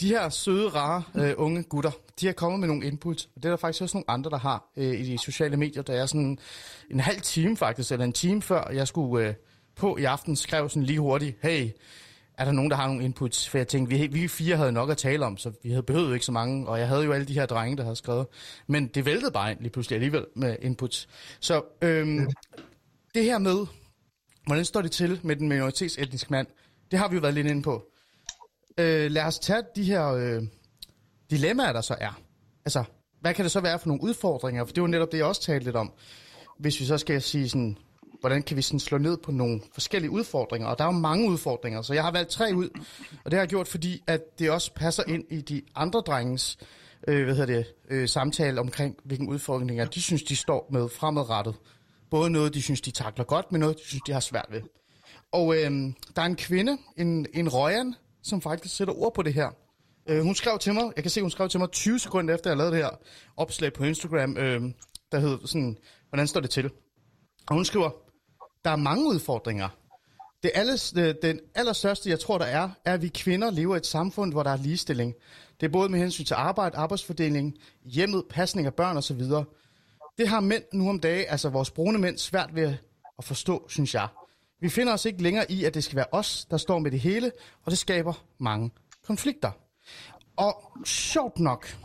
[0.00, 1.90] de her søde, rare øh, unge gutter,
[2.20, 4.38] de har kommet med nogle input, og det er der faktisk også nogle andre, der
[4.38, 5.82] har øh, i de sociale medier.
[5.82, 6.38] Der er sådan
[6.90, 9.34] en halv time faktisk, eller en time før jeg skulle øh,
[9.76, 11.70] på i aften, skrev sådan lige hurtigt, hey,
[12.38, 13.48] er der nogen, der har nogle inputs?
[13.48, 16.14] For jeg tænkte, vi, vi fire havde nok at tale om, så vi havde behøvet
[16.14, 18.26] ikke så mange, og jeg havde jo alle de her drenge, der havde skrevet.
[18.66, 21.08] Men det væltede bare ind lige pludselig alligevel med inputs.
[21.40, 22.30] Så øhm,
[23.14, 23.66] det her med,
[24.46, 26.46] hvordan står det til med den minoritetsetniske mand,
[26.90, 27.84] det har vi jo været lidt inde på.
[28.78, 30.42] Øh, lad os tage de her øh,
[31.30, 32.20] dilemmaer, der så er.
[32.64, 32.84] Altså,
[33.20, 34.64] hvad kan det så være for nogle udfordringer?
[34.64, 35.92] For det var netop det, jeg også talte lidt om.
[36.58, 37.78] Hvis vi så skal sige sådan,
[38.20, 40.68] hvordan kan vi sådan slå ned på nogle forskellige udfordringer?
[40.68, 42.68] Og der er jo mange udfordringer, så jeg har valgt tre ud.
[43.24, 46.58] Og det har jeg gjort, fordi at det også passer ind i de andre drengens
[47.08, 51.54] øh, hvad hedder det, øh, samtale omkring, hvilke udfordringer de synes, de står med fremadrettet.
[52.10, 54.60] Både noget, de synes, de takler godt, men noget, de synes, de har svært ved.
[55.32, 55.70] Og øh,
[56.16, 57.94] der er en kvinde, en, en Røjan,
[58.24, 59.50] som faktisk sætter ord på det her.
[60.08, 62.50] Øh, hun skrev til mig, jeg kan se, hun skrev til mig 20 sekunder efter,
[62.50, 62.90] jeg lavede det her
[63.36, 64.62] opslag på Instagram, øh,
[65.12, 66.70] der hed sådan, hvordan står det til?
[67.48, 67.90] Og hun skriver,
[68.64, 69.68] der er mange udfordringer.
[70.42, 73.76] Det alles, det, den allerstørste, jeg tror, der er, er, at vi kvinder lever i
[73.76, 75.14] et samfund, hvor der er ligestilling.
[75.60, 77.54] Det er både med hensyn til arbejde, arbejdsfordeling,
[77.84, 79.22] hjemmet, pasning af børn osv.
[80.18, 82.74] Det har mænd nu om dagen, altså vores brune mænd, svært ved
[83.18, 84.08] at forstå, synes jeg.
[84.60, 87.00] Vi finder os ikke længere i, at det skal være os, der står med det
[87.00, 87.32] hele,
[87.64, 88.70] og det skaber mange
[89.06, 89.50] konflikter.
[90.36, 91.76] Og sjovt nok,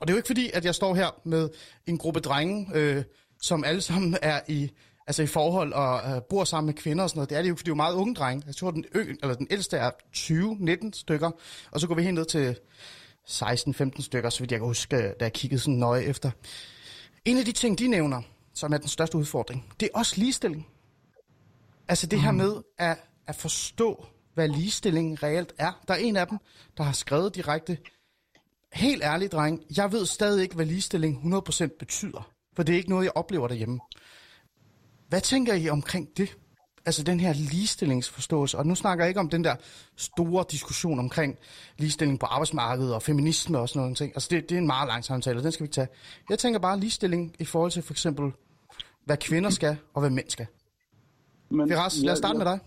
[0.00, 1.48] Og det er jo ikke fordi, at jeg står her med
[1.86, 3.04] en gruppe drenge, øh,
[3.42, 4.70] som alle sammen er i,
[5.06, 7.30] altså i forhold og øh, bor sammen med kvinder og sådan noget.
[7.30, 8.42] Det er det jo, fordi det er jo meget unge drenge.
[8.46, 11.30] Jeg tror, den, ø, eller den ældste er 20-19 stykker,
[11.70, 12.56] og så går vi helt ned til
[13.28, 16.30] 16-15 stykker, så vidt jeg kan huske, øh, da jeg kiggede sådan nøje efter.
[17.24, 18.22] En af de ting, de nævner,
[18.54, 20.66] som er den største udfordring, det er også ligestilling.
[21.90, 25.72] Altså det her med at, at forstå, hvad ligestilling reelt er.
[25.88, 26.38] Der er en af dem,
[26.76, 27.78] der har skrevet direkte,
[28.72, 32.30] helt ærligt, dreng, jeg ved stadig ikke, hvad ligestilling 100% betyder.
[32.56, 33.80] For det er ikke noget, jeg oplever derhjemme.
[35.08, 36.36] Hvad tænker I omkring det?
[36.86, 38.58] Altså den her ligestillingsforståelse.
[38.58, 39.56] Og nu snakker jeg ikke om den der
[39.96, 41.38] store diskussion omkring
[41.78, 43.96] ligestilling på arbejdsmarkedet og feminisme og sådan noget.
[43.96, 44.12] ting.
[44.14, 45.88] Altså det, det er en meget lang samtale, og den skal vi ikke tage.
[46.28, 48.32] Jeg tænker bare ligestilling i forhold til for eksempel,
[49.04, 50.46] hvad kvinder skal og hvad mænd skal.
[51.50, 52.58] Men, Firas, lad os starte med dig.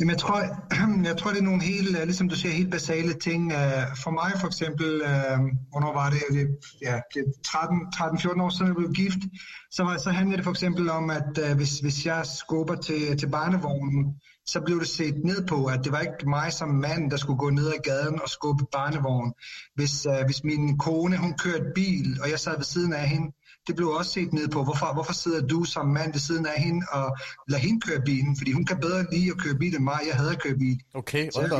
[0.00, 0.40] Jamen, jeg tror,
[1.10, 3.52] jeg tror, det er nogle helt, øh, ligesom du siger, helt basale ting.
[3.52, 5.38] Øh, For mig for eksempel, øh,
[5.70, 6.22] hvornår var det?
[6.30, 6.46] det
[6.82, 9.22] ja, det er 13-14 år siden, jeg blev gift.
[9.70, 13.28] Så, var, så handlede det for eksempel om, at hvis, hvis jeg skubber til, til
[13.30, 14.14] barnevognen,
[14.46, 17.38] så blev det set ned på, at det var ikke mig som mand, der skulle
[17.38, 19.32] gå ned ad gaden og skubbe barnevognen.
[19.74, 23.28] Hvis, øh, hvis min kone, hun kørte bil, og jeg sad ved siden af hende,
[23.66, 24.64] det blev også set ned på.
[24.64, 27.16] Hvorfor, hvorfor sidder du som mand ved siden af hende og
[27.48, 28.36] lader hende køre bilen?
[28.36, 29.98] Fordi hun kan bedre lide at køre bil end mig.
[30.08, 30.80] Jeg hader at køre bil.
[30.94, 31.56] Okay, hold da.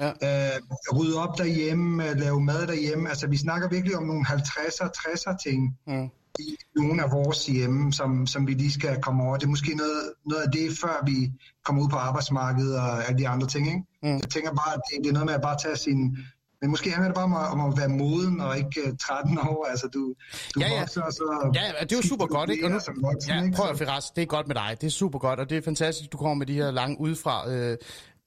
[0.00, 0.54] Ja.
[0.56, 0.60] Øh,
[0.98, 3.08] rydde op derhjemme, øh, lave mad derhjemme.
[3.08, 6.08] Altså, vi snakker virkelig om nogle 50'er, 60'er ting Mm.
[6.38, 9.36] i nogle af vores hjemme, som, som vi lige skal komme over.
[9.36, 11.32] Det er måske noget, noget af det, før vi
[11.64, 13.66] kommer ud på arbejdsmarkedet og alle de andre ting.
[13.66, 13.82] Ikke?
[14.02, 14.08] Mm.
[14.08, 16.18] Jeg tænker bare, at det, det er noget med at bare tage sin...
[16.62, 19.38] Men måske handler det bare om at, om at være moden og ikke uh, 13
[19.38, 19.66] år.
[19.70, 20.14] Altså, du,
[20.54, 20.80] du Ja, ja.
[20.80, 21.50] vokser, og så...
[21.54, 22.64] Ja, det er jo super godt, ikke?
[22.64, 24.76] Og nu, voksen, ja, prøv at Firas, det er godt med dig.
[24.80, 27.50] Det er super godt, og det er fantastisk, du kommer med de her lange udefra.
[27.50, 27.76] Øh.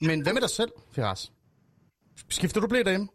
[0.02, 1.32] Men hvad med dig selv, Firas?
[2.30, 3.08] Skifter du blæ derhjemme?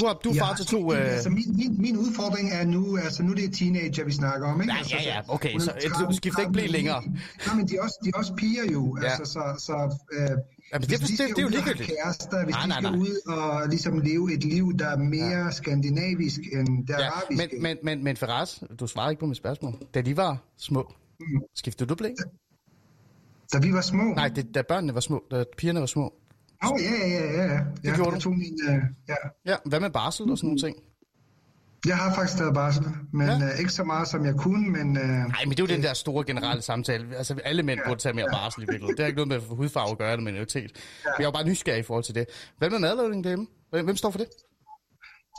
[0.00, 0.92] Du, har, du er Ja, far til to...
[0.92, 0.98] Øh...
[1.12, 4.60] Altså, min, min, min udfordring er nu, altså nu er det teenager, vi snakker om,
[4.60, 4.72] ikke?
[4.72, 7.02] Ja, altså, ja, ja, okay, hun er så, øh, du 13, skifter ikke 13, længere.
[7.46, 9.06] Nej, men de er også, de er også piger jo, Ja.
[9.08, 10.30] altså, så, så øh,
[10.72, 11.90] Jamen, hvis det- de det- skal det er jo ligegyldigt.
[12.04, 13.00] kærester, hvis Nej, nej, skal nej.
[13.00, 17.48] ud og ligesom leve et liv, der er mere skandinavisk end det Ja, arabiske.
[17.52, 19.74] men, men, men, men Firas, du svarede ikke på mit spørgsmål.
[19.94, 20.92] Da de var små,
[21.54, 22.08] skiftede du blæ?
[23.52, 24.02] Da vi var små?
[24.14, 26.04] Nej, det, da børnene var små, da pigerne var små.
[26.64, 27.60] Åh, oh, ja, ja, ja, ja.
[27.84, 28.20] ja gjorde jeg du?
[28.20, 28.74] Tog min, øh,
[29.08, 29.14] ja.
[29.46, 30.76] Ja, hvad med barsel og sådan nogle ting?
[31.86, 33.32] Jeg har faktisk taget barsel, men Ja.
[33.38, 33.52] ja.
[33.52, 34.96] øh, ikke så meget, som jeg kunne, men...
[34.96, 37.16] Øh, Nej, men det er jo den der store generelle samtale.
[37.16, 38.96] Altså, alle mænd burde tage mere barsel i virkeligheden.
[38.96, 40.70] Det har ikke noget med hudfarve at gøre, eller minoritet.
[41.04, 42.26] Men jeg er jo bare nysgerrig i forhold til det.
[42.58, 43.46] Hvad med madlavning derhjemme?
[43.70, 44.28] Hvem hvem står for det?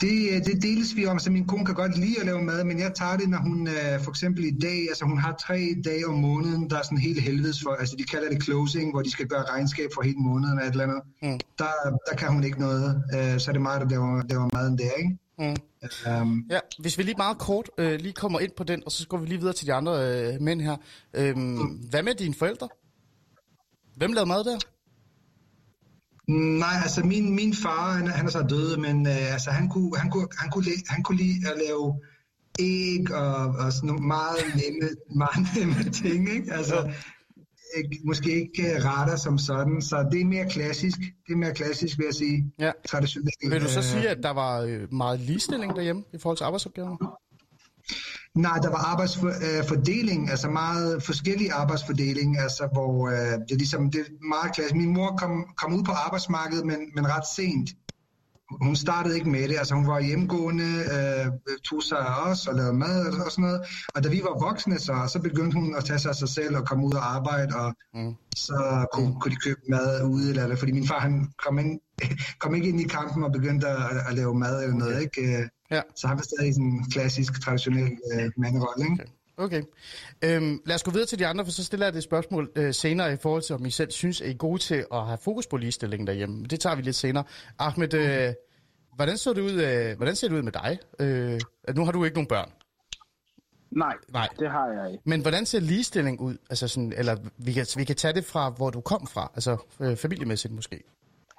[0.01, 2.63] Det, øh, det deles vi om, så min kone kan godt lide at lave mad,
[2.63, 5.75] men jeg tager det, når hun øh, for eksempel i dag, altså hun har tre
[5.85, 9.01] dage om måneden, der er sådan helt helvedes for, altså de kalder det closing, hvor
[9.01, 11.01] de skal gøre regnskab for hele måneden eller et eller andet.
[11.21, 11.39] Mm.
[11.59, 11.71] Der,
[12.09, 14.91] der kan hun ikke noget, øh, så er det mig, der laver, laver maden der,
[14.97, 15.17] ikke?
[15.39, 15.55] Mm.
[16.21, 19.07] Um, Ja, hvis vi lige meget kort øh, lige kommer ind på den, og så
[19.07, 20.77] går vi lige videre til de andre øh, mænd her.
[21.13, 21.55] Øhm,
[21.89, 22.69] hvad med dine forældre?
[23.95, 24.59] Hvem lavede mad der?
[26.27, 29.97] nej, altså min, min far, han, han er så død, men øh, altså, han, kunne,
[29.97, 31.99] han, kunne, han, kunne, han kunne lide at lave
[32.59, 34.89] æg og, og sådan nogle meget nemme,
[35.23, 36.53] meget nemme ting, ikke?
[36.53, 36.91] Altså,
[38.05, 40.97] måske ikke øh, retter som sådan, så det er mere klassisk,
[41.27, 42.53] det er mere klassisk, vil jeg sige.
[42.59, 42.71] Ja.
[42.87, 43.35] Traditionelt.
[43.49, 46.43] Vil du så øh, sige, at der var øh, meget ligestilling derhjemme i forhold til
[46.43, 46.97] arbejdsopgaverne?
[48.35, 53.99] Nej, der var arbejdsfordeling, altså meget forskellig arbejdsfordeling, altså hvor øh, det er ligesom, det
[53.99, 54.75] er meget klassisk.
[54.75, 57.69] Min mor kom, kom ud på arbejdsmarkedet, men, men ret sent.
[58.61, 60.63] Hun startede ikke med det, altså hun var hjemgående,
[60.95, 61.25] øh,
[61.63, 63.61] tog sig af os og lavede mad og, og sådan noget.
[63.95, 66.57] Og da vi var voksne, så, så begyndte hun at tage sig af sig selv
[66.57, 68.13] og komme ud og arbejde, og Mm.
[68.35, 71.79] så kunne, kunne de købe mad ude eller eller, fordi min far han kom, ind,
[72.41, 75.37] kom ikke ind i kampen og begyndte at, at lave mad eller noget, ikke?
[75.37, 75.81] Øh, Ja.
[75.95, 78.93] Så han var stadig sådan en klassisk, traditionel øh, manderolle, ikke?
[78.93, 79.11] Okay.
[80.23, 82.73] Øhm, lad os gå videre til de andre, for så stiller jeg det spørgsmål øh,
[82.73, 85.17] senere i forhold til, om I selv synes, at I er gode til at have
[85.17, 86.45] fokus på ligestilling derhjemme.
[86.45, 87.23] Det tager vi lidt senere.
[87.59, 88.33] Ahmed, øh,
[88.95, 90.79] hvordan, så det ud, øh, hvordan ser det ud med dig?
[90.99, 91.39] Øh,
[91.75, 92.51] nu har du ikke nogen børn,
[93.71, 94.27] Nej, Nej.
[94.39, 95.03] det har jeg ikke.
[95.05, 96.37] men hvordan ser ligestilling ud?
[96.49, 99.57] Altså sådan, eller vi kan, vi kan tage det fra, hvor du kom fra, altså
[99.79, 100.83] øh, familiemæssigt måske.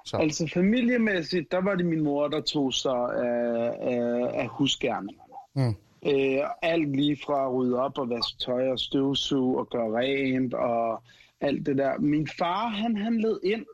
[0.05, 0.17] Så.
[0.17, 5.67] Altså familiemæssigt, der var det min mor, der tog sig af, af, af husgerningerne.
[5.67, 5.75] Mm.
[6.09, 10.53] Øh, alt lige fra at rydde op og vaske tøj og støvsuge og gøre rent
[10.53, 11.03] og
[11.41, 11.97] alt det der.
[11.99, 13.65] Min far, han handlede ind.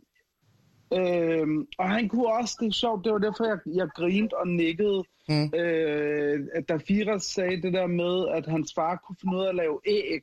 [0.93, 1.47] Øh,
[1.77, 5.03] og han kunne også, det er sjovt, det var derfor, jeg, jeg grinte og nikkede,
[5.29, 5.53] Mm.
[5.59, 9.49] øh, at da Firas sagde det der med, at hans far kunne finde ud af
[9.49, 10.21] at lave æg.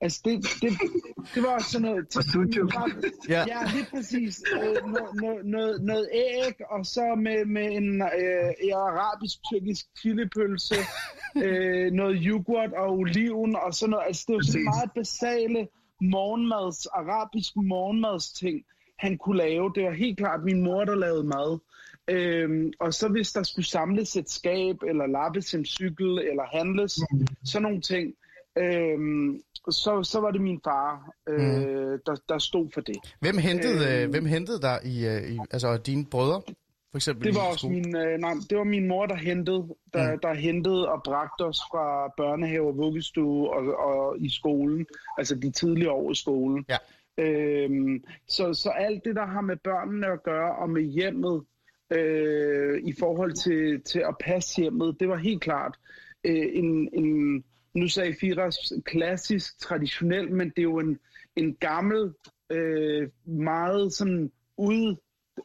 [0.00, 0.70] Altså, det, det,
[1.34, 2.16] det var også sådan noget...
[2.16, 2.74] Og sujuk.
[3.28, 3.44] Ja.
[3.48, 4.42] Ja, lige præcis.
[4.52, 10.74] Øh, noget, noget, noget, noget æg, og så med, med en øh, arabisk-tyrkisk chilipølse,
[11.36, 14.06] øh, noget yoghurt og oliven, og sådan noget.
[14.06, 15.68] Altså, det var så meget basale
[16.00, 18.64] morgenmads, arabisk morgenmadsting,
[18.98, 19.72] han kunne lave.
[19.74, 21.58] Det var helt klart min mor, der lavede mad.
[22.10, 27.00] Øhm, og så hvis der skulle samles et skab, eller lappes en cykel, eller handles,
[27.44, 28.14] sådan nogle ting,
[28.58, 32.96] øhm, så, så var det min far, øh, der, der stod for det.
[33.20, 36.42] Hvem hentede, øh, Øh, hvem hentede dig i, øh, i, altså dine brødre,
[36.90, 37.74] for eksempel Det var også skole?
[37.74, 40.18] min, øh, nej, det var min mor, der hentede, der, Mm.
[40.22, 44.86] der hentede og bragte os fra børnehave og vuggestue og, og i skolen,
[45.18, 46.64] altså de tidlige år i skolen.
[46.68, 46.76] Ja.
[47.18, 51.42] Øhm, så, så alt det, der har med børnene at gøre og med hjemmet,
[51.92, 55.78] øh, i forhold til, til at passe hjemmet, det var helt klart
[56.24, 57.44] øh, en, en,
[57.78, 60.98] nu sagde Firas, klassisk, traditionel, men det er jo en,
[61.36, 62.12] en gammel,
[62.50, 64.96] øh, meget sådan ud,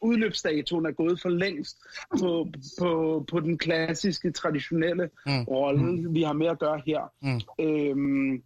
[0.01, 1.77] udløbsdatoen er gået for længst
[2.19, 2.47] på,
[2.79, 5.31] på, på den klassiske, traditionelle Mm.
[5.31, 5.43] mm.
[5.43, 7.11] rolle, vi har med at gøre her.
[7.21, 7.65] Mm.
[7.65, 8.43] Øhm,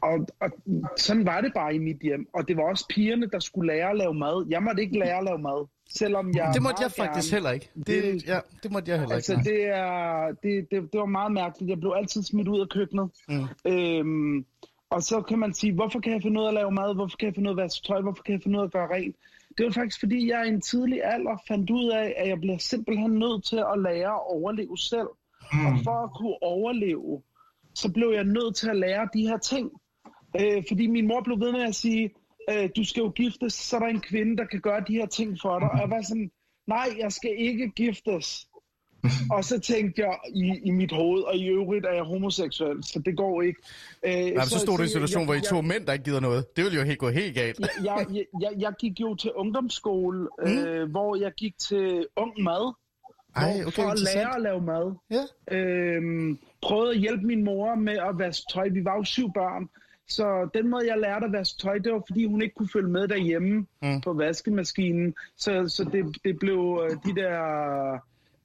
[0.00, 0.50] og, og
[0.96, 2.28] sådan var det bare i mit hjem.
[2.34, 4.46] Og det var også pigerne, der skulle lære at lave mad.
[4.50, 7.50] Jeg måtte ikke lære at lave mad, selvom jeg Det måtte jeg faktisk gerne- heller
[7.52, 7.70] ikke.
[7.76, 9.44] Det, Det- ja, det måtte jeg heller Altså, ikke.
[9.50, 11.70] det, er, det, det, det var meget mærkeligt.
[11.70, 13.10] Jeg blev altid smidt ud af køkkenet.
[13.28, 13.44] Mm.
[13.72, 14.44] Øhm,
[14.90, 16.94] og så kan man sige, hvorfor kan jeg finde ud af at lave mad?
[16.94, 18.00] Hvorfor kan jeg finde ud af at vaske tøj?
[18.00, 19.16] Hvorfor kan jeg finde ud af at gøre rent?
[19.58, 22.58] Det var faktisk, fordi jeg i en tidlig alder fandt ud af, at jeg bliver
[22.58, 25.08] simpelthen nødt til at lære at overleve selv.
[25.66, 27.22] Og for at kunne overleve,
[27.74, 29.70] så blev jeg nødt til at lære de her ting.
[30.40, 32.10] Øh, fordi min mor blev ved med at sige,
[32.50, 35.06] øh, du skal jo giftes, så er der en kvinde, der kan gøre de her
[35.06, 35.70] ting for dig.
[35.70, 36.30] Og jeg var sådan,
[36.66, 38.46] nej, jeg skal ikke giftes.
[39.30, 42.98] Og så tænkte jeg i, i mit hoved, og i øvrigt er jeg homoseksuel, så
[42.98, 43.60] det går ikke.
[44.06, 45.92] Øh, Nej, så stod du i en situation, jeg, hvor I jeg, to mænd, der
[45.92, 46.56] ikke gider noget.
[46.56, 47.60] Det ville jo helt gå helt galt.
[47.84, 52.74] jeg, jeg, jeg, jeg, gik jo til ungdomsskole, øh, hvor jeg gik til ung mad,
[53.36, 53.42] Mm.
[53.42, 54.94] Ej, okay, for at lære at lave mad.
[55.10, 55.56] Ja.
[55.56, 58.68] Øhm, prøvede at hjælpe min mor med at vaske tøj.
[58.68, 59.68] Vi var jo syv børn.
[60.08, 62.88] Så den måde, jeg lærte at vaske tøj, det var, fordi hun ikke kunne følge
[62.88, 64.00] med derhjemme Mm.
[64.00, 65.14] på vaskemaskinen.
[65.36, 67.98] Så, så det, det blev øh, de der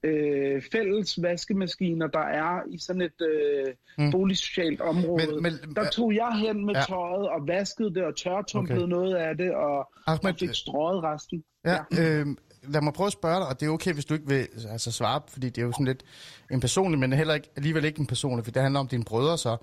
[0.03, 4.11] øh, fælles vaskemaskiner, der er i sådan et øh, Mm.
[4.11, 5.27] boligsocialt område.
[5.31, 6.79] Men- men- der tog jeg hen med Ja.
[6.79, 6.85] ja.
[6.85, 8.89] tøjet og vaskede det og tørtumplede Okay.
[8.89, 11.43] noget af det og, Ahmed, og fik strøget resten.
[11.65, 12.25] Ja, øh,
[12.67, 14.91] lad mig prøve at spørge dig, og det er okay, hvis du ikke vil altså,
[14.91, 16.03] svare, fordi det er jo sådan lidt
[16.51, 19.37] en personlig, men heller ikke, alligevel ikke en personlig, for det handler om dine brødre
[19.37, 19.57] så.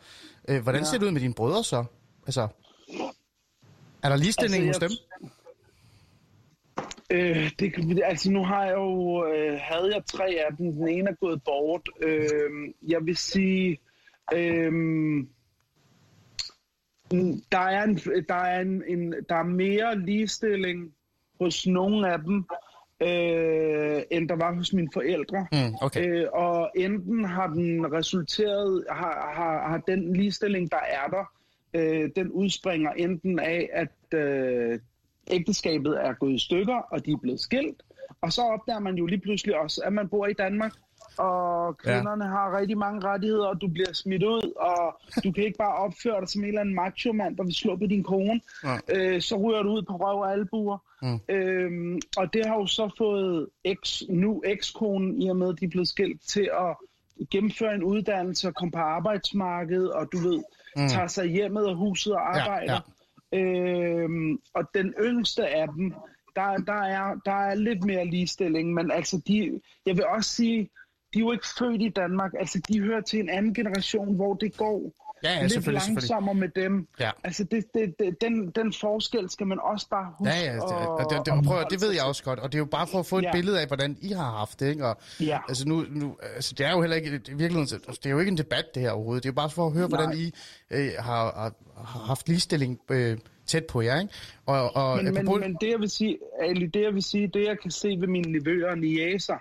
[0.48, 0.84] Øh, hvordan ja.
[0.86, 1.84] Ser det ud med dine brødre så?
[2.26, 2.48] Altså,
[4.02, 5.30] er der ligestilling Altså, hos jeg- dem?
[7.12, 11.10] Øh, det, altså nu har jeg jo, øh, havde jeg tre af dem, den ene
[11.10, 11.88] er gået bort.
[12.02, 12.50] Øh,
[12.88, 13.78] jeg vil sige,
[14.34, 14.72] øh,
[17.52, 17.96] der er, en,
[18.28, 20.92] der, er en, en, der er mere ligestilling
[21.40, 22.46] hos nogle af dem,
[23.00, 25.46] øh, end der var hos mine forældre.
[25.52, 26.08] Mm, okay.
[26.08, 31.24] Øh, og enten har den resulteret, har, har, har den ligestilling, der er der,
[31.74, 34.78] øh, den udspringer enten af, at øh,
[35.30, 37.82] ægteskabet er gået i stykker, og de er blevet skilt,
[38.20, 40.72] og så opdager man jo lige pludselig også, at man bor i Danmark,
[41.20, 42.30] og kvinderne ja.
[42.30, 46.20] har rigtig mange rettigheder, og du bliver smidt ud, og du kan ikke bare opføre
[46.20, 48.40] dig som en eller anden macho-mand, der vil slå på din kone.
[48.64, 48.76] Ja.
[48.88, 50.78] Øh, så ryger du ud på røv og albuer.
[51.02, 51.20] Mm.
[51.28, 55.64] Øhm, og det har jo så fået eks, nu ekskonen, i og med at de
[55.64, 56.76] er blevet skilt, til at
[57.30, 60.42] gennemføre en uddannelse og komme på arbejdsmarkedet, og du ved,
[60.76, 60.88] Mm.
[60.88, 62.80] tager sig hjemmet og huset og arbejder.
[63.32, 64.00] Ja, ja.
[64.02, 65.94] Øhm, og den yngste af dem,
[66.36, 70.70] der, der, er, der er lidt mere ligestilling, men altså, de, jeg vil også sige,
[71.14, 72.32] de er jo ikke født i Danmark.
[72.38, 74.92] Altså, de hører til en anden generation, hvor det går
[75.24, 76.10] Ja, ja, lidt selvfølgelig, selvfølgelig.
[76.10, 76.88] langsommere med dem.
[77.00, 77.10] Ja.
[77.24, 80.32] Altså, det, det, det, den, den forskel skal man også bare huske.
[80.34, 82.54] Ja, ja, det, og, det, det, at prøv, det ved jeg også godt, og det
[82.54, 83.32] er jo bare for at få et Ja.
[83.32, 84.86] billede af, hvordan I har haft det, ikke?
[84.86, 84.96] Og.
[85.20, 85.38] Ja.
[85.48, 88.18] altså nu, nu altså det er jo heller ikke, i virkeligheden, altså, det er jo
[88.18, 90.18] ikke en debat det her overhovedet, det er jo bare for at høre, hvordan Nej.
[90.18, 90.32] I
[90.70, 91.52] øh, har, har,
[91.84, 94.14] har haft ligestilling øh, tæt på jer, ikke?
[94.46, 97.26] Og, og Men, men, apropos- men det jeg vil sige, Ali, det jeg vil sige,
[97.26, 99.34] det jeg kan se ved mine nevøer og niæser,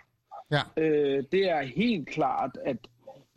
[0.51, 2.77] ja, øh, det er helt klart, at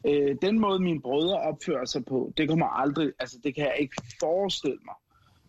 [0.06, 3.76] øh, den måde mine brødre opfører sig på, det kommer aldrig, altså det kan jeg
[3.78, 4.94] ikke forestille mig.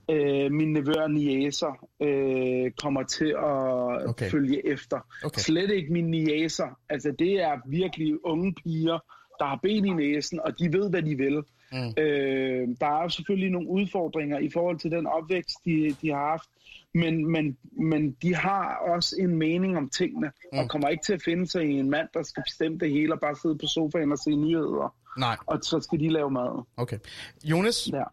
[0.09, 4.29] Øh, mine nevøer og niæser øh, kommer til at Okay.
[4.29, 4.99] følge efter.
[5.25, 5.39] Okay.
[5.39, 6.79] Slet ikke mine niæser.
[6.89, 8.99] Altså det er virkelig unge piger,
[9.39, 11.43] der har ben i næsen, og de ved, hvad de vil.
[11.71, 12.03] Mm.
[12.03, 16.49] Øh, der er selvfølgelig nogle udfordringer i forhold til den opvækst, de, de har haft,
[16.93, 17.57] men, men,
[17.89, 20.59] men de har også en mening om tingene, mm.
[20.59, 23.13] og kommer ikke til at finde sig i en mand, der skal bestemme det hele
[23.13, 26.65] og bare sidde på sofaen og se nyheder, nej, og så skal de lave mad.
[26.77, 26.97] okay.
[27.43, 28.03] Jonas, Ja.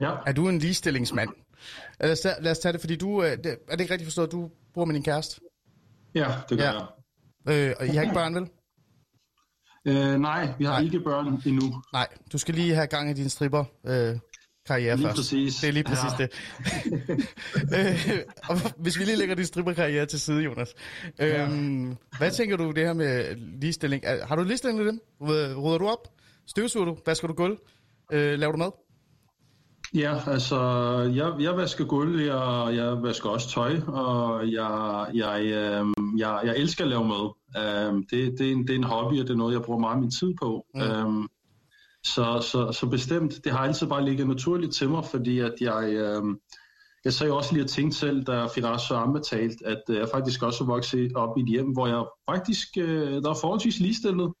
[0.00, 0.14] Ja.
[0.26, 1.28] Er du en ligestillingsmand?
[2.00, 3.22] Lad os, tage, lad os tage det, fordi du...
[3.22, 5.40] øh, Er det ikke rigtigt forstået, at du bor med din kæreste?
[6.14, 6.72] Ja, det gør Ja.
[7.46, 7.68] jeg.
[7.70, 8.48] Øh, og I har ikke børn, vel?
[9.84, 10.82] Øh, nej, vi har Nej.
[10.82, 11.82] ikke børn endnu.
[11.92, 13.64] Nej, du skal lige have gang i din stripper.
[13.86, 14.18] Øh,
[14.66, 15.16] karriere Lige først.
[15.16, 15.54] præcis.
[15.56, 16.24] Det er lige præcis Ja.
[16.24, 16.32] det.
[17.78, 18.18] øh,
[18.48, 20.74] og hvis vi lige lægger din stripperkarriere til side, Jonas.
[21.20, 24.02] Øhm, hvad tænker du det her med ligestilling?
[24.06, 25.00] Er- Har du ligestilling med dem?
[25.20, 26.08] Rydder du op?
[26.46, 26.96] Støvsuger du?
[27.06, 27.56] Vasker du gulv?
[28.12, 28.70] Øh, laver du mad?
[29.94, 30.58] Ja, altså,
[31.14, 35.86] jeg, jeg vasker gulv, jeg, jeg vasker også tøj, og jeg, jeg, øh,
[36.18, 37.34] jeg, jeg elsker at lave mad.
[37.58, 39.80] Øh, det, det, er en, det er en hobby, og det er noget, jeg bruger
[39.80, 40.66] meget af min tid på.
[40.74, 40.80] Mm.
[40.80, 41.28] Øh,
[42.04, 45.92] så, så, så bestemt, det har altid bare ligget naturligt til mig, fordi at jeg,
[45.92, 46.22] øh,
[47.04, 49.96] jeg så jo også lige at tænke selv, da Firas og Amma talt, at øh,
[49.96, 53.80] jeg faktisk også vokset op i et hjem, hvor jeg faktisk, øh, der er forholdsvis
[53.80, 54.32] ligestillet.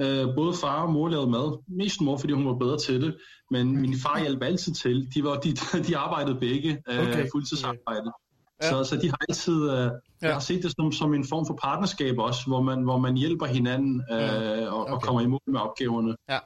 [0.00, 1.62] Øh, både far og mor lavede mad.
[1.68, 3.16] Mest mor, fordi hun var bedre til det.
[3.50, 5.08] Men min far hjalp altid til.
[5.14, 5.52] De, var, de,
[5.88, 7.26] de arbejdede begge øh, Okay.
[7.32, 8.12] fuldtidsarbejde.
[8.62, 8.68] Ja.
[8.70, 9.70] Så, så de har altid...
[9.70, 9.90] Øh,
[10.22, 13.16] jeg har set det som, som en form for partnerskab også, hvor man, hvor man
[13.16, 14.92] hjælper hinanden øh, og, Okay.
[14.92, 16.16] og kommer imod med opgaverne.
[16.28, 16.38] Ja.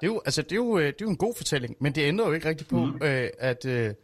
[0.00, 1.94] Det er, jo, altså, det, er jo, øh, det er jo en god fortælling, men
[1.94, 3.02] det ændrer jo ikke rigtigt på, mm.
[3.02, 3.94] øh, at øh,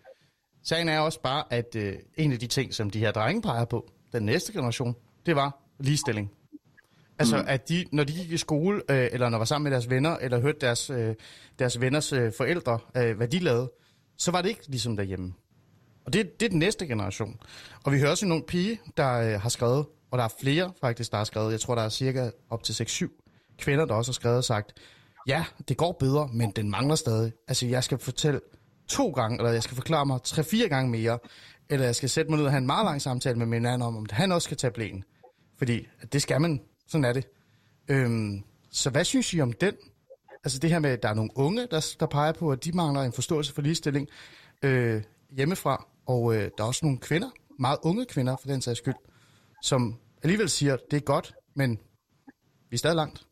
[0.62, 3.64] sagen er også bare, at øh, en af de ting, som de her drenge peger
[3.64, 4.96] på, den næste generation,
[5.26, 6.30] det var ligestilling.
[7.18, 7.44] Altså, mm.
[7.48, 10.16] at de, når de gik i skole, øh, eller når var sammen med deres venner,
[10.16, 11.14] eller hørte deres, øh,
[11.58, 13.72] deres venners øh, forældre, øh, hvad de lavede,
[14.18, 15.34] så var det ikke ligesom derhjemme.
[16.04, 17.40] Og det, det er den næste generation.
[17.84, 21.10] Og vi hører også nogle pige, der øh, har skrevet, og der er flere faktisk,
[21.10, 24.14] der har skrevet, jeg tror, der er cirka op til 6-7 kvinder, der også har
[24.14, 24.72] skrevet og sagt,
[25.28, 27.32] ja, det går bedre, men den mangler stadig.
[27.48, 28.40] Altså, jeg skal fortælle
[28.88, 31.18] to gange, eller jeg skal forklare mig tre-fire gange mere,
[31.70, 33.82] eller jeg skal sætte mig ned og have en meget lang samtale med min mand
[33.82, 35.05] om, om han også skal tage blæen.
[35.59, 36.60] Fordi at det skal man.
[36.86, 37.26] Sådan er det.
[37.88, 39.74] Øhm, så hvad synes I om den?
[40.44, 42.72] Altså det her med, at der er nogle unge, der, der peger på, at de
[42.72, 44.09] mangler en forståelse for ligestilling
[44.62, 45.86] øh, hjemmefra.
[46.06, 48.94] Og øh, der er også nogle kvinder, meget unge kvinder for den sags skyld,
[49.62, 51.78] som alligevel siger, det er godt, men
[52.70, 53.26] vi er stadig langt.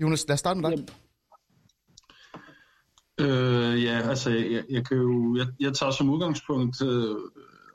[0.00, 0.86] Jonas, lad os starte med dig.
[3.20, 7.16] Øh, ja, altså, jeg, jeg, kan jo, jeg, jeg tager som udgangspunkt øh,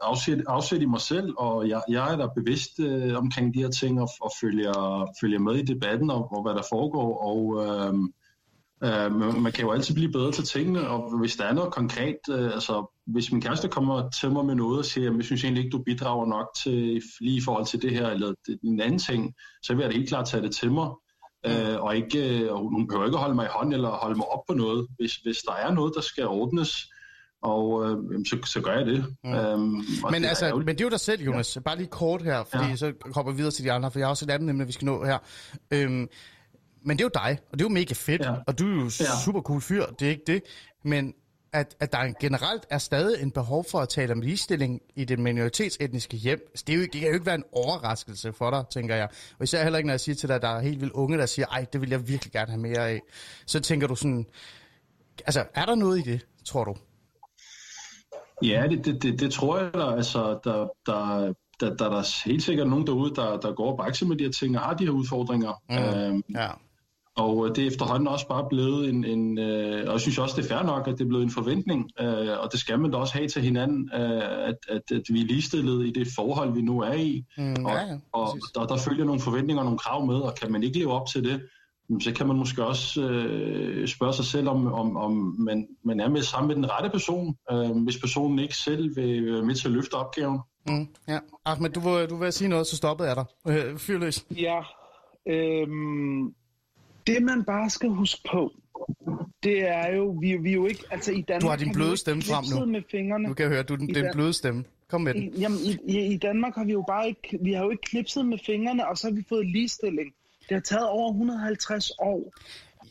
[0.02, 3.70] afsæt, afsæt i mig selv, og jeg, jeg er da bevidst øh, omkring de her
[3.70, 7.94] ting, og, og følger, følger med i debatten og, og hvad der foregår, og øh,
[8.84, 11.74] øh, man, man kan jo altid blive bedre til tingene, og hvis der er noget
[11.74, 15.24] konkret, øh, altså hvis min kæreste kommer til mig med noget og siger, at jeg
[15.24, 18.34] synes egentlig ikke, du bidrager nok til, lige i forhold til det her, eller
[18.64, 19.34] en anden ting,
[19.64, 20.90] så vil jeg da helt klart tage det til mig.
[21.46, 24.28] Øh, og ikke, øh, og hun behøver ikke holde mig i hånd eller holde mig
[24.28, 24.88] op på noget.
[24.98, 26.88] Hvis, hvis der er noget, der skal ordnes,
[27.44, 29.06] og øh, så, så gør jeg det.
[29.24, 29.34] Mm.
[29.34, 29.60] Øhm,
[30.12, 31.56] Men, det altså, men det er jo dig selv, Jonas.
[31.56, 31.62] Ja.
[31.62, 32.76] Bare lige kort her, fordi ja.
[32.76, 34.72] Så hopper vi videre til de andre, for jeg har også et andet emne, vi
[34.72, 35.18] skal nå her.
[35.72, 36.08] Øhm,
[36.86, 38.22] men det er jo dig, og det er jo mega fedt.
[38.22, 38.34] Ja.
[38.48, 39.06] og du er jo Ja.
[39.26, 40.42] super cool fyr, det er ikke det.
[40.84, 41.14] Men
[41.54, 45.20] at, at der generelt er stadig en behov for at tale om ligestilling i det
[45.20, 48.64] minoritetsetniske hjem, det, er jo, ikke- det kan jo ikke være en overraskelse for dig,
[48.72, 49.10] tænker jeg.
[49.40, 51.18] Og især heller ikke, når jeg siger til dig, at der er helt vildt unge,
[51.18, 53.00] der siger, ej, det vil jeg virkelig gerne have mere af.
[53.46, 54.26] Så tænker du sådan,
[55.26, 56.76] altså, er der noget i det, tror du?
[58.44, 59.92] Ja, det, det, det, det tror jeg da.
[59.96, 63.78] Altså, der, der, der, der er der helt sikkert nogen derude, der, der går og
[63.78, 65.62] bakser med de her ting og har de her udfordringer.
[65.70, 65.76] Mm.
[65.78, 66.50] Øhm, Ja.
[67.18, 70.36] Og øh, det er efterhånden også bare blevet en, en øh, og jeg synes også,
[70.42, 72.92] det er fair nok, at det er blevet en forventning, øh, og det skal man
[72.92, 76.54] da også have til hinanden, øh, at, at, at vi er ligestillet i det forhold,
[76.54, 77.26] vi nu er i.
[77.38, 80.36] Mm, Og, ja, ja, og der, der følger nogle forventninger og nogle krav med, og
[80.36, 81.42] kan man ikke leve op til det,
[82.02, 86.10] så kan man måske også øh, spørge sig selv, om, om, om man, man er
[86.10, 89.68] med sammen med den rette person, øh, hvis personen ikke selv vil være med til
[89.68, 90.40] at løfte opgaven.
[90.68, 91.20] Mm, ja.
[91.46, 93.26] Ahmed, du vil, du vil sige noget, så stoppede jeg dig.
[93.48, 94.26] Øh, fyr løs.
[94.32, 94.60] Ja,
[95.28, 96.34] øhm,
[97.08, 98.52] det man bare skal huske på,
[99.44, 101.42] det er jo, vi, vi er jo ikke, altså i Danmark...
[101.42, 102.66] Du har din bløde stemme frem nu.
[102.72, 103.28] med fingrene.
[103.28, 104.64] Nu kan jeg høre, du er den, den bløde stemme.
[104.88, 105.24] Kom med den.
[105.24, 105.58] I, jamen,
[105.88, 108.88] i, i, Danmark har vi jo bare ikke, vi har jo ikke knipset med fingrene,
[108.88, 110.14] og så har vi fået ligestilling.
[110.50, 112.34] Det har taget over 150 år.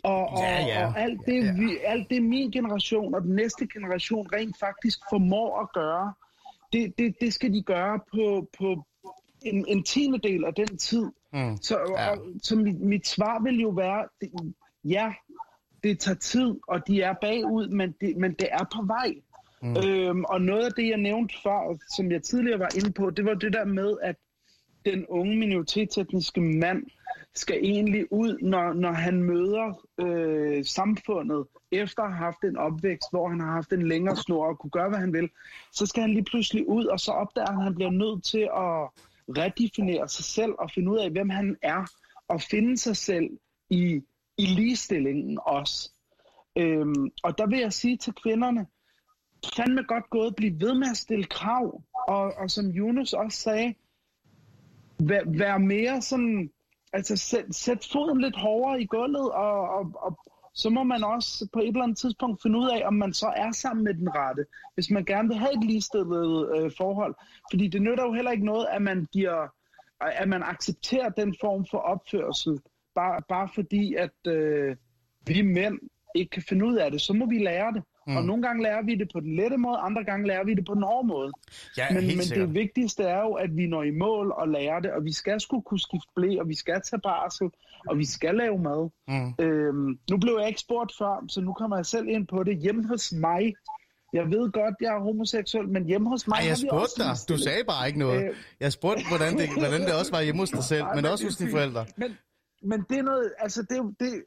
[0.03, 0.87] Og, og, Ja, ja.
[0.87, 1.53] og alt, det, Ja, ja.
[1.53, 6.13] Vi, alt det min generation og den næste generation rent faktisk formår at gøre,
[6.73, 8.85] det, det, det skal de gøre på, på
[9.43, 11.07] en, en tiende del af den tid.
[11.33, 11.57] Mm.
[11.57, 12.11] Så, Ja.
[12.11, 14.31] og, så mit, mit svar vil jo være, det,
[14.85, 15.13] ja,
[15.83, 19.15] det tager tid, og de er bagud, men det, men det er på vej.
[19.63, 19.77] Mm.
[19.77, 23.25] Øhm, og noget af det, jeg nævnte før, som jeg tidligere var inde på, det
[23.25, 24.17] var det der med, at
[24.85, 26.83] den unge minoritetsetniske mand
[27.35, 33.11] skal egentlig ud, når, når han møder øh, samfundet, efter at have haft en opvækst,
[33.11, 35.31] hvor han har haft en længere snor og kunne gøre, hvad han vil,
[35.73, 38.49] så skal han lige pludselig ud, og så opdager han, at han bliver nødt til
[38.57, 38.89] at
[39.39, 41.85] redefinere sig selv og finde ud af, hvem han er,
[42.29, 43.31] og finde sig selv
[43.71, 44.01] i,
[44.39, 45.91] i ligestillingen også.
[46.57, 48.67] Øhm, og der vil jeg sige til kvinderne,
[49.57, 50.37] fandme godt gået.
[50.37, 51.83] blive ved med at stille krav.
[52.09, 53.75] Og, og som Jonas også sagde,
[54.99, 56.51] vær, vær mere sådan,
[56.93, 61.49] altså sæt, sæt foden lidt hårdere i gulvet, og, og, og så må man også
[61.53, 64.15] på et eller andet tidspunkt finde ud af, om man så er sammen med den
[64.15, 67.15] rette, hvis man gerne vil have et ligestillet øh, forhold.
[67.53, 69.49] Fordi det nytter jo heller ikke noget, at man giver,
[70.01, 72.61] at man accepterer den form for opførsel,
[72.95, 74.77] bare, bare fordi, at øh,
[75.27, 75.79] vi mænd
[76.15, 77.83] ikke kan finde ud af det, så må vi lære det.
[78.07, 78.17] Mm.
[78.17, 80.65] Og nogle gange lærer vi det på den lette måde, andre gange lærer vi det
[80.65, 81.33] på den hårde måde.
[81.77, 82.49] Ja, men, men sikkert.
[82.49, 85.41] det vigtigste er jo, at vi når i mål og lærer det, og vi skal
[85.41, 87.51] sgu kunne skifte blæ, og vi skal tage barsel,
[87.89, 88.91] og vi skal lave mad.
[89.09, 89.45] Mm.
[89.45, 92.59] Øhm, nu blev jeg ikke spurgt før, så nu kommer jeg selv ind på det.
[92.59, 93.55] Hjemme hos mig,
[94.13, 97.15] jeg ved godt, jeg er homoseksuel, men hjemme hos mig Ej, jeg spurgte dig.
[97.29, 98.25] Du sagde bare ikke noget.
[98.25, 98.37] Øh.
[98.61, 101.13] Jeg spurgte, hvordan det, hvordan det også var hjemme hos dig selv, Ej, men men
[101.13, 101.87] også hos dine forældre.
[101.97, 102.11] Men,
[102.63, 104.23] men det er noget, altså det, det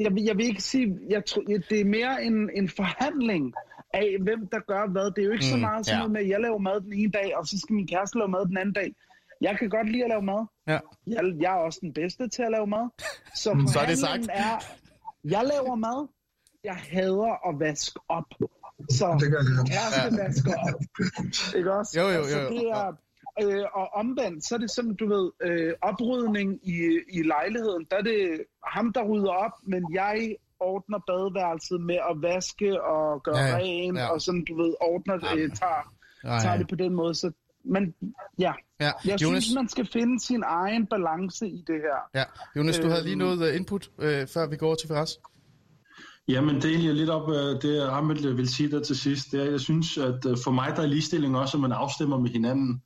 [0.00, 3.52] jeg, vil- jeg vil ikke sige, jeg tror, det er mere en, en forhandling
[3.94, 5.10] af, hvem der gør hvad.
[5.10, 5.98] Det er jo ikke mm, så meget sådan ja.
[5.98, 8.28] noget med, at jeg laver mad den ene dag, og så skal min kæreste lave
[8.28, 8.94] mad den anden dag.
[9.40, 10.46] Jeg kan godt lide at lave mad.
[10.66, 10.78] Ja.
[11.06, 12.88] Jeg, jeg er også den bedste til at lave mad.
[13.34, 14.26] Så, Så er det sagt.
[14.32, 14.56] Er,
[15.24, 16.08] jeg laver mad.
[16.64, 18.24] Jeg hader at vaske op.
[18.90, 19.66] Så Det gør jeg.
[19.72, 20.80] kæreste vasker op.
[21.58, 22.00] Ikke også?
[22.00, 22.48] Jo, jo, jo, Altså, jo.
[22.50, 22.92] det er,
[23.42, 26.78] øh, og omvendt, så er det sådan, du ved, øh, oprydning i,
[27.18, 32.22] i lejligheden, der er det ham, der rydder op, men jeg ordner badeværelset med at
[32.22, 34.06] vaske og gøre Ja, ren, Ja.
[34.12, 35.92] og sådan, du ved, ordner, øh, tager,
[36.24, 37.14] Nej, tager det på den måde.
[37.14, 37.32] Så,
[37.64, 37.94] men
[38.38, 41.98] ja, Ja, jeg Jonas, synes, man skal finde sin egen balance i det her.
[42.20, 42.24] ja.
[42.56, 43.18] Jonas, du havde lige Øhm.
[43.18, 45.18] noget øh, input, øh, før vi går over til Firas.
[46.28, 49.46] Jamen, det er egentlig lidt op, øh, det Ahmed vil sige der til sidst, det
[49.46, 52.30] er, jeg synes, at øh, for mig der er ligestilling også, at man afstemmer med
[52.30, 52.82] hinanden.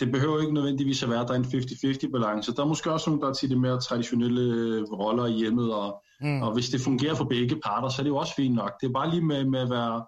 [0.00, 2.54] Det behøver ikke nødvendigvis at være, at der er en 50-50 balance.
[2.54, 5.74] Der er måske også nogle, der er til de mere traditionelle øh, roller i hjemmet,
[5.74, 6.42] og, mm.
[6.42, 8.72] og hvis det fungerer for begge parter, så er det jo også fint nok.
[8.80, 10.04] Det er bare lige med, med at være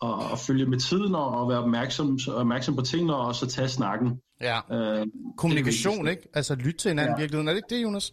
[0.00, 3.68] og, og følge med tiden og, og være opmærksom, opmærksom på tingene og så tage
[3.68, 4.20] snakken.
[4.40, 4.58] Ja.
[4.72, 5.06] Øh,
[5.36, 6.28] Kommunikation, ikke?
[6.34, 7.20] Altså lytte til hinanden Ja.
[7.20, 7.48] virkeligheden.
[7.48, 8.12] Er det ikke det, Jonas?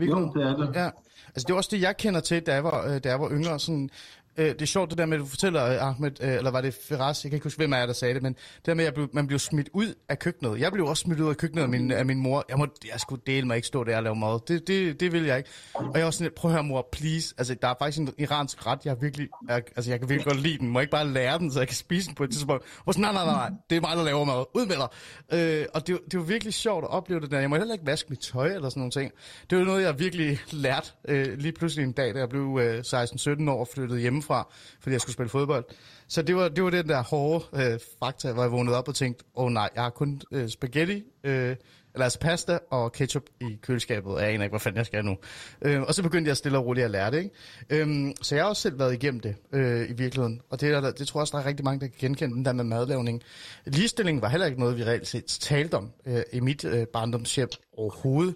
[0.00, 0.70] I Jo, det er det.
[0.74, 0.90] Ja.
[1.28, 3.30] Altså det er også det, jeg kender til, da jeg var, øh, da jeg var
[3.30, 3.58] yngre.
[3.58, 3.90] Sådan,
[4.36, 6.60] øh, det er sjovt det der med, at du fortæller, øh, Ahmed, øh, eller var
[6.60, 8.74] det Firas, jeg kan ikke huske, hvem af jer, der sagde det, men det der
[8.74, 10.60] med, at jeg blev, man blev smidt ud af køkkenet.
[10.60, 12.44] Jeg blev også smidt ud af køkkenet af min, af min mor.
[12.48, 14.40] Jeg, må, jeg skulle dele mig ikke stå der og lave mad.
[14.48, 15.50] Det, det, det vil jeg ikke.
[15.74, 17.34] Og jeg var sådan lidt, prøv at høre mor, please.
[17.38, 20.40] Altså der er faktisk en iransk ret, jeg virkelig, jeg, altså jeg kan virkelig godt
[20.42, 20.68] lide den.
[20.68, 22.64] Må jeg ikke bare lære den, så jeg kan spise den på et tidspunkt?
[22.84, 24.44] Hvor sådan, nej, nej, nej, nej, det er mig, der laver mad.
[24.54, 24.88] Ud med dig.
[25.32, 27.40] Øh, og det, det var virkelig sjovt at opleve det der.
[27.40, 29.12] Jeg må heller ikke vaske mit tøj eller sådan nogle ting.
[29.50, 32.78] Det var noget, jeg virkelig lærte øh, lige pludselig en dag, da jeg blev øh,
[32.78, 35.64] 16-17 år og flyttede hjemmefra, fordi jeg skulle spille fodbold.
[36.08, 38.94] Så det var, det var den der hårde øh, fakta, hvor jeg vågnede op og
[38.94, 41.56] tænkte, åh oh, nej, jeg har kun øh, spaghetti, øh,
[41.94, 45.04] eller altså pasta og ketchup i køleskabet, og jeg aner ikke, hvad fanden jeg skal
[45.04, 45.16] nu.
[45.62, 47.18] Øh, og så begyndte jeg stille og roligt at lære det.
[47.18, 47.84] Ikke?
[47.84, 50.90] Øh, så jeg har også selv været igennem det øh, i virkeligheden, og det, der,
[50.90, 53.22] det tror jeg også, der er rigtig mange, der kan genkende den der med madlavning.
[53.66, 57.48] Ligestilling var heller ikke noget, vi reelt set talte om øh, i mit øh, barndomshjem
[57.76, 58.34] overhovedet,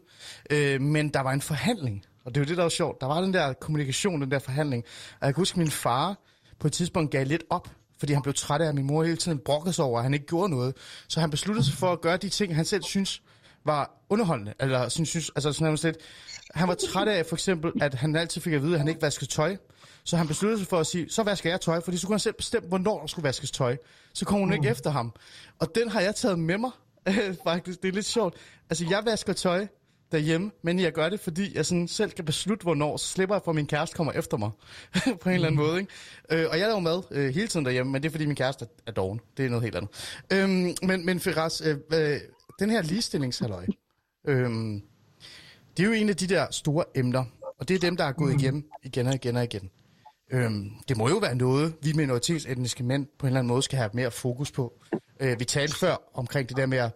[0.50, 3.00] øh, men der var en forhandling, og det er jo det, der var sjovt.
[3.00, 4.84] Der var den der kommunikation, den der forhandling.
[5.20, 6.16] Og jeg kan huske, at min far
[6.58, 7.68] på et tidspunkt gav lidt op,
[7.98, 10.14] fordi han blev træt af, at min mor hele tiden brokkede sig over, at han
[10.14, 10.74] ikke gjorde noget.
[11.08, 13.22] Så han besluttede sig for at gøre de ting, han selv synes
[13.64, 14.54] var underholdende.
[14.60, 15.96] Eller synes, synes, altså sådan lidt.
[16.54, 19.02] Han var træt af for eksempel, at han altid fik at vide, at han ikke
[19.02, 19.56] vaskede tøj.
[20.04, 22.20] Så han besluttede sig for at sige, så vasker jeg tøj, fordi så kunne han
[22.20, 23.76] selv bestemme, hvornår der skulle vaskes tøj.
[24.12, 25.12] Så kom hun ikke efter ham.
[25.58, 26.70] Og den har jeg taget med mig,
[27.48, 27.82] faktisk.
[27.82, 28.34] Det er lidt sjovt.
[28.70, 29.66] Altså, jeg vasker tøj
[30.12, 33.42] derhjemme, men jeg gør det, fordi jeg sådan selv kan beslutte, hvornår, så slipper jeg
[33.44, 34.50] for, at min kæreste kommer efter mig,
[35.22, 35.78] på en eller anden måde.
[35.80, 35.92] Ikke?
[36.42, 38.64] Øh, og jeg laver mad øh, hele tiden derhjemme, men det er, fordi min kæreste
[38.64, 39.20] er- er doven.
[39.36, 39.90] Det er noget helt andet.
[40.32, 42.20] Øhm, men, men Firas, øh, øh,
[42.58, 43.66] den her ligestillingshalløj,
[44.28, 44.50] øh,
[45.76, 47.24] det er jo en af de der store emner,
[47.60, 49.70] og det er dem, der er gået igennem igen og igen og igen.
[50.32, 53.78] Øhm, det må jo være noget, vi minoritetsetniske mænd på en eller anden måde skal
[53.78, 54.72] have mere fokus på.
[55.20, 56.90] Øh, vi talte før omkring det der med at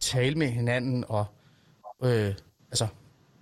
[0.00, 1.24] tale med hinanden og
[2.04, 2.34] øh,
[2.70, 2.86] altså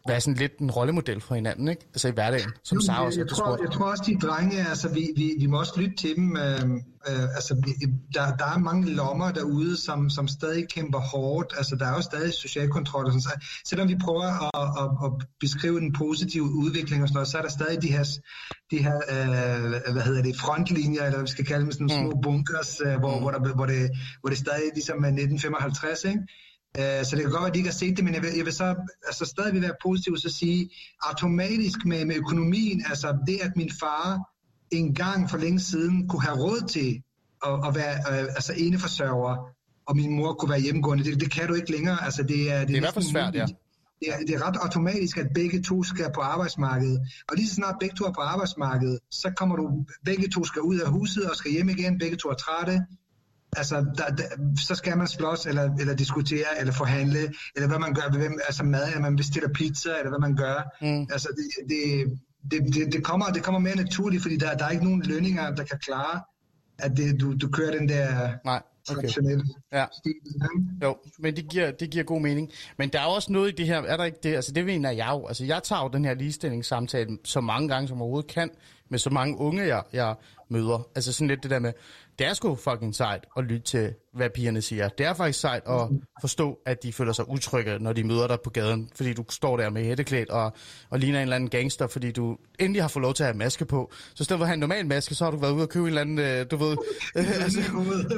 [0.08, 1.86] være sådan lidt en rollemodel for hinanden, ikke?
[1.94, 4.68] Altså i hverdagen, som Sara jeg, også jeg, har tror, jeg tror også, de drenge,
[4.68, 6.36] altså vi, vi, vi må også lytte til dem.
[6.36, 6.60] Øh,
[7.08, 7.72] øh, altså, vi,
[8.14, 11.54] der, der er mange lommer derude, som, som stadig kæmper hårdt.
[11.56, 13.04] Altså, der er jo stadig social kontrol.
[13.04, 13.30] Og sådan, så,
[13.64, 17.42] selvom vi prøver at, at, at beskrive den positive udvikling og sådan noget, så er
[17.42, 18.04] der stadig de her,
[18.70, 22.80] de her øh, hvad hedder det, frontlinjer, eller vi skal kalde dem, sådan små bunkers,
[22.86, 23.90] øh, hvor, hvor, der, hvor, det,
[24.20, 26.20] hvor det stadig ligesom er 1955, ikke?
[26.78, 28.30] Øh, Så det kan godt være, at de ikke har set det, men jeg vil,
[28.36, 28.74] jeg vil så
[29.06, 30.70] altså stadig vil være positiv og så sige,
[31.02, 34.18] automatisk med, med økonomien, altså det, at min far
[34.70, 37.02] en gang for længe siden kunne have råd til
[37.46, 39.36] at, at være øh, altså eneforsørger,
[39.88, 42.04] og min mor kunne være hjemmegående, det, det kan du ikke længere.
[42.04, 43.46] Altså det er, det er, Det er i hvert fald svært, ja.
[44.00, 47.00] det er, det er ret automatisk, at begge to skal på arbejdsmarkedet.
[47.28, 50.62] Og lige så snart begge to er på arbejdsmarkedet, så kommer du, begge to skal
[50.62, 52.86] ud af huset og skal hjem igen, begge to er trætte.
[53.56, 54.24] Altså, der, der,
[54.58, 58.64] så skal man slås, eller, eller diskutere, eller forhandle, eller hvad man gør, hvem, altså
[58.64, 60.76] mad, eller man bestiller pizza, eller hvad man gør.
[60.80, 61.06] Mm.
[61.12, 62.18] Altså, det, det,
[62.50, 65.54] det, det, det, kommer, det kommer mere naturligt, fordi der, der er ikke nogen lønninger,
[65.54, 66.20] der kan klare,
[66.78, 69.08] at det, du, du kører den der Nej, okay.
[69.72, 69.86] Ja.
[70.82, 72.50] Jo, men det giver, det giver god mening.
[72.78, 74.34] Men der er også noget i det her, er der ikke det?
[74.34, 75.26] Altså det mener jeg jo.
[75.26, 78.50] Altså jeg tager jo den her ligestillingssamtale så mange gange som overhovedet kan,
[78.88, 80.14] med så mange unge, jeg, jeg
[80.48, 80.88] møder.
[80.94, 81.72] Altså sådan lidt det der med,
[82.18, 84.88] det er sgu fucking sejt at lytte til, hvad pigerne siger.
[84.88, 85.88] Det er faktisk sejt at
[86.20, 89.56] forstå, at de føler sig utrygge, når de møder dig på gaden, fordi du står
[89.56, 90.52] der med hætteklædt og,
[90.90, 93.36] og ligner en eller anden gangster, fordi du endelig har fået lov til at have
[93.36, 93.92] maske på.
[94.14, 95.68] Så i stedet for at have en normal maske, så har du været ude og
[95.68, 96.76] købe en eller anden, øh, du ved,
[97.16, 97.60] øh, altså,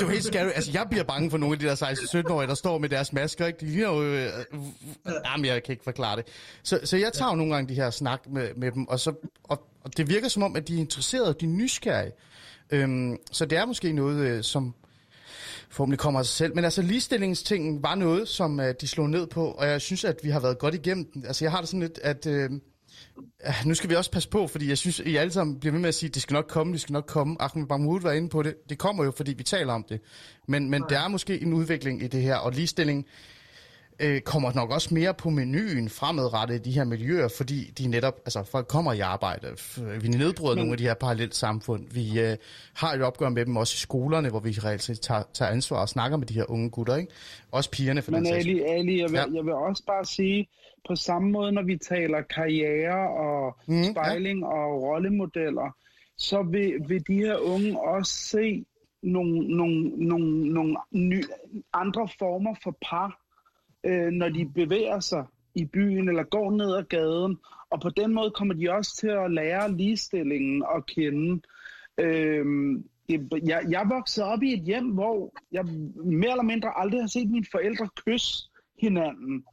[0.01, 0.49] du er helt scary.
[0.55, 3.47] Altså, jeg bliver bange for nogle af de der 16-17-årige, der står med deres masker,
[3.47, 3.61] ikke?
[3.61, 6.25] De ligner jo, øh, øh, jamen, jeg kan ikke forklare det.
[6.63, 9.13] Så, så jeg tager jo nogle gange de her snak med, med dem, og, så,
[9.45, 12.13] og, og det virker som om, at de er interesserede, de er nysgerrige.
[12.71, 14.75] Øhm, så det er måske noget, øh, som
[15.71, 16.55] forhåbentlig kommer af sig selv.
[16.55, 20.17] Men altså ligestillingstingen var noget, som øh, de slog ned på, og jeg synes, at
[20.23, 21.27] vi har været godt igennem den.
[21.27, 22.51] Altså jeg har det sådan lidt, at øh,
[23.67, 25.89] nu skal vi også passe på, fordi jeg synes, I alle sammen bliver ved med
[25.89, 27.37] at sige, at det skal nok komme, det skal nok komme.
[27.41, 28.55] Ahmed Mahmoud var inde på det.
[28.69, 30.01] Det kommer jo, fordi vi taler om det.
[30.49, 33.07] Men, men der er måske en udvikling i det her, og ligestilling
[34.01, 38.15] øh, kommer nok også mere på menuen fremadrettet i de her miljøer, fordi de netop,
[38.25, 39.47] altså folk kommer i arbejde.
[40.01, 40.59] Vi nedbryder Men...
[40.59, 41.87] nogle af de her parallelt samfund.
[41.91, 42.37] Vi øh,
[42.75, 45.77] har et opgør med dem også i skolerne, hvor vi reelt set tager, tager ansvar
[45.77, 47.13] og snakker med de her unge gutter, ikke?
[47.53, 49.25] Også pigerne for Men den Ali, Ali jeg, vil, ja.
[49.35, 50.49] jeg vil også bare sige,
[50.89, 54.47] på samme måde, når vi taler karriere og mm, spejling ja.
[54.47, 55.77] og rollemodeller,
[56.17, 58.65] så vil, vil de her unge også se
[59.03, 61.23] nogle, nogle, nogle, nogle nye,
[61.73, 63.28] andre former for par,
[63.85, 65.25] øh, når de bevæger sig
[65.55, 67.37] i byen eller går ned ad gaden.
[67.71, 71.43] Og på den måde kommer de også til at lære ligestillingen at kende.
[71.99, 72.47] Øh,
[73.47, 75.65] jeg, jeg voksede op i et hjem, hvor jeg
[75.95, 78.51] mere eller mindre aldrig har set mine forældre kysse
[78.81, 79.45] hinanden.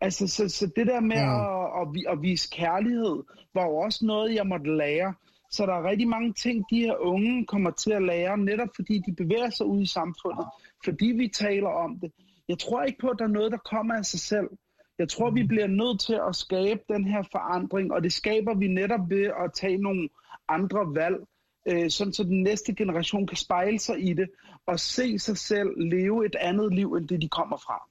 [0.00, 1.82] Altså, så, så det der med ja.
[1.82, 3.22] at, at, at vise kærlighed,
[3.54, 5.14] var jo også noget, jeg måtte lære.
[5.50, 9.02] Så der er rigtig mange ting, de her unge kommer til at lære, netop fordi
[9.06, 10.46] de bevæger sig ud i samfundet,
[10.84, 12.12] fordi vi taler om det.
[12.48, 14.48] Jeg tror ikke på, at der er noget, der kommer af sig selv.
[14.98, 18.68] Jeg tror, vi bliver nødt til at skabe den her forandring, og det skaber vi
[18.68, 20.08] netop ved at tage nogle
[20.48, 21.16] andre valg,
[21.68, 24.28] øh, sådan så den næste generation kan spejle sig i det
[24.66, 27.88] og se sig selv leve et andet liv, end det de kommer fra.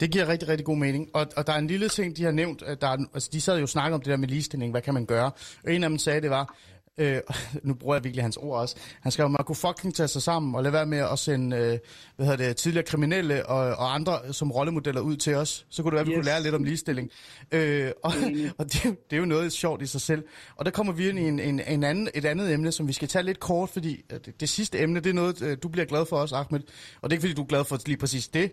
[0.00, 1.10] Det giver rigtig, rigtig god mening.
[1.14, 2.60] Og, og der er en lille ting, de har nævnt.
[2.80, 4.70] Der er, altså, de sad jo og snakkede om det der med ligestilling.
[4.70, 5.30] Hvad kan man gøre?
[5.64, 6.56] Og en af dem sagde, det var,
[6.98, 7.20] øh,
[7.62, 10.54] nu bruger jeg virkelig hans ord også, han skrev, man kunne fucking tage sig sammen
[10.54, 11.78] og lade være med at sende øh,
[12.16, 15.66] hvad hedder det, tidligere kriminelle og, og andre som rollemodeller ud til os.
[15.70, 16.16] Så kunne det være, at vi yes.
[16.16, 17.10] kunne lære lidt om ligestilling.
[17.52, 18.12] Øh, og
[18.58, 20.24] og det, det er jo noget sjovt i sig selv.
[20.56, 22.92] Og der kommer vi ind i en, en, en anden, et andet emne, som vi
[22.92, 25.86] skal tage lidt kort, fordi det, det sidste emne, det er noget, øh, du bliver
[25.86, 26.60] glad for også, Ahmed.
[27.00, 28.52] Og det er ikke, fordi du er glad for lige præcis det,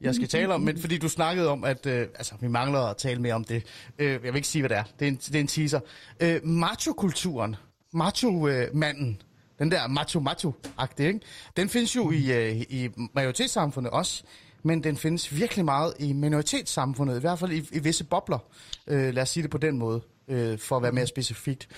[0.00, 2.96] jeg skal tale om, men fordi du snakkede om, at øh, altså, vi mangler at
[2.96, 3.62] tale mere om det.
[3.98, 4.84] Øh, jeg vil ikke sige, hvad det er.
[4.98, 5.80] Det er en, det er en teaser.
[6.20, 7.56] Øh, macho-kulturen
[7.96, 9.22] macho-manden,
[9.58, 11.20] den der macho-macho-agtige, ikke?
[11.56, 14.22] den findes jo i, øh, i majoritetssamfundet også,
[14.62, 18.38] men den findes virkelig meget i minoritetssamfundet, i hvert fald i, i visse bobler.
[18.86, 21.68] Øh, lad os sige det på den måde, øh, for at være mere specifikt.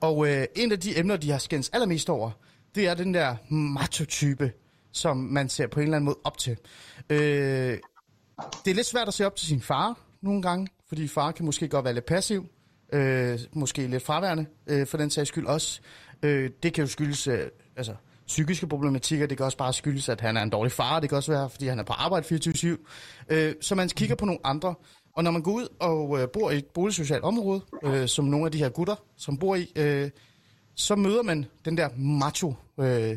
[0.00, 2.30] Og øh, en af de emner, de har skændt allermest over,
[2.74, 4.52] det er den der macho-type,
[4.92, 6.56] som man ser på en eller anden måde op til.
[7.10, 7.78] Øh,
[8.64, 11.44] det er lidt svært at se op til sin far nogle gange, fordi far kan
[11.44, 12.46] måske godt være lidt passiv,
[12.92, 15.80] øh, måske lidt fraværende øh, for den sags skyld også.
[16.22, 17.46] Øh, det kan jo skyldes øh,
[17.76, 17.94] altså,
[18.26, 21.16] psykiske problematikker, det kan også bare skyldes, at han er en dårlig far, det kan
[21.16, 22.66] også være, fordi han er på arbejde 24-7.
[23.28, 24.74] Øh, så man kigger på nogle andre,
[25.16, 28.46] og når man går ud og øh, bor i et boligsocialt område, øh, som nogle
[28.46, 30.10] af de her gutter, som bor i, øh,
[30.74, 33.16] så møder man den der macho øh,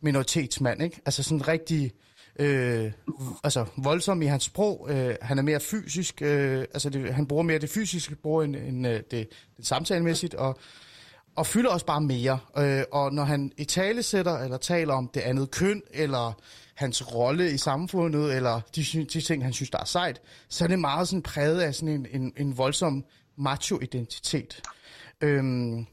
[0.00, 1.00] minoritetsmand, ikke?
[1.06, 1.92] Altså sådan rigtig
[2.38, 2.92] øh,
[3.44, 4.86] altså voldsom i hans sprog.
[4.90, 8.56] Øh, han er mere fysisk, øh, altså det, han bruger mere det fysiske sprog end,
[8.56, 10.58] end øh, det, det samtalemæssigt, og,
[11.36, 12.38] og fylder også bare mere.
[12.58, 16.32] Øh, og når han i tale sætter eller taler om det andet køn, eller
[16.74, 20.68] hans rolle i samfundet, eller de, de ting, han synes, der er sejt, så er
[20.68, 23.04] det meget sådan præget af sådan en, en, en voldsom
[23.36, 24.62] macho-identitet.
[25.20, 25.86] Øhm,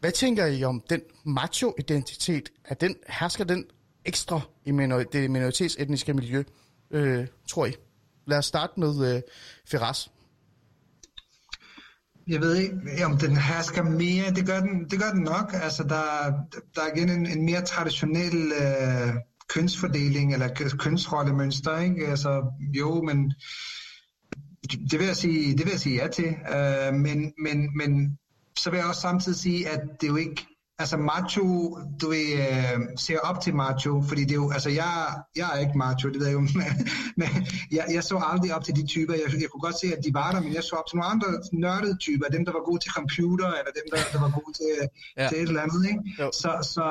[0.00, 2.52] hvad tænker I om den macho-identitet?
[2.64, 3.64] Er den, hersker den
[4.06, 6.42] ekstra i minor- det minoritetsetniske miljø,
[6.90, 7.72] øh, tror I?
[8.26, 9.22] Lad os starte med øh,
[9.70, 10.08] Ferraz.
[12.28, 14.30] Jeg ved ikke, om den hersker mere.
[14.30, 15.50] Det gør den, det gør den nok.
[15.62, 16.32] Altså, der,
[16.74, 19.14] der er igen en, en mere traditionel øh,
[19.48, 21.78] kønsfordeling eller kønsrollemønster.
[21.78, 22.06] Ikke?
[22.06, 22.44] Altså,
[22.78, 23.34] jo, men
[24.90, 26.26] det vil jeg sige, det vil jeg sige ja til.
[26.26, 28.18] Øh, men, men, men
[28.58, 30.46] så vil jeg også samtidig sige, at det er jo ikke
[30.78, 31.44] altså macho,
[32.00, 34.92] du øh, ser op til macho, fordi det er jo, altså jeg,
[35.36, 36.72] jeg er ikke macho, det ved jeg jo, men,
[37.16, 37.28] men
[37.72, 40.14] jeg, jeg så aldrig op til de typer, jeg, jeg kunne godt se, at de
[40.14, 42.80] var der, men jeg så op til nogle andre nørdede typer, dem der var gode
[42.84, 44.72] til computer, eller dem der, der var gode til,
[45.18, 45.28] ja.
[45.28, 46.00] til et eller andet, ikke?
[46.42, 46.84] Så, så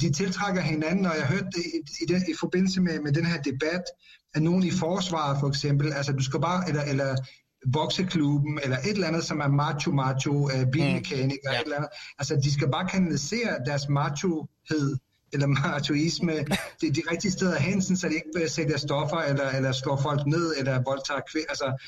[0.00, 3.26] de tiltrækker hinanden, og jeg hørte det i, i, den, i forbindelse med, med den
[3.26, 3.84] her debat,
[4.34, 7.16] at nogen i forsvaret for eksempel, altså du skal bare, eller, eller
[7.72, 11.52] bokseklubben, eller et eller andet, som er macho-macho, uh, bilmekaniker, mm.
[11.52, 11.60] ja.
[11.60, 11.90] et eller andet.
[12.18, 14.96] Altså, de skal bare kanalisere deres machohed,
[15.32, 16.32] eller machoisme,
[16.80, 20.54] det de rigtige steder hen, så de ikke sælger stoffer, eller, eller slår folk ned,
[20.58, 21.48] eller voldtager kvinder.
[21.48, 21.82] Altså,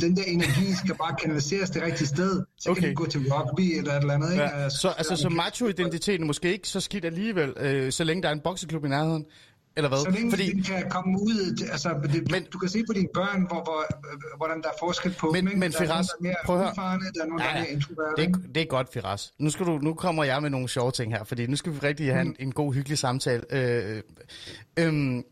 [0.00, 2.42] den der energi skal bare kanaliseres det rigtige sted.
[2.60, 2.80] Så okay.
[2.80, 4.32] kan de gå til rugby, eller et eller andet.
[4.32, 4.42] Ikke?
[4.42, 4.62] Ja.
[4.62, 8.28] Altså, så, altså, så macho-identiteten er måske ikke så skidt alligevel, øh, så længe der
[8.28, 9.24] er en bokseklub i nærheden.
[9.76, 9.98] Eller hvad?
[9.98, 10.52] Så længe Fordi...
[10.52, 13.80] de kan komme ud, altså, det, men, du kan se på dine børn, hvor, hvor,
[14.36, 15.58] hvordan der er forskel på men, dem.
[15.58, 16.06] Men Firas,
[16.44, 16.74] prøv at høre.
[17.14, 19.32] der er nogen, ja, der er mere det, det er godt, Firas.
[19.38, 21.78] Nu, skal du, nu kommer jeg med nogle sjove ting her, fordi nu skal vi
[21.78, 22.30] rigtig have mm.
[22.38, 23.42] en, en god, hyggelig samtale.
[23.50, 24.02] Øh,
[24.78, 25.22] øh,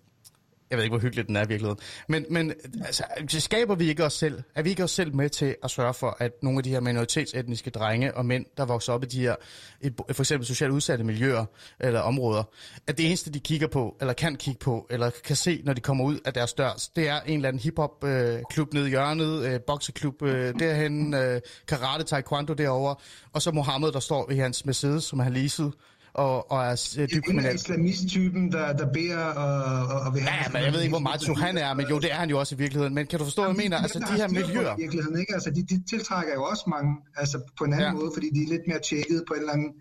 [0.75, 1.79] jeg ved ikke, hvor hyggeligt den er i virkeligheden.
[2.09, 2.53] Men, men
[2.85, 4.43] altså, skaber vi ikke os selv?
[4.55, 6.81] Er vi ikke os selv med til at sørge for, at nogle af de her
[6.81, 9.35] minoritetsetniske drenge og mænd, der vokser op i de her,
[10.13, 11.45] for eksempel socialt udsatte miljøer
[11.81, 12.43] eller områder,
[12.87, 15.81] at det eneste, de kigger på, eller kan kigge på, eller kan se, når de
[15.81, 19.43] kommer ud af deres dør, det er en eller anden hiphop-klub øh, nede i hjørnet,
[19.43, 22.97] øh, bokseklub øh, derhen, øh, karate, taekwondo derovre,
[23.33, 25.73] og så Mohammed, der står i hans Mercedes, som han leasede,
[26.15, 27.55] og, og er øh, dybt kriminel.
[27.55, 31.35] islamist-typen, der, der beder og, og, og vil Ja, men jeg ved ikke, hvor macho
[31.35, 32.95] han er, men jo, det er han jo også i virkeligheden.
[32.95, 33.77] Men kan du forstå, hvad jeg mener?
[33.77, 34.75] Altså, de her miljøer...
[34.79, 35.35] I virkeligheden, ikke?
[35.35, 37.93] Altså, de, de tiltrækker jo også mange, altså på en anden ja.
[37.93, 39.73] måde, fordi de er lidt mere tjekket på en eller anden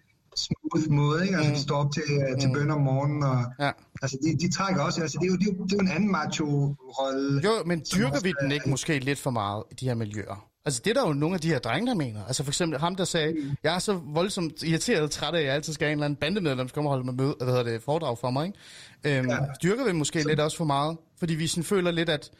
[0.43, 1.35] smooth måde, ikke?
[1.38, 1.55] Altså, mm.
[1.55, 2.03] de står op til,
[2.39, 2.55] til mm.
[2.55, 3.72] bøn om morgenen, og ja.
[4.01, 5.85] altså, de, de trækker også, altså, det er jo, det er jo, det er jo
[5.88, 7.41] en anden macho-rolle.
[7.47, 10.52] Jo, men dyrker vi den ikke måske lidt for meget i de her miljøer?
[10.65, 12.26] Altså det er der jo nogle af de her drenge, der mener.
[12.26, 13.56] Altså for eksempel ham, der sagde, mm.
[13.64, 16.06] jeg er så voldsomt irriteret og træt af, at jeg altid skal have en eller
[16.06, 18.45] anden bandemedlem, der kommer og holde med møde, hvad hedder det, foredrag for mig.
[18.45, 19.19] Ikke?
[19.19, 19.38] Øhm, ja.
[19.64, 20.27] Dyrker vi måske så...
[20.27, 22.31] lidt også for meget, fordi vi sådan føler lidt, at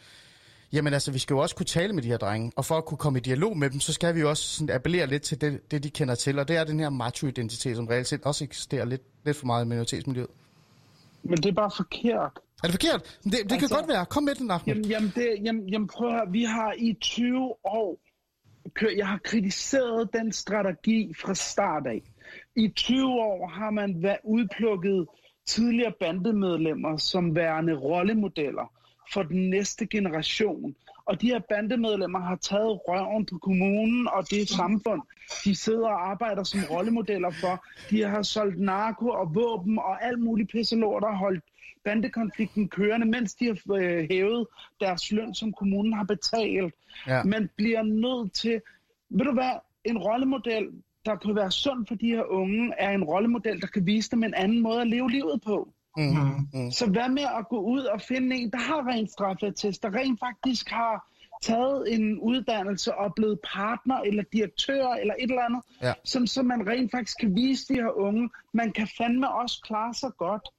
[0.74, 2.86] jamen altså, vi skal jo også kunne tale med de her drenge, og for at
[2.86, 5.42] kunne komme i dialog med dem, så skal vi jo også sådan appellere lidt til
[5.42, 8.44] det, det, de kender til, og det er den her macho-identitet, som reelt set også
[8.44, 10.30] eksisterer lidt, lidt for meget i minoritetsmiljøet.
[11.24, 12.40] Men det er bare forkert.
[12.64, 13.20] Er det forkert?
[13.24, 14.06] Det, det altså, kan godt være.
[14.06, 14.76] Kom med den, Ahmed.
[14.76, 16.32] Jamen, jamen, det, jamen, jamen prøv at høre.
[16.32, 18.00] Vi har i 20 år
[18.98, 22.02] jeg har kritiseret den strategi fra start af.
[22.56, 25.08] I 20 år har man været udplukket
[25.46, 28.72] tidligere bandemedlemmer som værende rollemodeller
[29.14, 30.76] for den næste generation.
[31.06, 35.02] Og de her bandemedlemmer har taget røven på kommunen og det samfund,
[35.46, 37.66] de sidder og arbejder som rollemodeller for.
[37.90, 41.44] De har solgt narko og våben og alt muligt pisselort og holdt
[41.86, 44.48] bandekonflikten kørende, mens de har øh, hævet
[44.80, 46.74] deres løn, som kommunen har betalt.
[47.08, 47.24] Ja.
[47.24, 48.62] Man bliver nødt til,
[49.10, 49.52] ved du hvad,
[49.86, 50.70] en rollemodel,
[51.06, 54.24] der kan være sund for de her unge, er en rollemodel, der kan vise dem
[54.24, 55.74] en anden måde at leve livet på.
[55.98, 56.48] Mm-hmm.
[56.54, 56.72] Mm.
[56.72, 60.20] Så hvad med at gå ud og finde en, der har rent straffetest, der rent
[60.20, 65.94] faktisk har taget en uddannelse og blevet partner eller direktør eller et eller andet, ja.
[66.04, 69.94] som, så man rent faktisk kan vise de her unge, man kan fandme også klare
[69.94, 70.50] sig godt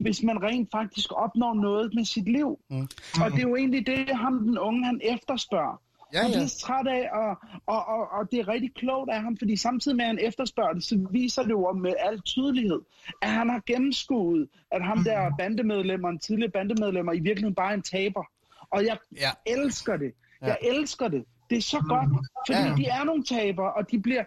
[0.00, 2.58] hvis man rent faktisk opnår noget med sit liv.
[2.70, 2.88] Mm.
[3.22, 5.80] Og det er jo egentlig det, ham den unge han efterspørger.
[6.12, 7.36] Ja, han bliver træt af, og,
[7.66, 10.72] og, og, og det er rigtig klogt af ham, fordi samtidig med, at han efterspørger
[10.72, 12.80] det, så viser det jo med al tydelighed,
[13.22, 17.82] at han har gennemskuet, at ham der bandemedlemmer, tidligere bandemedlemmer, i virkeligheden bare er en
[17.82, 18.24] taber.
[18.70, 19.30] Og jeg ja.
[19.46, 20.12] elsker det.
[20.40, 20.68] Jeg ja.
[20.68, 21.24] elsker det.
[21.50, 22.08] Det er så godt,
[22.46, 22.74] fordi ja.
[22.76, 24.24] de er nogle taber, og de bliver,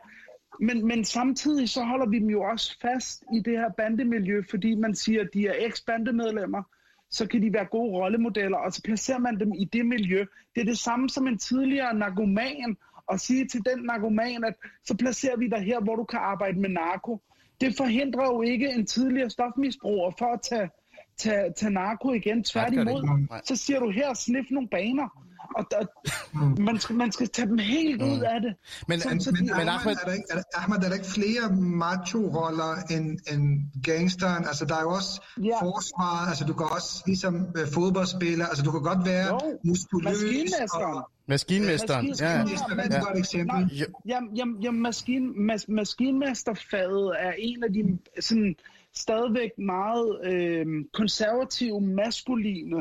[0.59, 4.75] men, men samtidig så holder vi dem jo også fast i det her bandemiljø, fordi
[4.75, 6.63] man siger, at de er eks-bandemedlemmer,
[7.09, 10.25] så kan de være gode rollemodeller, og så placerer man dem i det miljø.
[10.55, 12.77] Det er det samme som en tidligere narkoman,
[13.07, 14.53] og sige til den narkoman, at
[14.85, 17.21] så placerer vi dig her, hvor du kan arbejde med narko.
[17.61, 20.69] Det forhindrer jo ikke en tidligere stofmisbruger for at tage,
[21.17, 22.43] tage, tage narko igen.
[22.43, 25.32] Tværtimod, så siger du her, snif nogle baner.
[25.55, 25.85] Og der,
[26.33, 26.63] mm.
[26.63, 28.11] man, skal, man skal tage dem helt mm.
[28.11, 28.55] ud af det.
[28.87, 31.05] Men, så, men, de, men Ahmed, er der, ikke, er, der, Ahmed, er der ikke
[31.07, 33.43] flere macho-roller end, end
[33.83, 34.45] gangsteren?
[34.47, 35.61] Altså, der er jo også ja.
[35.61, 39.59] forsvar, altså du kan også ligesom uh, fodboldspiller, altså du kan godt være jo.
[39.63, 40.11] muskuløs.
[40.11, 40.95] Maskinmesteren.
[40.95, 42.37] Og, Maskinmesteren, ja.
[42.37, 43.87] Maskinmesteren er et godt eksempel.
[44.05, 48.55] Jamen, jamen, jamen maskin, mas, maskinmesterfaget er en af de sådan,
[48.95, 52.77] stadigvæk meget øh, konservative, maskuline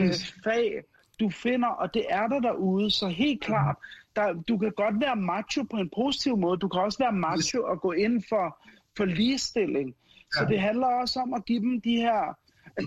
[0.00, 0.14] øh,
[0.44, 0.84] fag,
[1.20, 3.76] du finder, og det er der derude, så helt klart,
[4.16, 7.62] der, du kan godt være macho på en positiv måde, du kan også være macho
[7.64, 8.58] og gå ind for,
[8.96, 9.94] for ligestilling.
[10.32, 12.36] Så det handler også om at give dem de her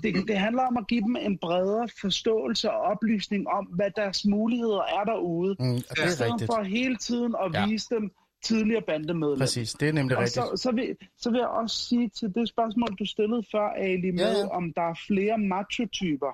[0.03, 4.25] det, det handler om at give dem en bredere forståelse og oplysning om, hvad deres
[4.25, 5.55] muligheder er derude.
[5.59, 6.51] Mm, det I er stedet rigtigt.
[6.51, 7.67] for hele tiden at Ja.
[7.67, 8.11] vise dem
[8.43, 9.37] tidligere bandemedlemmer.
[9.37, 10.45] Præcis, det er nemlig Og rigtigt.
[10.45, 14.11] så, så, vil, så vil jeg også sige til det spørgsmål, du stillede før, Ali,
[14.11, 14.47] med, Ja, ja.
[14.47, 16.33] om der er flere macho-typer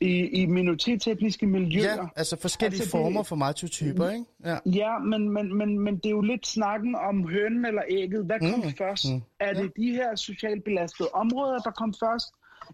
[0.00, 1.94] i, i minoritetsetniske miljøer.
[1.94, 4.24] Ja, altså forskellige Altså, det- former for macho-typer, ikke?
[4.44, 4.58] Ja.
[4.66, 8.24] Ja, men, men, men, men det er jo lidt snakken om hønen eller ægget.
[8.24, 9.04] Hvad kom Mm, først?
[9.12, 9.22] mm.
[9.40, 12.26] Er det de her socialt belastede områder, der kom først?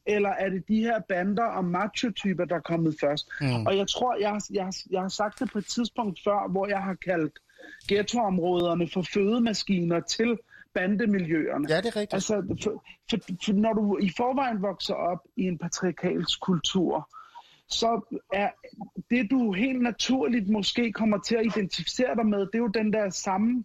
[0.07, 3.29] Eller er det de her bander og macho-typer, der er kommet først?
[3.41, 3.67] Mm.
[3.67, 6.67] Og jeg tror, jeg, har- jeg, jeg har sagt det på et tidspunkt før, hvor
[6.67, 7.39] jeg har kaldt
[7.89, 10.39] ghettoområderne for fødemaskiner til
[10.75, 11.67] bandemiljøerne.
[11.69, 12.15] ja, det er rigtigt.
[12.15, 17.09] Altså, for, for, for når du i forvejen vokser op i en patriarkalsk kultur,
[17.69, 18.51] så er
[19.11, 22.93] det, du helt naturligt måske kommer til at identificere dig med, det er jo den
[22.93, 23.65] der samme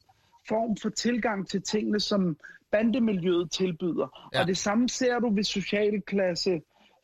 [0.49, 2.37] form for tilgang til tingene, som
[2.71, 4.29] bandemiljøet tilbyder.
[4.33, 4.41] Ja.
[4.41, 6.61] Og det samme ser du ved socialklasse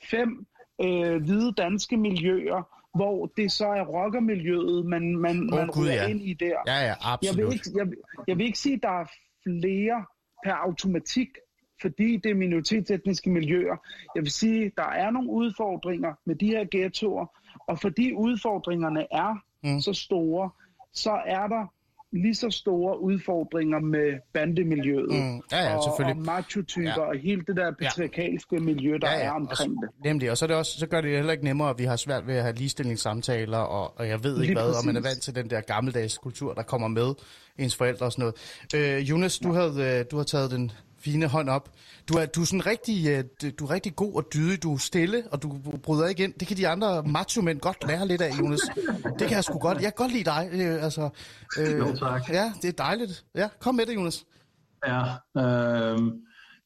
[0.09, 0.45] 5
[0.84, 2.63] øh, hvide danske miljøer,
[2.97, 6.07] hvor det så er rockermiljøet, man, man, Åh, man ryger ja.
[6.07, 6.57] ind i der.
[6.67, 7.38] Ja, ja, Jeg absolut.
[7.38, 7.88] vil, ikke, jeg,
[8.27, 9.05] jeg vil ikke sige, at der er
[9.44, 10.06] flere
[10.44, 11.30] per automatik,
[11.82, 13.78] fordi det er minoritetsetniske miljøer.
[14.15, 17.26] Jeg vil sige, der er nogle udfordringer med de her ghettoer,
[17.68, 19.80] og fordi udfordringerne er mm.
[19.82, 20.49] så store,
[20.94, 21.72] så er der
[22.14, 26.19] lige så store udfordringer med bandemiljøet Mm, ja, ja, og, selvfølgelig.
[26.19, 26.99] og macho-typer Ja.
[27.02, 30.06] og hele det der patriarkalske miljø, der er omkring og, det.
[30.06, 31.95] Nemlig, og så, er det også, så gør det heller ikke nemmere, at vi har
[31.95, 35.02] svært ved at have ligestillingssamtaler, og, og jeg ved ikke Lige hvad, og man er
[35.02, 35.15] præcis.
[35.15, 37.14] vant til den der gammeldags kultur, der kommer med
[37.57, 38.34] ens forældre og sådan
[38.73, 38.98] noget.
[38.99, 40.72] Øh, Jonas, du, havde, øh, du har taget den
[41.03, 41.69] fine hånd op.
[42.09, 43.23] Du er, du er sådan rigtig, øh,
[43.59, 46.34] du- er rigtig god og dydig, du er stille, og du bryder ikke ind.
[46.39, 48.59] Det kan de andre macho-mænd godt lære lidt af, Jonas.
[49.19, 49.75] Det kan jeg sgu godt.
[49.77, 50.49] Jeg kan godt lide dig.
[50.51, 51.09] Øh, altså,
[51.59, 52.30] øh, Jo, tak.
[52.30, 53.25] Ja, det er dejligt.
[53.35, 54.25] Ja, kom med det, Jonas.
[54.88, 55.01] Ja,
[55.41, 55.99] øh,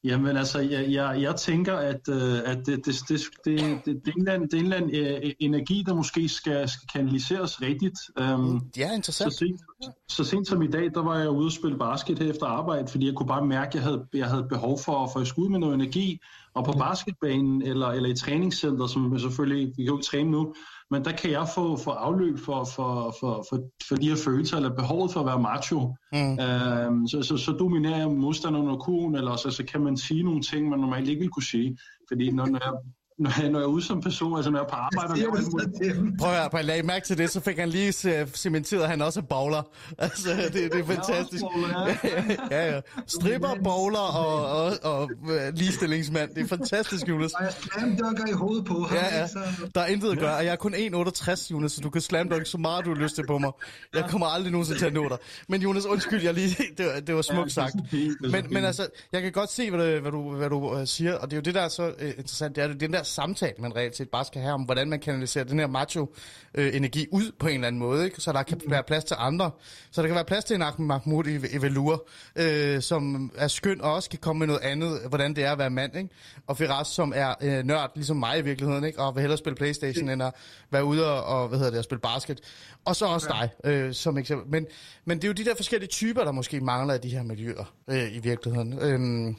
[0.04, 4.08] jamen altså, jeg, jeg, jeg tænker, at, øh, at det, det, det, det, det, det,
[4.08, 6.88] er en eller anden, det er en eller anden øh, energi, der måske skal, skal
[6.92, 7.98] kanaliseres rigtigt.
[8.20, 9.34] Um, Ja, så, interessant.
[9.34, 9.60] sent,
[10.08, 12.88] så sent som i dag, der var jeg ude og spille basket her efter arbejde,
[12.88, 15.50] fordi jeg kunne bare mærke, at jeg havde, jeg havde behov for, at skulle ud
[15.50, 16.20] med noget energi.
[16.54, 20.30] Og på basketbanen eller, eller i træningscenter, som jeg selvfølgelig, vi kan jo ikke træne
[20.30, 20.54] nu,
[20.90, 24.56] men der kan jeg få, få afløb for, for, for, for, for de her følelser,
[24.56, 25.94] eller behovet for at være macho.
[26.12, 26.38] Mm.
[26.40, 30.22] Øhm, så, så, så dominerer jeg modstanderen under kurven, eller så, så kan man sige
[30.22, 31.78] nogle ting, man normalt ikke vil kunne sige.
[32.08, 32.72] Fordi når, når, jeg,
[33.18, 35.82] når, jeg, når jeg er ude som person, altså når jeg er på arbejde, og
[35.82, 36.16] til dem?
[36.16, 39.02] Prøv at høre, lagde mærke til det, så fik han lige uh, cementeret, at han
[39.02, 39.62] også er bowler.
[39.98, 41.42] Altså, det, det er fantastisk.
[41.42, 41.94] bowler,
[42.50, 42.80] ja, ja.
[43.06, 46.34] Stripper, bowler og, og, og uh, ligestillingsmand.
[46.34, 47.32] Det er fantastisk, Jonas.
[47.32, 48.96] Og jeg slam dunker i hovedet på ham.
[48.96, 49.26] Ja, ja.
[49.74, 52.28] Der er intet at gøre, og jeg er kun 1,68, Jonas, så du kan slam
[52.28, 53.50] dunk så meget, du har lyst til på mig.
[53.94, 55.18] Jeg kommer aldrig nogensinde til at nå dig.
[55.48, 57.74] Men Jonas, undskyld, jeg lige, det, var, det var smukt sagt.
[57.90, 60.80] det det Men, men altså, jeg kan godt se, hvad du, hvad du, hvad du
[60.80, 62.92] uh, siger, og det er jo det, der er så interessant, det er jo den
[62.92, 67.06] der samtale, man reelt set bare skal have om, hvordan man kanaliserer den her macho-energi
[67.12, 68.20] ud på en eller anden måde, ikke?
[68.20, 69.50] så der kan være plads til andre.
[69.90, 73.48] Så der kan være plads til en Ahmed Mahmoud i, i Velur, øh, som er
[73.48, 75.96] skøn og også kan komme med noget andet, hvordan det er at være mand.
[75.96, 76.08] Ikke?
[76.46, 78.98] Og Firas, som er øh, nørd, ligesom mig i virkeligheden, ikke?
[79.00, 80.34] og vil hellere spille Playstation, end at
[80.70, 82.40] være ude og, og hvad hedder det, at spille basket.
[82.84, 84.50] Og så også dig, øh, som eksempel.
[84.50, 84.66] Men,
[85.04, 87.74] men det er jo de der forskellige typer, der måske mangler i de her miljøer
[87.90, 88.78] øh, i virkeligheden.
[88.82, 89.36] Øhm,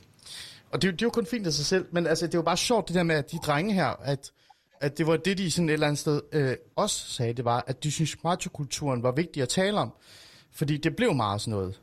[0.71, 2.43] og det, det er jo kun fint af sig selv, men altså, det er jo
[2.43, 4.31] bare sjovt det der med, at de drenge her, at,
[4.81, 7.63] at det var det, de sådan et eller andet sted øh, også sagde, det var,
[7.67, 9.93] at de synes, machokulturen var vigtig at tale om.
[10.51, 11.81] Fordi det blev meget sådan noget.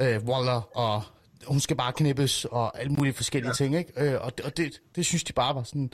[0.00, 1.02] Øh, Waller og
[1.46, 3.54] hun skal bare knippes og alle mulige forskellige ja.
[3.54, 3.92] ting, ikke?
[3.96, 5.92] Øh, og og det, det synes de bare var sådan,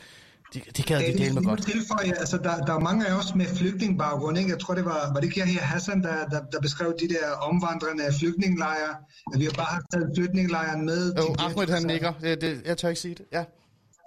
[0.53, 1.62] det, det gad Ja, de dele med godt.
[1.66, 4.51] tilføje, altså der, der er mange af os med flygtningbaggrund, ikke?
[4.51, 8.05] Jeg tror, det var, var det her Hassan, der, der, der beskrev de der omvandrende
[8.19, 8.95] flygtningelejre,
[9.35, 11.15] at vi har bare taget flygtningelejren med.
[11.15, 12.12] Jo, til- Ahmed han altså- nikker.
[12.21, 13.25] Det, det, jeg tør ikke sige det.
[13.33, 13.45] Ja.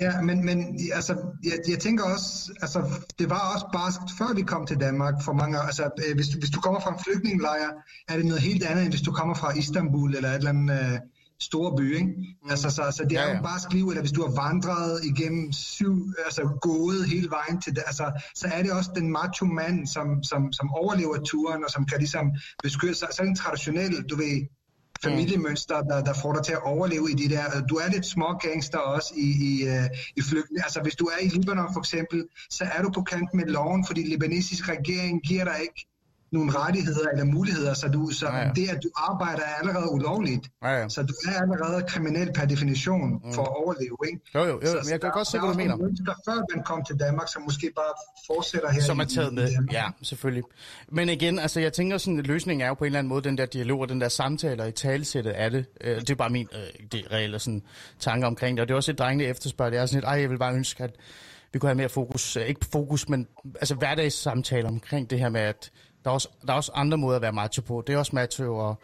[0.02, 2.80] Ja, men, men altså, jeg, jeg tænker også, altså,
[3.20, 5.58] det var også barsk, før vi kom til Danmark for mange.
[5.62, 7.70] Altså, øh, hvis, du, hvis du kommer fra en flygtningelejr,
[8.10, 10.80] er det noget helt andet, end hvis du kommer fra Istanbul eller et eller andet
[10.80, 11.00] øh,
[11.42, 12.06] store by, ikke?
[12.08, 12.50] Mm.
[12.50, 15.06] Altså, så, så det er Ja, ja, jo barsk liv, eller hvis du har vandret
[15.06, 15.96] igennem syv,
[16.26, 20.24] altså gået hele vejen til det, altså, så er det også den macho mand, som,
[20.24, 22.32] som, som overlever turen, og som kan ligesom
[22.64, 23.08] beskytte sig.
[23.12, 24.48] Så det en traditionel, du ved,
[25.04, 27.66] familiemønster, der, der får dig til at overleve i de der.
[27.70, 29.86] Du er lidt små gangster også i, i, uh,
[30.16, 30.64] i flygtning.
[30.64, 33.86] Altså hvis du er i Libanon for eksempel, så er du på kant med loven,
[33.88, 35.88] fordi den libanesiske regering giver dig ikke
[36.32, 38.52] nogle rettigheder eller muligheder, så, du, så Ja, ja.
[38.56, 40.48] det, at du arbejder, er allerede ulovligt.
[40.64, 40.90] Ja, ja.
[40.90, 43.34] Så du er allerede kriminel per definition mm.
[43.34, 44.20] for at overleve, ikke?
[44.36, 45.70] Jo, jo, jo, Så- men jeg kan der- godt se, der hvad er du mener.
[45.70, 47.94] nogle mennesker, før man kom til Danmark, som måske bare
[48.28, 48.82] fortsætter her.
[48.82, 49.52] Som er taget med.
[49.52, 49.74] Danmark.
[49.74, 50.44] Ja, selvfølgelig.
[50.92, 53.24] Men igen, altså jeg tænker sådan, at løsningen er jo på en eller anden måde
[53.24, 55.66] den der dialog og den der samtale og i talesættet af det.
[55.82, 57.64] Øh, Det er bare min øh, det reelle sådan,
[58.00, 58.62] tanke omkring det.
[58.62, 59.70] Og det er også et drengene efterspørger.
[59.70, 60.92] Det er sådan et, ej, jeg vil bare ønske, at
[61.54, 62.38] vi kunne have mere fokus.
[62.38, 65.72] Øh, Ikke fokus, men altså hverdagssamtaler omkring det her med, at
[66.08, 67.84] der er også, der er også andre måder at være macho på.
[67.88, 68.76] Det er også macho og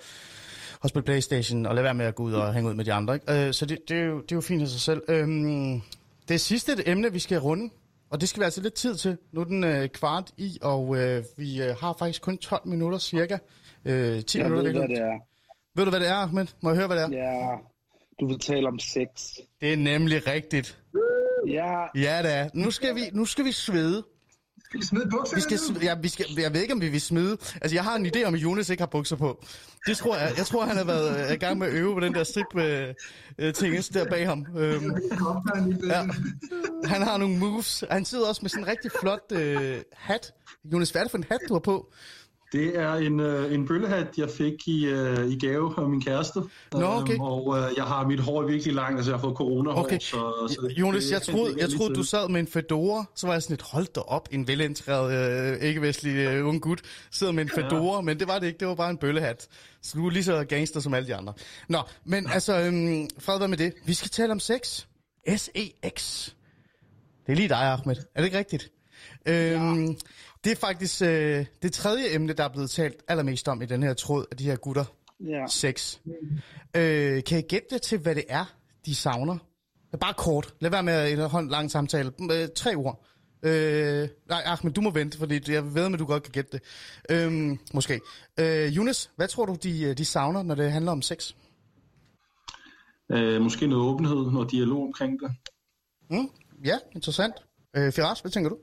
[0.82, 2.94] og spille Playstation, og lade være med at gå ud og hænge ud med de
[2.94, 3.14] andre.
[3.14, 3.48] Ikke?
[3.48, 5.02] Øh, så det, det, er jo, det er jo fint af sig selv.
[5.08, 5.82] Øhm,
[6.28, 7.70] det sidste emne, vi skal runde,
[8.10, 9.18] og det skal vi altså lidt tid til.
[9.32, 12.98] Nu er den øh, kvart i, og øh, vi øh, har faktisk kun 12 minutter
[12.98, 13.38] cirka.
[13.86, 15.20] Øh, 10 Jeg minutter ved, hvad det er.
[15.76, 16.48] Ved du, hvad det er, Ahmed?
[16.62, 17.10] Må jeg høre, hvad det er?
[17.10, 17.56] Ja,
[18.20, 19.08] du vil tale om sex.
[19.62, 20.80] Det er nemlig rigtigt.
[21.48, 22.50] Ja, Ja, det er.
[22.54, 24.04] Nu skal vi, nu skal vi svede.
[24.74, 25.80] Skal vi smide bukserne Vi skal, nu?
[25.80, 27.38] sm- ja, vi skal, jeg ved ikke, om vi vil smide.
[27.62, 29.44] Altså, jeg har en idé om, at Jonas ikke har bukser på.
[29.88, 30.34] Det tror jeg.
[30.38, 32.46] Jeg tror, han har været øh, i gang med at øve på den der strip
[32.58, 32.94] øh,
[33.40, 34.46] øh, ting der bag ham.
[34.58, 34.92] Øhm,
[35.90, 36.04] Ja.
[36.04, 36.10] øh,
[36.86, 37.84] Han har nogle moves.
[37.92, 40.34] Han sidder også med sådan en rigtig flot øh, hat.
[40.74, 41.94] Jonas, hvad er det for en hat, du har på?
[42.54, 46.40] Det er en, øh, en bøllehat, jeg fik i, øh, i gave af min kæreste.
[46.74, 47.14] Nå, okay.
[47.14, 50.00] Øhm, og øh, jeg har mit hår virkelig langt, altså jeg har fået corona Okay.
[50.00, 53.06] så, så Jonas, det- jeg troede, jeg troede du sad med en fedora.
[53.16, 56.82] Så var jeg sådan et, hold da op, en velintegreret, øh, ikke-vestlig øh, ung gut
[57.12, 59.48] sidder med en fedora, men det var det ikke, det var bare en bøllehat.
[59.82, 61.34] Så du er lige så gangster som alle de andre.
[61.70, 63.74] Nå, men altså, øhm, fred være med det.
[63.86, 64.86] Vi skal tale om sex.
[65.38, 66.30] S-E-X.
[67.26, 67.96] Det er lige dig, Ahmed.
[68.16, 68.72] Er det ikke rigtigt?
[69.26, 69.94] Øhm, ja.
[70.44, 73.84] Det er faktisk øh, det tredje emne, der er blevet talt allermest om i den
[73.84, 74.86] her tråd af de her gutter.
[75.20, 75.48] ja.
[75.48, 75.98] Sex.
[76.76, 78.46] Øh, kan I gætte jer til, hvad det er,
[78.86, 79.38] de savner?
[80.00, 80.54] Bare kort.
[80.60, 82.12] Lad være med at holde en lang samtale.
[82.32, 83.06] Øh, tre ord.
[83.44, 86.62] Øh, nej, Ahmed, du må vente, fordi jeg ved, at du godt kan gætte det.
[87.10, 88.00] Øh, måske.
[88.40, 91.34] Øh, Jonas, hvad tror du, de, de savner, når det handler om sex?
[93.12, 95.32] Øh, måske noget åbenhed, noget dialog omkring det.
[96.10, 96.30] Mm?
[96.66, 97.34] Ja, interessant.
[97.76, 98.58] Øh, Firas, hvad tænker du?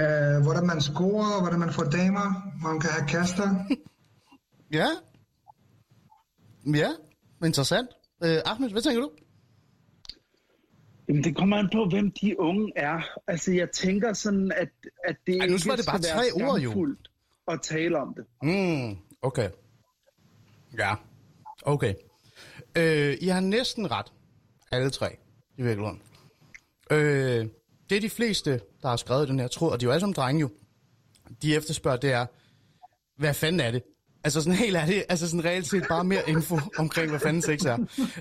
[0.00, 2.26] Øh, hvordan man scorer, hvordan man får damer,
[2.60, 3.48] hvor man kan have kaster.
[4.72, 4.86] Ja.
[6.74, 6.90] Ja,
[7.44, 7.88] interessant.
[8.24, 9.10] Øh, Ahmed, hvad tænker du?
[11.08, 13.00] Jamen, det kommer an på, hvem de unge er.
[13.26, 14.68] Altså, jeg tænker sådan, at,
[15.04, 16.96] at det Ej, nu ikke var det bare skal være tre ord, jo.
[17.48, 18.24] at tale om det.
[18.42, 19.50] Mm, okay.
[20.78, 20.94] Ja,
[21.62, 21.94] okay.
[22.76, 24.12] Øh, I har næsten ret.
[24.72, 25.16] Alle tre,
[25.58, 26.02] i virkeligheden.
[26.90, 27.46] Øh,
[27.90, 30.00] det er de fleste, der har skrevet den her tråd, og de er jo alle
[30.00, 30.50] sammen drenge jo.
[31.42, 32.26] De efterspørger, det er,
[33.18, 33.82] hvad fanden er det?
[34.24, 37.62] Altså sådan helt ærligt, altså sådan reelt set bare mere info omkring, hvad fanden sex
[37.64, 37.78] er.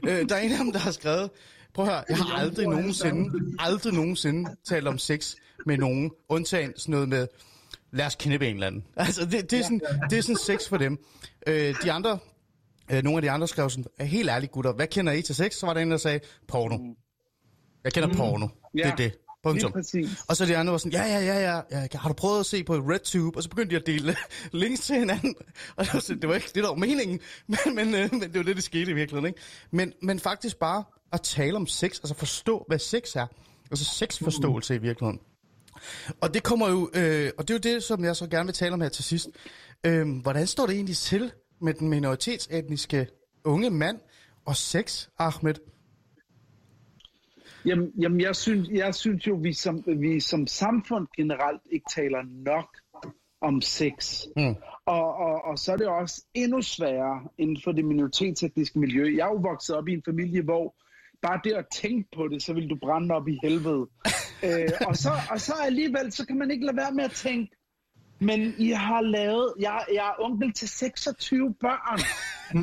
[0.08, 1.30] Øh, der er en af dem, der har skrevet,
[1.74, 5.36] prøv at høre, jeg har aldrig nogensinde, aldrig nogensinde talt om sex
[5.66, 7.28] med nogen, undtagen sådan noget med,
[7.92, 8.84] lad os knippe en eller anden.
[8.96, 10.98] Altså, det, det, er, sådan, det er sådan sex for dem.
[11.48, 12.20] Øh, de andre,
[12.92, 15.36] øh, nogle af de andre skrev sådan, "Er helt ærligt gutter, hvad kender I til
[15.36, 15.54] sex?
[15.54, 16.78] Så var der en, der sagde, porno.
[17.84, 18.48] Jeg kender porno.
[18.74, 19.14] Det er det.
[19.46, 19.74] Punktum.
[20.28, 22.46] Og så de andre var sådan, ja, ja, ja, ja, ja, har du prøvet at
[22.46, 23.38] se på RedTube?
[23.38, 24.16] Og så begyndte de at dele
[24.64, 25.36] links til hinanden.
[25.76, 28.22] Og det var, sådan, det var ikke det, der var meningen, men, men, øh, men
[28.22, 29.26] det var det, der skete i virkeligheden.
[29.26, 29.40] Ikke?
[29.72, 33.28] Men, men faktisk bare at tale om sex, altså forstå, hvad sex er.
[33.72, 35.20] Altså sexforståelse i virkeligheden.
[36.22, 38.54] Og det kommer jo, øh, og det er jo det, som jeg så gerne vil
[38.54, 39.28] tale om her til sidst.
[39.84, 41.32] Øh, hvordan står det egentlig til
[41.62, 43.08] med den minoritetsetniske
[43.44, 44.00] unge mand
[44.46, 45.56] og sex, Ahmed?
[47.66, 52.24] Jamen, jamen jeg, synes, jeg synes jo, vi som, vi som samfund generelt ikke taler
[52.46, 52.78] nok
[53.42, 54.26] om sex.
[54.38, 54.56] Mm.
[54.86, 59.16] Og, og, og så er det også endnu sværere inden for det minoritetsetniske miljø.
[59.16, 60.76] Jeg er jo vokset op i en familie, hvor
[61.22, 63.88] bare det at tænke på det, så vil du brænde op i helvede.
[64.46, 67.56] øh, og, så, og så alligevel, så kan man ikke lade være med at tænke,
[68.20, 72.00] men I har lavet, jeg, jeg er onkel til 26 børn.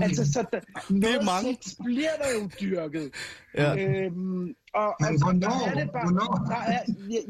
[0.02, 0.60] altså, så der,
[0.90, 1.58] noget mange.
[1.62, 3.14] sex bliver der jo dyrket.
[3.54, 3.76] Ja.
[3.76, 5.48] Øhm, og, Men og så hvornår?
[5.48, 6.44] Der er det bare, Hvornår?
[6.46, 6.80] Der er,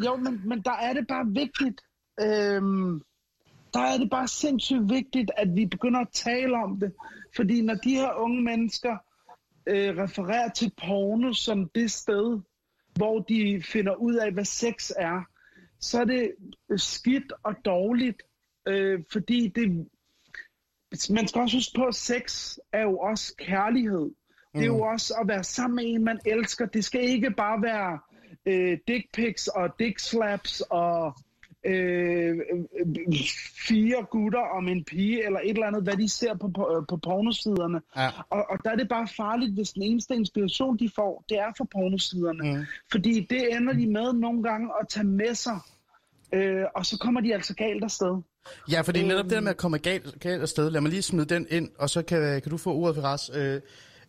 [0.06, 1.80] jo, men, men der er det bare vigtigt.
[2.20, 3.02] Øhm,
[3.74, 6.92] der er det bare sindssygt vigtigt, at vi begynder at tale om det.
[7.36, 8.96] Fordi når de her unge mennesker
[9.66, 12.40] øh, refererer til porno som det sted,
[12.94, 15.22] hvor de finder ud af, hvad sex er,
[15.80, 16.34] så er det
[16.76, 18.22] skidt og dårligt.
[18.68, 19.88] Øh, fordi det,
[21.10, 24.10] man skal også huske på, at sex er jo også kærlighed.
[24.52, 26.66] Det er jo også at være sammen med en, man elsker.
[26.66, 27.98] Det skal ikke bare være
[28.46, 31.16] øh, dick pics og dick slaps og
[31.66, 32.36] øh, øh,
[33.68, 36.96] fire gutter om en pige, eller et eller andet, hvad de ser på, på, på
[36.96, 37.80] pornosiderne.
[37.96, 38.08] Ja.
[38.30, 41.52] Og, og der er det bare farligt, hvis den eneste inspiration, de får, det er
[41.58, 42.58] fra pornosiderne.
[42.58, 42.64] Mm.
[42.90, 45.58] Fordi det ender de med nogle gange at tage med sig,
[46.32, 48.22] øh, og så kommer de altså galt afsted.
[48.70, 51.26] Ja, fordi netop det der med at komme galt, galt afsted, lad mig lige smide
[51.26, 53.30] den ind, og så kan, kan du få ordet, Firas.
[53.34, 53.60] Øh,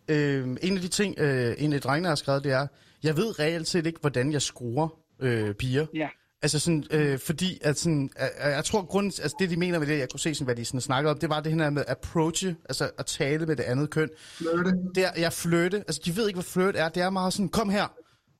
[0.08, 2.66] øh, en af de ting, øh, en af drengene har skrevet, det er,
[3.02, 4.88] jeg ved reelt set ikke, hvordan jeg skruer
[5.20, 5.86] øh, piger.
[5.94, 6.08] Ja.
[6.42, 9.86] Altså sådan, øh, fordi at sådan, øh, jeg tror grunden, altså det de mener med
[9.86, 11.84] det, jeg kunne se sådan, hvad de sådan snakker om, det var det her med
[11.88, 14.08] approache, altså at tale med det andet køn.
[14.18, 14.72] Flirte.
[14.94, 15.78] Det er, ja, flytte.
[15.78, 16.88] Altså de ved ikke, hvad flirt er.
[16.88, 17.92] Det er meget sådan, kom her,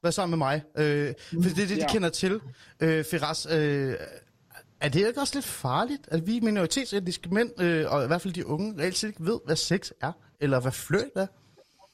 [0.03, 0.63] vær sammen med mig.
[0.79, 1.89] Øh, for det er det, de Ja.
[1.93, 2.41] kender til.
[2.81, 3.95] Øh, Firas, øh,
[4.81, 8.35] er det ikke også lidt farligt, at vi minoritetsetniske mænd, øh, og i hvert fald
[8.35, 11.27] de unge, reelt set ikke ved, hvad sex er, eller hvad flirt er?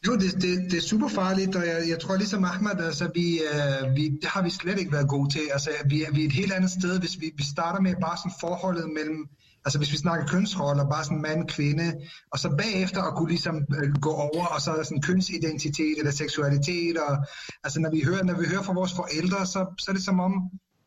[0.06, 3.40] Jo, det, det, det er super farligt, og jeg, jeg tror ligesom Ahmad, altså vi,
[3.52, 5.42] øh, vi, det har vi slet ikke været gode til.
[5.52, 8.40] Altså vi, vi er et helt andet sted, hvis vi, vi starter med bare sådan
[8.40, 9.28] forholdet mellem,
[9.64, 11.94] altså hvis vi snakker kønsroller, bare sådan mand-kvinde,
[12.32, 16.10] og så bagefter at kunne ligesom øh, gå over, og så er sådan kønsidentitet eller
[16.10, 17.16] seksualitet, og
[17.64, 20.20] altså når vi hører, når vi hører fra vores forældre, så, så er det som
[20.20, 20.32] om,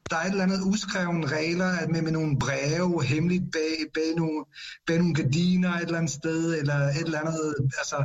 [0.10, 4.16] der er et eller andet uskreven regler at med, med nogle breve hemmeligt bag, bag,
[4.16, 4.46] nogle,
[4.88, 7.98] bag nogle gardiner et eller andet sted, eller et eller andet, altså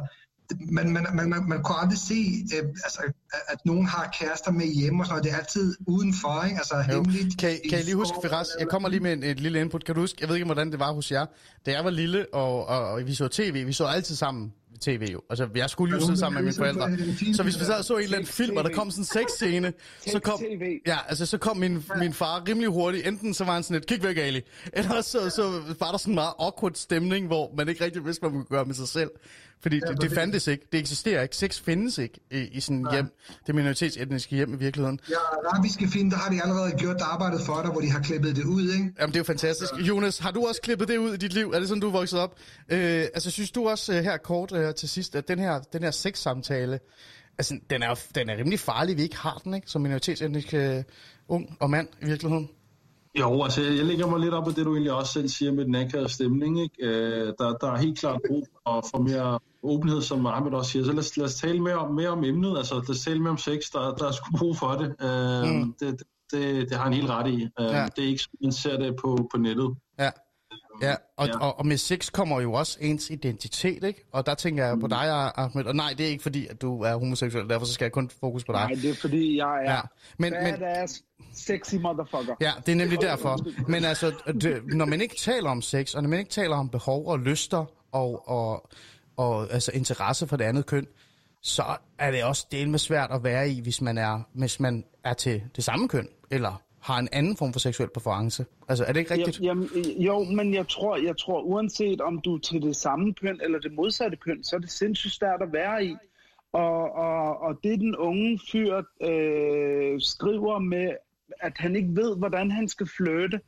[0.70, 2.14] man, man, man, man, man kunne aldrig se,
[2.56, 3.00] øh, altså,
[3.48, 5.24] at- nogen har kærester med hjemme og sådan noget.
[5.24, 6.56] Det er altid udenfor, ikke?
[6.56, 6.82] Altså Jo.
[6.94, 7.38] hemmeligt.
[7.38, 9.84] Kan, kan I lige huske, Firas, jeg kommer lige med en, et lille input.
[9.84, 11.26] Kan du huske, jeg ved ikke, hvordan det var hos jer.
[11.66, 15.08] Da jeg var lille, og, og, og vi så tv, vi så altid sammen tv
[15.12, 15.20] jo.
[15.30, 16.96] Altså, jeg skulle jo sidde sammen med mine forældre.
[17.34, 19.72] så- hvis vi sad så en eller anden film, og der kom sådan en sexscene,
[20.06, 20.40] så kom,
[20.86, 23.06] ja, altså, så kom min, min far rimelig hurtigt.
[23.06, 24.40] Enten så var han sådan et, kig væk, Ali.
[24.72, 28.20] Eller så, så var der sådan en meget awkward stemning, hvor man ikke rigtig vidste,
[28.20, 29.10] hvad man kunne gøre med sig selv.
[29.62, 30.14] Fordi det, det præcis.
[30.14, 30.66] fandtes ikke.
[30.72, 31.36] Det eksisterer ikke.
[31.36, 33.06] Sex findes ikke i, i sådan hjem.
[33.46, 35.00] Det minoritetsetniske hjem i virkeligheden.
[35.10, 35.14] Ja,
[35.48, 38.44] arabiske film, der har de allerede gjort arbejdet for dig, hvor de har klippet det
[38.44, 38.92] ud, ikke?
[39.00, 39.72] Jamen, det er jo fantastisk.
[39.74, 41.50] Jonas, har du også klippet det ud i dit liv?
[41.54, 42.38] Er det sådan, du er vokset op?
[42.68, 42.78] Øh,
[43.14, 45.90] altså, synes du også øh, her kort øh, til sidst, at den her, den her
[45.90, 46.80] sexsamtale,
[47.38, 49.70] altså, den er, den er rimelig farlig, vi ikke har den, ikke?
[49.70, 50.82] Som minoritetsetnisk øh,
[51.28, 52.48] ung og mand i virkeligheden.
[53.20, 55.64] Jo, altså jeg lægger mig lidt op af det, du egentlig også selv siger med
[55.64, 56.60] den akavede stemning.
[56.62, 56.74] Ikke?
[56.86, 60.84] Øh, der, der er helt klart brug for, for mere åbenhed, som Ahmed også siger.
[60.84, 62.58] Så lad, os- lad os tale mere om, mere om emnet.
[62.58, 63.58] Altså lad os tale mere om sex.
[63.72, 64.94] Der, der er sgu brug for det.
[65.02, 65.74] Øh, Mm.
[65.80, 66.68] det, det.
[66.68, 67.42] Det har han helt ret i.
[67.60, 67.86] Øh, Ja.
[67.96, 69.74] Det er ikke, som man ser det på, på nettet.
[69.98, 70.10] Ja.
[70.82, 71.38] Ja, og, Ja.
[71.38, 74.04] Og, og med sex kommer jo også ens identitet, ikke?
[74.12, 75.64] Og der tænker jeg på dig, Ahmed.
[75.64, 78.44] Og nej, det er ikke fordi, at du er homoseksuel, derfor skal jeg kun fokus
[78.44, 78.60] på dig.
[78.60, 79.80] Nej, det er fordi, jeg er Ja,
[80.18, 81.02] men, men, badass,
[81.34, 82.34] sexy motherfucker.
[82.40, 83.38] Ja, det er nemlig derfor.
[83.70, 86.68] Men altså, det, når man ikke taler om sex, og når man ikke taler om
[86.68, 88.68] behov og lyster, og, og,
[89.16, 90.86] og altså interesse for det andet køn,
[91.42, 91.62] så
[91.98, 95.14] er det også del med svært at være i, hvis man er, hvis man er
[95.14, 98.46] til det samme køn, eller har en anden form for seksuel præference.
[98.68, 99.40] Altså, er det ikke rigtigt?
[99.40, 99.68] Jamen,
[99.98, 103.58] jo, men jeg tror, jeg tror, uanset om du er til det samme køn eller
[103.58, 105.96] det modsatte køn, så er det sindssygt svært at være i.
[106.52, 110.92] Og, og, og det den unge fyr øh, skriver med,
[111.40, 113.40] at han ikke ved, hvordan han skal flytte,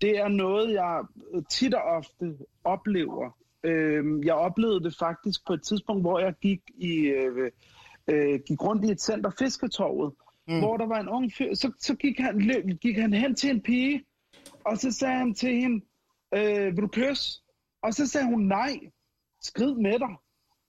[0.00, 1.02] det er noget, jeg
[1.50, 3.36] tit og ofte oplever.
[3.64, 7.50] Øh, jeg oplevede det faktisk på et tidspunkt, hvor jeg gik i øh,
[8.08, 10.12] øh, gik rundt i et center Fisketorvet,
[10.48, 10.58] mm.
[10.58, 13.50] hvor der var en ung fyr, så, så gik, han, løb- gik han hen til
[13.50, 14.04] en pige,
[14.64, 15.84] og så sagde han til hende,
[16.34, 17.42] øh, vil du kysse?
[17.82, 18.80] Og så sagde hun, nej,
[19.42, 20.08] skrid med dig.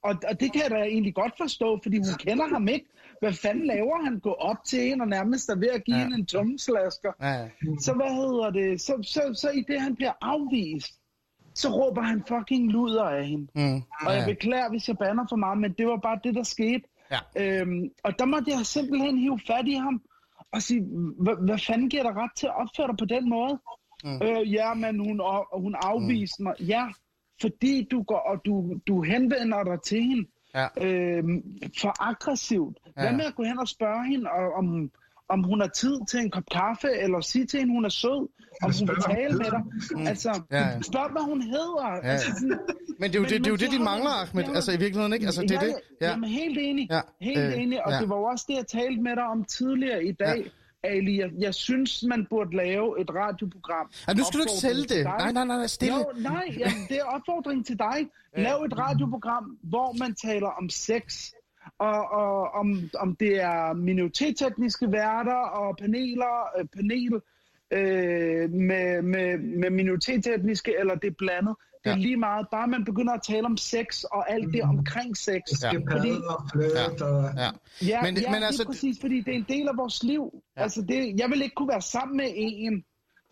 [0.04, 2.86] Og, og det kan jeg da egentlig godt forstå, fordi hun kender ham ikke.
[3.20, 4.20] Hvad fanden laver han?
[4.20, 6.02] Gå op til hende og nærmest er ved at give Ja.
[6.02, 6.08] ja.
[6.08, 7.12] hende en tumslasker.
[7.22, 7.48] Ja, ja.
[7.80, 8.82] Så hvad hedder det?
[8.82, 10.94] Så, så, så i det, han bliver afvist,
[11.54, 13.48] så råber han fucking luder af hende.
[13.56, 13.76] Mm,
[14.06, 16.44] Og jeg ja, beklager, hvis jeg banner for meget, men det var bare det, der
[16.44, 16.84] skete.
[17.12, 17.20] Ja.
[17.62, 20.02] Øhm, og der måtte jeg simpelthen hive fat i ham
[20.52, 20.82] og sige,
[21.24, 23.60] "Hva- hvad fanden giver dig ret til at opføre dig på den måde?
[24.04, 24.22] Mm.
[24.24, 26.44] Øh, ja, men hun, og hun afviste mm.
[26.44, 26.54] mig.
[26.68, 26.86] Ja,
[27.42, 30.68] fordi du går og du, du henvender dig til hende ja.
[30.82, 31.44] øhm,
[31.82, 32.78] for aggressivt.
[32.86, 33.02] Ja.
[33.02, 34.92] Hvad med at gå hen og spørge hende, og- om,
[35.30, 38.28] om hun har tid til en kop kaffe, eller sige til hende, hun er sød,
[38.64, 39.64] om hun vil tale med dig.
[40.10, 40.82] Altså, Ja, ja.
[40.82, 41.88] spørg, hvad hun hedder.
[42.04, 42.10] Ja.
[42.12, 42.60] Altså, sådan,
[43.00, 44.44] Men det er jo Men- det, det, er jo det de mangler, man- Ahmed.
[44.44, 44.56] ja.
[44.56, 45.26] Altså i virkeligheden, ikke?
[45.26, 45.68] Altså, det er det.
[45.68, 46.06] Ja.
[46.06, 46.10] Ja.
[46.12, 46.88] Jamen, helt enig.
[46.92, 47.86] Ja, Helt øh, enig.
[47.86, 48.00] Og ja.
[48.00, 50.38] det var jo også det, jeg talte med dig om tidligere i dag.
[50.84, 50.90] Ja.
[50.90, 53.92] Ali, jeg, jeg synes, man burde lave et radioprogram.
[54.08, 55.04] Ja, nu skal du ikke sælge det.
[55.04, 55.96] nej, nej, nej, stille.
[55.98, 57.98] Jo, nej, jamen, det er opfordring til dig.
[58.38, 61.04] Lav et radioprogram, hvor man taler om sex,
[61.80, 67.22] og, og om, om det er minoritetsetniske værter og paneler, øh, panel
[67.72, 71.56] øh, med, med, med minoritetsetniske, eller det er blandet.
[71.84, 72.02] Det er Ja.
[72.02, 72.48] lige meget.
[72.52, 75.42] Bare man begynder at tale om sex og alt det omkring sex.
[75.64, 75.70] Ja.
[75.92, 76.46] Fordi, og
[77.02, 77.30] og...
[77.38, 77.50] Ja.
[77.88, 80.32] Ja, Men- ja men altså- præcis, fordi det er en del af vores liv.
[80.34, 80.40] Ja.
[80.58, 80.64] Ja.
[80.64, 82.84] Altså det, jeg vil ikke kunne være sammen med en,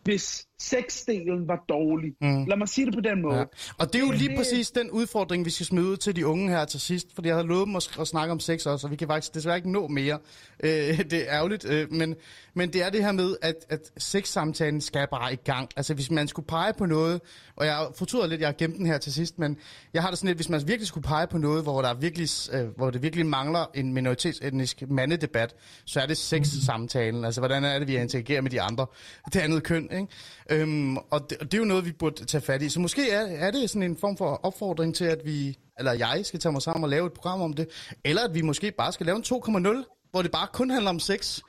[0.04, 2.12] hvis sexdelen var dårlig.
[2.22, 2.46] Mm.
[2.46, 3.38] Lad mig sige det på den måde.
[3.38, 3.44] Ja.
[3.78, 6.28] Og det er jo lige det- præcis den udfordring, vi skal smide ud til de
[6.28, 8.88] unge her til sidst, fordi jeg havde lovet dem at, at snakke om sex også,
[8.88, 10.20] og vi kan faktisk desværre ikke nå mere.
[10.64, 10.70] Øh,
[11.12, 12.16] det er ærgerligt, øh, men,
[12.54, 15.70] men det er det her med, at, at sexsamtalen skal bare i gang.
[15.76, 17.22] Altså hvis man skulle pege på noget,
[17.56, 19.58] og jeg fortryder lidt, jeg har gemt den her til sidst, men
[19.94, 22.30] jeg har det sådan lidt, hvis man virkelig skulle pege på noget, hvor, der virkelig,
[22.54, 25.56] øh, hvor det virkelig mangler en minoritetsetnisk mandedebat,
[25.86, 27.26] så er det sexsamtalen.
[27.26, 28.86] Altså hvordan er det, vi interagerer med de andre,
[29.34, 30.08] det andet køn, ikke?
[30.50, 32.70] Øhm, og, det, og det er jo noget, vi burde tage fat i.
[32.70, 36.22] Så måske er, er det sådan en form for opfordring til, at vi, eller jeg
[36.24, 37.68] skal tage mig sammen og lave et program om det,
[38.04, 41.00] eller at vi måske bare skal lave en 2.0, hvor det bare kun handler om
[41.00, 41.40] sex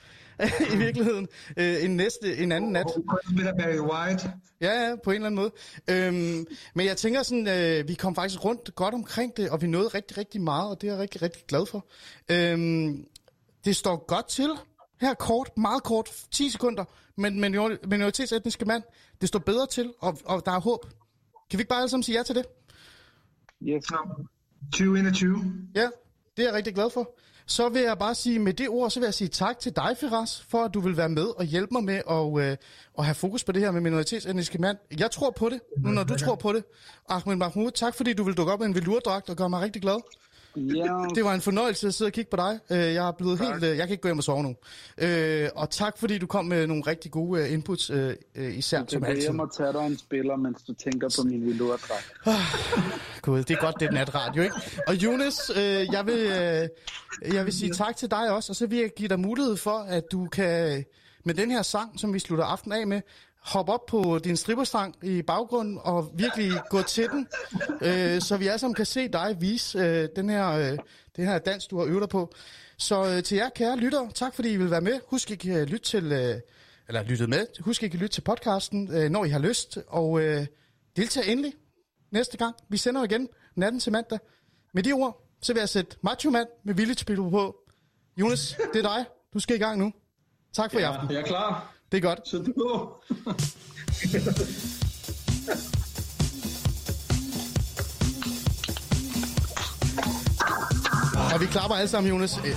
[0.75, 2.87] i virkeligheden, øh, en, næste, en anden nat.
[3.31, 4.33] Spiller Barry White.
[4.61, 5.51] Ja, ja, på en eller anden måde.
[5.91, 9.67] Øhm, men jeg tænker sådan, øh, vi kom faktisk rundt godt omkring det, og vi
[9.67, 11.87] nåede rigtig, rigtig meget, og det er jeg rigtig, rigtig glad for.
[12.31, 13.07] Øhm,
[13.65, 14.51] det står godt til.
[15.01, 16.85] Her kort, meget kort, 10 sekunder,
[17.17, 17.41] men
[17.89, 18.83] minoritetsetniske mand,
[19.21, 20.87] det står bedre til, og, og der er håb.
[21.51, 22.45] Kan vi ikke bare alle sammen sige ja til det?
[23.63, 23.85] Yes.
[23.85, 24.27] Så
[24.73, 25.53] 2021.
[25.75, 25.89] Ja,
[26.37, 27.17] det er jeg rigtig glad for.
[27.49, 29.97] Så vil jeg bare sige, med det ord, så vil jeg sige tak til dig,
[30.01, 32.57] Firas, for at du vil være med og hjælpe mig med at, øh,
[32.99, 34.79] at have fokus på det her med minoritetsetniske mand.
[34.99, 36.65] Jeg tror på det, nu når du tror på det.
[37.09, 39.83] Ahmed Mahmoud, tak fordi du vil dukke op med en velurdragt og gøre mig rigtig
[39.83, 40.01] glad.
[40.57, 42.59] Ja, Det var en fornøjelse at sidde og kigge på dig.
[42.71, 43.65] Øh, Jeg er blevet helt...
[43.65, 44.55] øh, Jeg kan ikke gå hjem og sove nu.
[44.99, 47.91] Øh, Og tak fordi du kom med nogle rigtig gode inputs,
[48.37, 49.23] især du som altid.
[49.23, 52.13] hjem og tage dig en spiller, mens du tænker på min velurdragt.
[53.23, 54.55] Gud, det er godt, det er natradio, ikke?
[54.87, 55.51] Og Jonas,
[55.93, 56.19] jeg, vil,
[57.33, 59.79] jeg vil sige tak til dig også, og så vil jeg give dig mulighed for,
[59.79, 60.85] at du kan,
[61.27, 63.01] med den her sang, som vi slutter aften af med,
[63.41, 67.29] hoppe op på din stripperstang i baggrunden og virkelig gå til den,
[67.83, 70.79] øh, så vi alle sammen kan se dig vise øh, den her, øh,
[71.17, 72.33] den her dans, du har øvet dig på.
[72.77, 75.01] Så øh, til jer kære lytter, tak fordi I vil være med.
[75.07, 76.41] Husk ikke øh, at lytte til, øh,
[76.89, 77.47] eller lyttet med.
[77.61, 80.47] Husk ikke at lytte til podcasten, øh, når I har lyst, og øh,
[80.97, 81.55] deltag endelig
[82.11, 82.55] næste gang.
[82.69, 84.19] Vi sender igen natten til mandag.
[84.75, 87.57] Med de ord, så vil jeg sætte Macho Man med Village People på.
[88.17, 89.05] Jonas, det er dig.
[89.35, 89.93] Du skal i gang nu.
[90.57, 91.11] Tak for i aften.
[91.11, 91.75] Jeg er klar.
[91.93, 92.29] Det er godt.
[92.29, 92.53] Så du.
[101.35, 102.39] Og vi klapper alle sammen, Jonas.
[102.39, 102.57] Øh,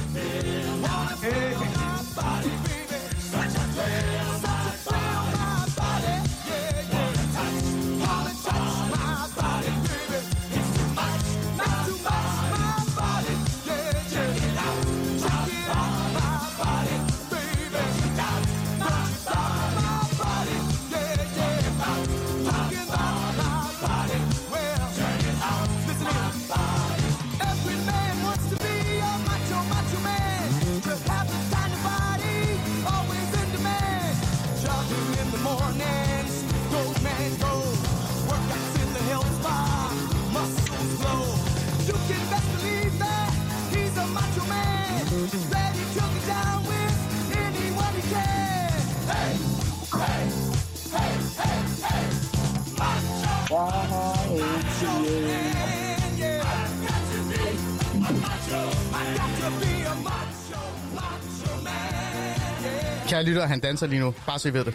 [63.09, 64.13] Kære lytter, han danser lige nu.
[64.25, 64.73] Bare så I ved det.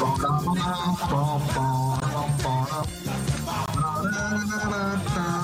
[0.00, 1.77] I got to be a
[4.30, 5.37] I'm gonna make you mine.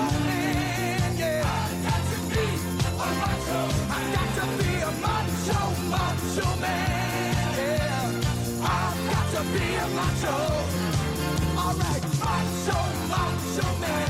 [3.89, 5.61] I've got to be a macho
[6.61, 6.97] man.
[8.59, 10.37] I got to be a macho
[11.57, 14.07] All right, macho macho man,